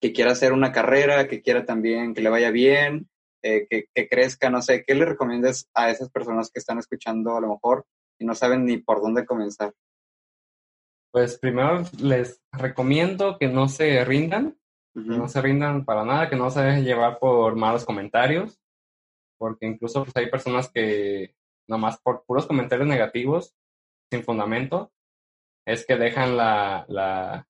que 0.02 0.12
quiera 0.12 0.32
hacer 0.32 0.54
una 0.54 0.72
carrera, 0.72 1.28
que 1.28 1.44
quiera 1.44 1.66
también 1.66 2.16
que 2.16 2.22
le 2.22 2.32
vaya 2.32 2.50
bien, 2.50 3.10
eh, 3.44 3.68
que 3.70 4.10
crezca? 4.10 4.50
No 4.50 4.64
sé, 4.64 4.84
¿qué 4.84 4.96
le 4.96 5.06
recomiendas 5.06 5.70
a 5.76 5.92
esas 5.92 6.10
personas 6.10 6.50
que 6.50 6.58
están 6.58 6.80
escuchando 6.80 7.38
a 7.38 7.42
lo 7.42 7.50
mejor 7.50 7.86
y 8.18 8.26
no 8.26 8.34
saben 8.34 8.66
ni 8.66 8.78
por 8.78 9.04
dónde 9.04 9.24
comenzar? 9.24 9.72
Pues 11.12 11.38
primero 11.38 11.84
les 12.02 12.42
recomiendo 12.52 13.38
que 13.38 13.50
no 13.50 13.70
se 13.70 14.04
rindan, 14.04 14.58
que 14.94 15.00
no 15.18 15.28
se 15.28 15.42
rindan 15.42 15.86
para 15.86 16.06
nada, 16.06 16.30
que 16.30 16.36
no 16.36 16.50
se 16.52 16.62
dejen 16.62 16.86
llevar 16.86 17.18
por 17.20 17.56
malos 17.56 17.86
comentarios, 17.86 18.60
porque 19.40 19.66
incluso 19.66 20.04
pues, 20.04 20.16
hay 20.16 20.30
personas 20.30 20.70
que 20.72 21.36
nomás 21.68 22.00
por 22.02 22.24
puros 22.26 22.46
comentarios 22.46 22.88
negativos, 22.88 23.56
sin 24.12 24.24
fundamento, 24.24 24.92
es 25.66 25.86
que 25.86 25.96
dejan 25.96 26.38
la, 26.38 26.86
la, 26.90 27.48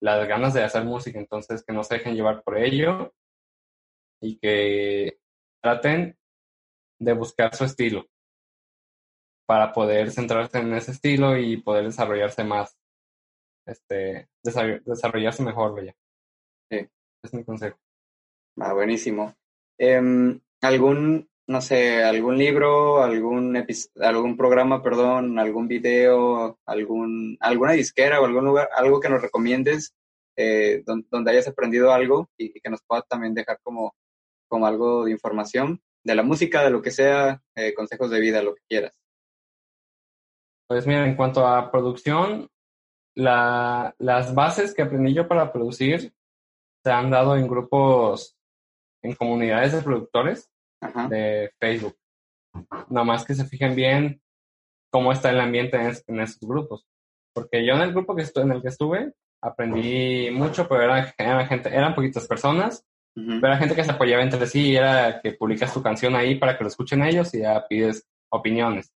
las 0.00 0.28
ganas 0.28 0.54
de 0.54 0.62
hacer 0.62 0.84
música, 0.84 1.18
entonces 1.18 1.64
que 1.64 1.72
no 1.72 1.82
se 1.82 1.96
dejen 1.96 2.14
llevar 2.14 2.42
por 2.44 2.58
ello 2.58 3.12
y 4.22 4.38
que 4.38 5.18
traten 5.62 6.16
de 7.00 7.12
buscar 7.14 7.54
su 7.54 7.64
estilo 7.64 8.06
para 9.46 9.72
poder 9.72 10.10
centrarse 10.10 10.58
en 10.58 10.74
ese 10.74 10.92
estilo 10.92 11.36
y 11.36 11.56
poder 11.56 11.84
desarrollarse 11.84 12.44
más, 12.44 12.76
este, 13.66 14.28
desarroll- 14.44 14.82
desarrollarse 14.84 15.42
mejor, 15.42 15.74
vaya. 15.74 15.94
Sí. 16.70 16.86
Es 17.22 17.34
mi 17.34 17.44
consejo. 17.44 17.78
Ah, 18.58 18.72
buenísimo. 18.72 19.34
Em, 19.78 20.40
¿algún, 20.62 21.28
no 21.46 21.60
sé, 21.60 22.02
algún 22.02 22.38
libro, 22.38 23.02
algún, 23.02 23.56
algún 24.00 24.36
programa, 24.36 24.82
perdón, 24.82 25.38
algún 25.38 25.68
video, 25.68 26.58
algún, 26.66 27.36
alguna 27.40 27.72
disquera 27.72 28.20
o 28.20 28.24
algún 28.24 28.44
lugar, 28.46 28.68
algo 28.74 29.00
que 29.00 29.08
nos 29.08 29.20
recomiendes 29.22 29.94
eh, 30.36 30.82
don- 30.86 31.06
donde 31.10 31.30
hayas 31.32 31.48
aprendido 31.48 31.92
algo 31.92 32.28
y, 32.36 32.56
y 32.56 32.60
que 32.60 32.70
nos 32.70 32.82
pueda 32.86 33.02
también 33.02 33.34
dejar 33.34 33.58
como, 33.62 33.94
como 34.48 34.66
algo 34.66 35.04
de 35.04 35.12
información 35.12 35.80
de 36.04 36.14
la 36.14 36.22
música, 36.22 36.62
de 36.62 36.70
lo 36.70 36.82
que 36.82 36.90
sea, 36.90 37.42
eh, 37.56 37.74
consejos 37.74 38.10
de 38.10 38.20
vida, 38.20 38.42
lo 38.42 38.54
que 38.54 38.62
quieras? 38.68 38.98
Pues 40.68 40.86
mira, 40.86 41.06
en 41.06 41.16
cuanto 41.16 41.46
a 41.46 41.70
producción, 41.70 42.48
la, 43.14 43.94
las 43.98 44.34
bases 44.34 44.74
que 44.74 44.82
aprendí 44.82 45.14
yo 45.14 45.26
para 45.28 45.52
producir 45.52 46.12
se 46.86 46.92
han 46.92 47.10
dado 47.10 47.36
en 47.36 47.48
grupos, 47.48 48.36
en 49.02 49.12
comunidades 49.16 49.72
de 49.72 49.82
productores 49.82 50.48
Ajá. 50.80 51.08
de 51.08 51.50
Facebook. 51.60 51.96
Nada 52.88 53.04
más 53.04 53.24
que 53.24 53.34
se 53.34 53.44
fijen 53.44 53.74
bien 53.74 54.22
cómo 54.92 55.10
está 55.10 55.30
el 55.30 55.40
ambiente 55.40 55.76
en, 55.76 55.92
en 56.06 56.20
esos 56.20 56.38
grupos. 56.48 56.86
Porque 57.34 57.66
yo 57.66 57.74
en 57.74 57.80
el 57.80 57.90
grupo 57.92 58.14
que 58.14 58.22
estu- 58.22 58.42
en 58.42 58.52
el 58.52 58.62
que 58.62 58.68
estuve 58.68 59.12
aprendí 59.42 60.30
mucho, 60.30 60.68
pero 60.68 60.82
era, 60.84 61.12
era 61.18 61.44
gente, 61.48 61.70
eran 61.70 61.92
poquitas 61.96 62.28
personas, 62.28 62.84
Ujú. 63.16 63.40
pero 63.40 63.48
era 63.48 63.56
gente 63.58 63.74
que 63.74 63.82
se 63.82 63.90
apoyaba 63.90 64.22
entre 64.22 64.46
sí 64.46 64.70
y 64.70 64.76
era 64.76 65.20
que 65.20 65.32
publicas 65.32 65.74
tu 65.74 65.82
canción 65.82 66.14
ahí 66.14 66.36
para 66.36 66.56
que 66.56 66.62
lo 66.62 66.68
escuchen 66.68 67.02
ellos 67.02 67.34
y 67.34 67.40
ya 67.40 67.66
pides 67.66 68.06
opiniones. 68.30 68.92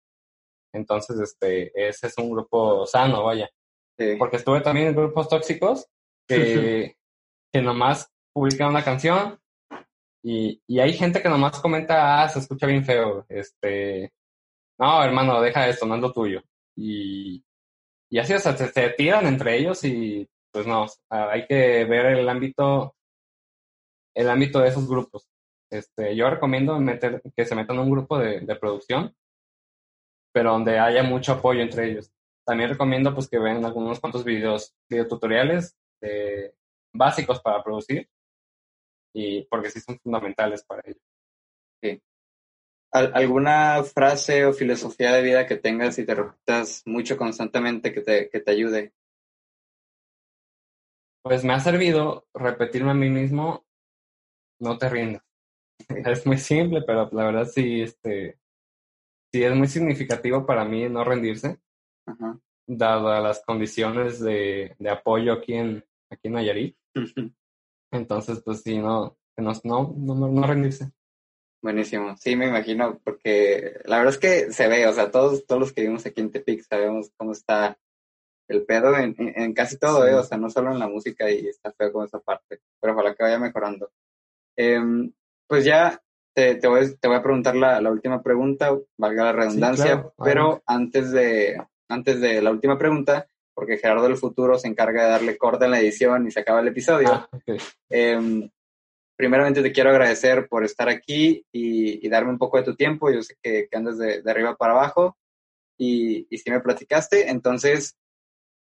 Entonces, 0.76 1.20
este, 1.20 1.72
ese 1.90 2.06
es 2.06 2.18
un 2.20 2.30
grupo 2.30 2.86
sano, 2.86 3.24
vaya. 3.24 3.50
Sí. 3.98 4.16
Porque 4.20 4.36
estuve 4.38 4.62
también 4.62 4.90
en 4.90 4.96
grupos 4.96 5.28
tóxicos 5.28 5.88
que, 6.28 6.96
que 7.52 7.62
nomás 7.62 8.12
publican 8.34 8.70
una 8.70 8.84
canción 8.84 9.40
y, 10.24 10.62
y 10.68 10.80
hay 10.80 10.94
gente 10.94 11.22
que 11.22 11.30
nomás 11.30 11.60
comenta, 11.60 12.22
ah, 12.22 12.30
se 12.30 12.40
escucha 12.40 12.68
bien 12.68 12.86
feo, 12.86 13.26
este, 13.30 14.12
no, 14.80 15.04
hermano, 15.04 15.42
deja 15.42 15.68
esto, 15.68 15.86
no 15.86 15.96
es 15.96 16.02
lo 16.02 16.12
tuyo. 16.14 16.42
Y, 16.76 17.44
y 18.10 18.20
así, 18.20 18.34
o 18.34 18.40
sea, 18.40 18.56
se, 18.56 18.68
se 18.70 18.90
tiran 18.92 19.28
entre 19.28 19.58
ellos 19.58 19.84
y 19.84 20.28
pues 20.52 20.66
no, 20.66 20.88
hay 21.10 21.46
que 21.46 21.86
ver 21.86 22.08
el 22.08 22.30
ámbito, 22.30 22.96
el 24.16 24.30
ámbito 24.30 24.60
de 24.60 24.70
esos 24.70 24.88
grupos. 24.88 25.28
Este, 25.72 26.16
yo 26.16 26.30
recomiendo 26.30 26.80
meter, 26.80 27.22
que 27.36 27.46
se 27.46 27.56
metan 27.56 27.78
en 27.78 27.84
un 27.84 27.92
grupo 27.92 28.18
de, 28.18 28.42
de 28.42 28.56
producción, 28.56 29.14
pero 30.34 30.52
donde 30.52 30.80
haya 30.80 31.04
mucho 31.04 31.34
apoyo 31.34 31.62
entre 31.62 31.92
ellos. 31.92 32.12
También 32.46 32.72
recomiendo 32.72 33.14
pues 33.14 33.30
que 33.30 33.38
vean 33.38 33.64
algunos 33.66 34.00
cuantos 34.00 34.24
videos, 34.24 34.74
videotutoriales 34.90 35.76
eh, 36.02 36.54
básicos 36.94 37.40
para 37.42 37.64
producir 37.64 38.10
y 39.14 39.44
porque 39.46 39.70
sí 39.70 39.80
son 39.80 40.00
fundamentales 40.00 40.64
para 40.64 40.82
ello. 40.86 41.00
Al- 42.92 43.12
¿Alguna 43.14 43.84
frase 43.84 44.46
o 44.46 44.54
filosofía 44.54 45.12
de 45.12 45.22
vida 45.22 45.46
que 45.46 45.58
tengas 45.58 46.00
y 46.00 46.06
te 46.06 46.16
repitas 46.16 46.82
mucho 46.86 47.18
constantemente 47.18 47.94
que 47.94 48.02
te, 48.02 48.30
que 48.30 48.40
te 48.40 48.52
ayude? 48.52 48.94
Pues 51.22 51.44
me 51.44 51.54
ha 51.54 51.60
servido 51.60 52.28
repetirme 52.34 52.92
a 52.92 52.96
mí 52.96 53.10
mismo, 53.10 53.66
no 54.60 54.78
te 54.78 54.90
rindas. 54.90 55.22
Es 55.88 56.26
muy 56.26 56.38
simple, 56.38 56.82
pero 56.82 57.10
la 57.12 57.26
verdad 57.26 57.46
sí, 57.46 57.82
este, 57.82 58.40
sí 59.32 59.44
es 59.44 59.56
muy 59.56 59.68
significativo 59.68 60.46
para 60.46 60.66
mí 60.66 60.90
no 60.90 61.04
rendirse, 61.04 61.60
Ajá. 62.08 62.40
dadas 62.68 63.22
las 63.22 63.44
condiciones 63.46 64.20
de, 64.20 64.76
de 64.80 64.90
apoyo 64.90 65.34
aquí 65.34 65.54
en, 65.54 65.86
aquí 66.10 66.28
en 66.28 66.34
Nayarit. 66.34 66.78
Entonces, 67.92 68.42
pues 68.44 68.62
sí, 68.62 68.78
no, 68.78 69.18
no, 69.38 69.54
no, 69.64 69.94
no, 69.98 70.28
no 70.28 70.44
rendirse. 70.48 70.92
Buenísimo, 71.62 72.16
sí, 72.18 72.36
me 72.38 72.48
imagino, 72.48 73.00
porque 73.04 73.82
la 73.84 73.98
verdad 73.98 74.14
es 74.14 74.20
que 74.20 74.54
se 74.54 74.68
ve, 74.70 74.88
o 74.88 74.94
sea, 74.94 75.12
todos, 75.12 75.46
todos 75.46 75.60
los 75.60 75.74
que 75.74 75.82
vivimos 75.82 76.06
aquí 76.06 76.22
en 76.22 76.32
Tepic 76.32 76.62
sabemos 76.64 77.12
cómo 77.18 77.34
está 77.34 77.78
el 78.48 78.64
pedo 78.66 78.96
en, 78.98 79.14
en- 79.18 79.34
en 79.42 79.54
casi 79.54 79.78
todo, 79.78 80.04
Sí. 80.06 80.10
¿eh? 80.12 80.14
o 80.16 80.24
sea, 80.24 80.38
no 80.38 80.50
solo 80.50 80.72
en 80.72 80.80
la 80.80 80.88
música 80.88 81.30
y 81.30 81.48
está 81.48 81.72
feo 81.74 81.92
como 81.92 82.06
esa 82.06 82.20
parte, 82.20 82.62
pero 82.80 82.94
ojalá 82.94 83.14
que 83.14 83.24
vaya 83.24 83.40
mejorando. 83.40 83.92
Em, 84.58 85.12
pues 85.48 85.66
ya 85.66 86.02
te, 86.34 86.56
te, 86.56 86.68
voy, 86.68 86.96
te 86.96 87.08
voy 87.10 87.18
a 87.18 87.24
preguntar 87.24 87.56
la, 87.58 87.82
la 87.82 87.92
última 87.92 88.24
pregunta, 88.24 88.72
valga 88.98 89.26
la 89.26 89.34
redundancia, 89.34 89.86
claro, 89.96 90.14
pero 90.24 90.64
antes 90.66 91.12
de, 91.12 91.62
antes 91.90 92.22
de 92.22 92.42
la 92.42 92.52
última 92.52 92.78
pregunta, 92.78 93.28
porque 93.60 93.78
Gerardo 93.78 94.04
del 94.04 94.16
futuro 94.16 94.58
se 94.58 94.70
encarga 94.70 95.04
de 95.04 95.10
darle 95.10 95.38
corte 95.38 95.66
en 95.66 95.72
la 95.72 95.82
edición 95.82 96.26
y 96.26 96.32
se 96.32 96.40
acaba 96.40 96.62
el 96.62 96.70
episodio. 96.70 97.10
Ah, 97.12 97.28
ok. 97.34 97.62
Em, 97.90 98.50
primeramente 99.18 99.62
te 99.62 99.74
quiero 99.74 99.90
agradecer 99.90 100.48
por 100.48 100.64
estar 100.64 100.88
aquí 100.88 101.46
y, 101.52 102.06
y 102.06 102.10
darme 102.10 102.32
un 102.32 102.38
poco 102.38 102.56
de 102.56 102.64
tu 102.64 102.76
tiempo. 102.76 103.12
Yo 103.12 103.22
sé 103.22 103.36
que, 103.44 103.68
que 103.70 103.78
andas 103.78 103.98
de, 103.98 104.22
de 104.22 104.32
arriba 104.32 104.56
para 104.56 104.72
abajo 104.72 105.18
y, 105.78 106.26
y 106.30 106.38
sí 106.38 106.50
me 106.50 106.62
platicaste. 106.62 107.30
Entonces, 107.30 107.98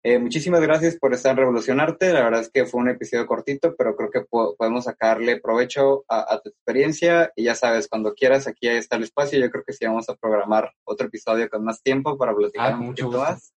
Eh, 0.03 0.19
muchísimas 0.19 0.61
gracias 0.61 0.95
por 0.95 1.13
estar 1.13 1.31
en 1.31 1.37
Revolucionarte. 1.37 2.13
La 2.13 2.23
verdad 2.23 2.39
es 2.39 2.49
que 2.49 2.65
fue 2.65 2.79
un 2.79 2.87
episodio 2.87 3.25
cortito, 3.25 3.75
pero 3.75 3.93
creo 3.95 4.09
que 4.09 4.21
podemos 4.57 4.85
sacarle 4.85 5.41
provecho 5.41 6.05
a, 6.07 6.39
tu 6.39 6.49
experiencia. 6.49 7.33
Y 7.35 7.43
ya 7.43 7.55
sabes, 7.55 7.89
cuando 7.89 8.13
quieras, 8.13 8.47
aquí 8.47 8.69
está 8.69 8.95
el 8.95 9.03
espacio. 9.03 9.37
Yo 9.37 9.49
creo 9.49 9.65
que 9.65 9.73
sí 9.73 9.85
vamos 9.85 10.07
a 10.07 10.15
programar 10.15 10.71
otro 10.85 11.07
episodio 11.07 11.49
con 11.49 11.63
más 11.63 11.81
tiempo 11.81 12.17
para 12.17 12.33
platicar 12.33 12.73
ah, 12.73 12.77
mucho 12.77 13.09
más. 13.09 13.51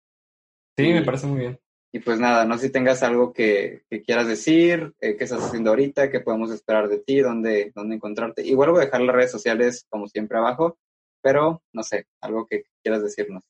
Sí, 0.78 0.92
me 0.92 1.02
parece 1.02 1.26
muy 1.26 1.40
bien. 1.40 1.60
Y 1.92 1.98
pues 1.98 2.20
nada, 2.20 2.44
no 2.44 2.56
sé 2.56 2.66
si 2.66 2.72
tengas 2.72 3.02
algo 3.02 3.32
que, 3.32 3.82
quieras 4.06 4.28
decir, 4.28 4.94
eh, 5.00 5.16
qué 5.16 5.24
estás 5.24 5.42
haciendo 5.42 5.70
ahorita, 5.70 6.08
qué 6.08 6.20
podemos 6.20 6.52
esperar 6.52 6.88
de 6.88 7.00
ti, 7.00 7.18
dónde, 7.18 7.72
dónde 7.74 7.96
encontrarte. 7.96 8.46
Igual 8.46 8.70
voy 8.70 8.82
a 8.82 8.84
dejar 8.84 9.00
las 9.00 9.16
redes 9.16 9.32
sociales 9.32 9.86
como 9.88 10.06
siempre 10.06 10.38
abajo, 10.38 10.78
pero 11.20 11.64
no 11.72 11.82
sé, 11.82 12.06
algo 12.20 12.46
que 12.46 12.62
quieras 12.80 13.02
decirnos. 13.02 13.42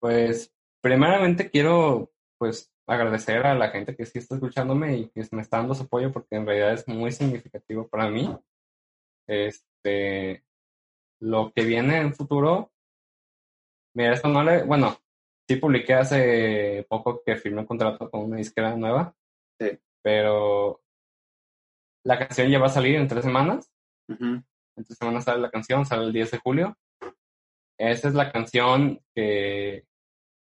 Pues 0.00 0.52
primeramente 0.82 1.48
quiero 1.48 2.12
pues 2.36 2.70
agradecer 2.86 3.46
a 3.46 3.54
la 3.54 3.70
gente 3.70 3.96
que 3.96 4.04
sí 4.04 4.18
está 4.18 4.34
escuchándome 4.34 4.98
y 4.98 5.08
que 5.08 5.26
me 5.32 5.40
está 5.40 5.56
dando 5.56 5.74
su 5.74 5.84
apoyo 5.84 6.12
porque 6.12 6.36
en 6.36 6.44
realidad 6.44 6.74
es 6.74 6.86
muy 6.86 7.10
significativo 7.10 7.88
para 7.88 8.10
mí. 8.10 8.36
Este, 9.26 10.44
lo 11.20 11.54
que 11.54 11.64
viene 11.64 12.00
en 12.00 12.14
futuro, 12.14 12.70
mira, 13.94 14.12
esto 14.12 14.28
no 14.28 14.44
le, 14.44 14.62
bueno, 14.64 14.98
sí 15.46 15.56
publiqué 15.56 15.94
hace 15.94 16.86
poco 16.88 17.22
que 17.24 17.36
firmé 17.36 17.60
un 17.60 17.66
contrato 17.66 18.10
con 18.10 18.24
una 18.24 18.36
disquera 18.36 18.74
nueva, 18.76 19.14
sí. 19.58 19.78
pero 20.02 20.80
la 22.04 22.18
canción 22.18 22.48
ya 22.48 22.58
va 22.58 22.66
a 22.66 22.70
salir 22.70 22.96
en 22.96 23.08
tres 23.08 23.24
semanas. 23.24 23.70
En 24.08 24.44
tres 24.84 24.98
semanas 24.98 25.24
sale 25.24 25.40
la 25.40 25.50
canción, 25.50 25.84
sale 25.84 26.04
el 26.04 26.12
10 26.12 26.30
de 26.30 26.38
julio. 26.38 26.76
Esa 27.78 28.08
es 28.08 28.14
la 28.14 28.30
canción 28.30 29.00
que 29.14 29.84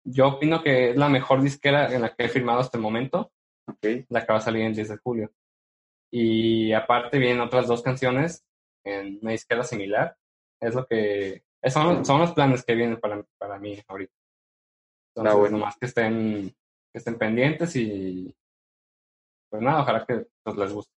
yo 0.04 0.28
opino 0.28 0.64
que 0.64 0.90
es 0.90 0.98
la 0.98 1.10
mejor 1.10 1.42
disquera 1.42 1.94
en 1.94 2.02
la 2.02 2.16
que 2.16 2.26
he 2.26 2.30
firmado 2.30 2.60
hasta 2.60 2.78
el 2.78 2.84
momento. 2.84 3.32
La 4.10 4.26
que 4.26 4.34
va 4.34 4.40
a 4.40 4.42
salir 4.42 4.64
el 4.64 4.76
10 4.76 4.90
de 4.90 4.98
julio. 4.98 5.32
Y 6.12 6.74
aparte 6.74 7.18
vienen 7.18 7.42
otras 7.42 7.68
dos 7.68 7.82
canciones 7.82 8.46
en 8.84 9.20
una 9.22 9.32
disquera 9.32 9.64
similar. 9.64 10.18
Es 10.60 10.76
lo 10.76 10.86
que... 10.86 11.44
Son, 11.66 12.04
son 12.04 12.20
los 12.20 12.34
planes 12.34 12.64
que 12.66 12.76
vienen 12.76 13.00
para, 13.00 13.24
para 13.38 13.58
mí 13.58 13.80
ahorita. 13.88 14.14
Entonces, 15.16 15.40
bueno. 15.40 15.58
nomás 15.58 15.78
que 15.78 15.86
estén, 15.86 16.50
que 16.92 16.98
estén 16.98 17.18
pendientes 17.18 17.76
y 17.76 18.36
pues 19.50 19.62
nada, 19.62 19.82
ojalá 19.82 20.06
que 20.06 20.26
pues, 20.44 20.58
les 20.58 20.74
guste. 20.74 20.92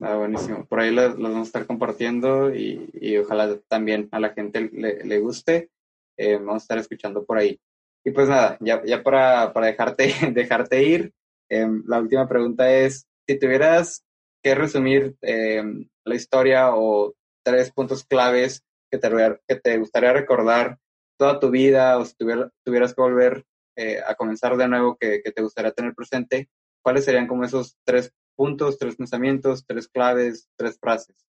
Ah, 0.00 0.16
buenísimo. 0.16 0.66
Por 0.66 0.80
ahí 0.80 0.90
los, 0.90 1.18
vamos 1.18 1.38
a 1.38 1.42
estar 1.42 1.66
compartiendo 1.66 2.54
y, 2.54 2.90
y, 2.94 3.18
ojalá 3.18 3.58
también 3.68 4.08
a 4.12 4.20
la 4.20 4.30
gente 4.30 4.70
le, 4.72 5.04
le 5.04 5.18
guste. 5.18 5.70
Eh, 6.18 6.36
vamos 6.36 6.54
a 6.54 6.58
estar 6.58 6.78
escuchando 6.78 7.24
por 7.24 7.38
ahí. 7.38 7.58
Y 8.04 8.10
pues 8.10 8.28
nada, 8.28 8.56
ya, 8.60 8.82
ya 8.84 9.02
para, 9.02 9.52
para 9.52 9.66
dejarte, 9.66 10.12
dejarte 10.32 10.82
ir, 10.82 11.12
em, 11.48 11.82
la 11.86 11.98
última 11.98 12.28
pregunta 12.28 12.70
es, 12.70 13.06
si 13.26 13.38
tuvieras 13.38 14.02
que 14.42 14.54
resumir 14.54 15.16
em, 15.20 15.88
la 16.04 16.14
historia 16.14 16.74
o 16.74 17.14
tres 17.44 17.70
puntos 17.72 18.04
claves 18.04 18.62
que 18.90 18.98
te, 18.98 19.10
que 19.46 19.56
te 19.56 19.78
gustaría 19.78 20.12
recordar 20.12 20.78
toda 21.20 21.38
tu 21.38 21.50
vida 21.50 21.98
o 21.98 22.04
si 22.06 22.14
tuvieras 22.16 22.94
que 22.94 23.02
volver 23.02 23.44
eh, 23.76 24.00
a 24.06 24.14
comenzar 24.14 24.56
de 24.56 24.66
nuevo 24.66 24.96
que, 24.98 25.20
que, 25.22 25.32
te 25.32 25.42
gustaría 25.42 25.70
tener 25.70 25.94
presente, 25.94 26.48
¿cuáles 26.82 27.04
serían 27.04 27.26
como 27.26 27.44
esos 27.44 27.76
tres 27.84 28.10
puntos, 28.34 28.78
tres 28.78 28.96
pensamientos, 28.96 29.66
tres 29.66 29.86
claves, 29.86 30.48
tres 30.56 30.78
frases? 30.80 31.26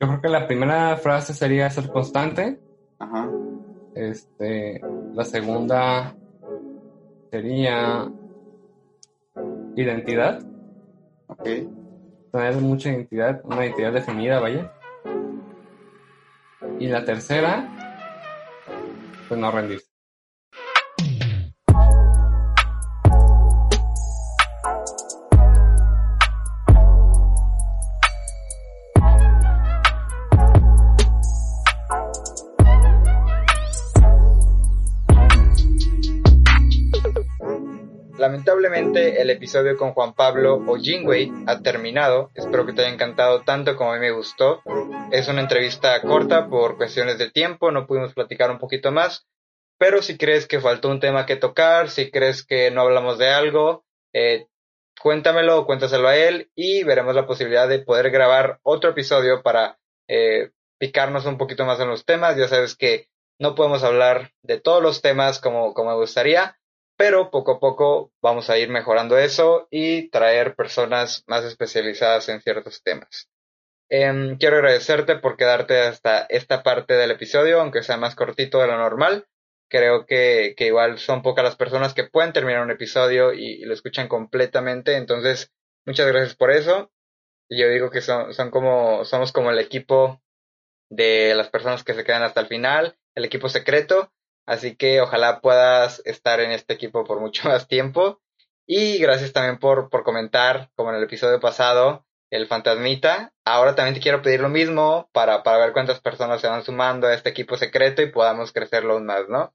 Yo 0.00 0.08
creo 0.08 0.20
que 0.20 0.28
la 0.28 0.48
primera 0.48 0.96
frase 0.96 1.34
sería 1.34 1.70
ser 1.70 1.88
constante. 1.92 2.58
Ajá. 2.98 3.30
Este, 3.94 4.82
la 5.14 5.24
segunda 5.24 6.16
sería 7.30 8.10
identidad. 9.76 10.44
Ok. 11.28 11.48
Tener 12.32 12.56
mucha 12.56 12.90
identidad, 12.90 13.40
una 13.44 13.64
identidad 13.64 13.92
definida, 13.92 14.40
vaya. 14.40 14.75
Y 16.78 16.88
la 16.88 17.04
tercera, 17.04 17.68
pues 19.28 19.40
no 19.40 19.50
rendirse. 19.50 19.85
Lamentablemente 38.36 39.22
el 39.22 39.30
episodio 39.30 39.78
con 39.78 39.94
Juan 39.94 40.12
Pablo 40.12 40.62
o 40.66 40.76
Jingwei 40.76 41.32
ha 41.46 41.62
terminado. 41.62 42.30
Espero 42.34 42.66
que 42.66 42.74
te 42.74 42.82
haya 42.82 42.92
encantado 42.92 43.40
tanto 43.44 43.76
como 43.76 43.92
a 43.92 43.94
mí 43.94 44.00
me 44.00 44.10
gustó. 44.10 44.60
Es 45.10 45.28
una 45.28 45.40
entrevista 45.40 46.02
corta 46.02 46.46
por 46.50 46.76
cuestiones 46.76 47.16
de 47.16 47.30
tiempo, 47.30 47.70
no 47.70 47.86
pudimos 47.86 48.12
platicar 48.12 48.50
un 48.50 48.58
poquito 48.58 48.92
más. 48.92 49.26
Pero 49.78 50.02
si 50.02 50.18
crees 50.18 50.46
que 50.46 50.60
faltó 50.60 50.90
un 50.90 51.00
tema 51.00 51.24
que 51.24 51.36
tocar, 51.36 51.88
si 51.88 52.10
crees 52.10 52.44
que 52.44 52.70
no 52.70 52.82
hablamos 52.82 53.16
de 53.16 53.30
algo, 53.30 53.86
eh, 54.12 54.48
cuéntamelo 55.00 55.64
cuéntaselo 55.64 56.06
a 56.06 56.18
él 56.18 56.50
y 56.54 56.84
veremos 56.84 57.14
la 57.14 57.26
posibilidad 57.26 57.66
de 57.66 57.78
poder 57.78 58.10
grabar 58.10 58.60
otro 58.62 58.90
episodio 58.90 59.42
para 59.42 59.78
eh, 60.08 60.50
picarnos 60.78 61.24
un 61.24 61.38
poquito 61.38 61.64
más 61.64 61.80
en 61.80 61.88
los 61.88 62.04
temas. 62.04 62.36
Ya 62.36 62.48
sabes 62.48 62.76
que 62.76 63.08
no 63.40 63.54
podemos 63.54 63.82
hablar 63.82 64.32
de 64.42 64.60
todos 64.60 64.82
los 64.82 65.00
temas 65.00 65.40
como, 65.40 65.72
como 65.72 65.92
me 65.92 65.96
gustaría, 65.96 66.58
pero 66.96 67.30
poco 67.30 67.52
a 67.52 67.60
poco 67.60 68.12
vamos 68.22 68.50
a 68.50 68.58
ir 68.58 68.68
mejorando 68.68 69.18
eso 69.18 69.68
y 69.70 70.08
traer 70.10 70.54
personas 70.54 71.24
más 71.26 71.44
especializadas 71.44 72.28
en 72.28 72.40
ciertos 72.40 72.82
temas. 72.82 73.28
Em, 73.88 74.36
quiero 74.38 74.56
agradecerte 74.56 75.16
por 75.16 75.36
quedarte 75.36 75.78
hasta 75.78 76.26
esta 76.28 76.62
parte 76.62 76.94
del 76.94 77.12
episodio, 77.12 77.60
aunque 77.60 77.82
sea 77.82 77.96
más 77.96 78.16
cortito 78.16 78.60
de 78.60 78.66
lo 78.66 78.76
normal. 78.76 79.26
Creo 79.68 80.06
que, 80.06 80.54
que 80.56 80.66
igual 80.66 80.98
son 80.98 81.22
pocas 81.22 81.44
las 81.44 81.56
personas 81.56 81.94
que 81.94 82.04
pueden 82.04 82.32
terminar 82.32 82.62
un 82.62 82.70
episodio 82.70 83.32
y, 83.32 83.64
lo 83.64 83.74
escuchan 83.74 84.08
completamente, 84.08 84.96
entonces 84.96 85.52
muchas 85.84 86.06
gracias 86.06 86.36
por 86.36 86.50
eso. 86.50 86.90
Yo 87.48 87.68
digo 87.68 87.90
que 87.90 88.00
son, 88.00 88.34
son 88.34 88.50
como, 88.50 89.04
somos 89.04 89.32
como 89.32 89.50
el 89.50 89.58
equipo 89.58 90.20
de 90.90 91.34
las 91.34 91.48
personas 91.48 91.84
que 91.84 91.94
se 91.94 92.04
quedan 92.04 92.22
hasta 92.22 92.40
el 92.40 92.46
final, 92.48 92.96
el 93.14 93.24
equipo 93.24 93.48
secreto, 93.48 94.12
Así 94.46 94.76
que 94.76 95.00
ojalá 95.00 95.40
puedas 95.40 96.00
estar 96.04 96.40
en 96.40 96.52
este 96.52 96.74
equipo 96.74 97.04
por 97.04 97.20
mucho 97.20 97.48
más 97.48 97.68
tiempo. 97.68 98.20
Y 98.66 98.98
gracias 98.98 99.32
también 99.32 99.58
por, 99.58 99.90
por 99.90 100.02
comentar, 100.02 100.70
como 100.74 100.90
en 100.90 100.96
el 100.96 101.04
episodio 101.04 101.38
pasado, 101.40 102.06
el 102.30 102.46
fantasmita. 102.46 103.32
Ahora 103.44 103.74
también 103.74 103.94
te 103.94 104.00
quiero 104.00 104.22
pedir 104.22 104.40
lo 104.40 104.48
mismo 104.48 105.08
para, 105.12 105.42
para 105.42 105.58
ver 105.58 105.72
cuántas 105.72 106.00
personas 106.00 106.40
se 106.40 106.48
van 106.48 106.64
sumando 106.64 107.06
a 107.06 107.14
este 107.14 107.30
equipo 107.30 107.56
secreto 107.56 108.02
y 108.02 108.10
podamos 108.10 108.52
crecerlo 108.52 108.94
aún 108.94 109.06
más, 109.06 109.28
¿no? 109.28 109.54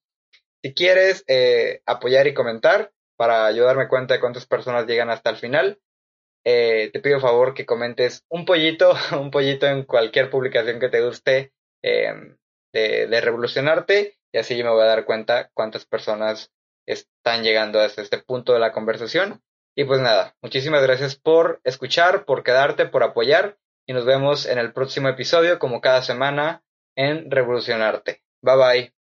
Si 0.63 0.73
quieres 0.73 1.23
eh, 1.27 1.81
apoyar 1.85 2.27
y 2.27 2.33
comentar 2.33 2.91
para 3.17 3.45
ayudarme 3.45 3.87
cuenta 3.87 4.13
de 4.13 4.19
cuántas 4.19 4.45
personas 4.45 4.85
llegan 4.85 5.09
hasta 5.09 5.29
el 5.29 5.37
final, 5.37 5.79
eh, 6.45 6.89
te 6.93 6.99
pido 7.01 7.19
favor 7.19 7.53
que 7.53 7.65
comentes 7.65 8.23
un 8.29 8.45
pollito, 8.45 8.93
un 9.19 9.31
pollito 9.31 9.67
en 9.67 9.83
cualquier 9.83 10.29
publicación 10.29 10.79
que 10.79 10.89
te 10.89 11.05
guste 11.05 11.53
eh, 11.83 12.13
de, 12.71 13.07
de 13.07 13.21
revolucionarte 13.21 14.20
y 14.32 14.38
así 14.38 14.57
yo 14.57 14.63
me 14.63 14.71
voy 14.71 14.84
a 14.84 14.88
dar 14.88 15.05
cuenta 15.05 15.49
cuántas 15.53 15.86
personas 15.86 16.51
están 16.86 17.43
llegando 17.43 17.79
hasta 17.79 18.01
este 18.01 18.17
punto 18.17 18.53
de 18.53 18.59
la 18.59 18.71
conversación. 18.71 19.41
Y 19.75 19.86
pues 19.86 20.01
nada, 20.01 20.36
muchísimas 20.41 20.82
gracias 20.84 21.15
por 21.15 21.61
escuchar, 21.63 22.25
por 22.25 22.43
quedarte, 22.43 22.86
por 22.86 23.03
apoyar 23.03 23.57
y 23.88 23.93
nos 23.93 24.05
vemos 24.05 24.45
en 24.45 24.57
el 24.57 24.73
próximo 24.73 25.07
episodio 25.09 25.59
como 25.59 25.82
cada 25.82 26.01
semana 26.01 26.63
en 26.95 27.32
Revolucionarte. 27.32 28.23
Bye 28.41 28.57
bye. 28.57 29.00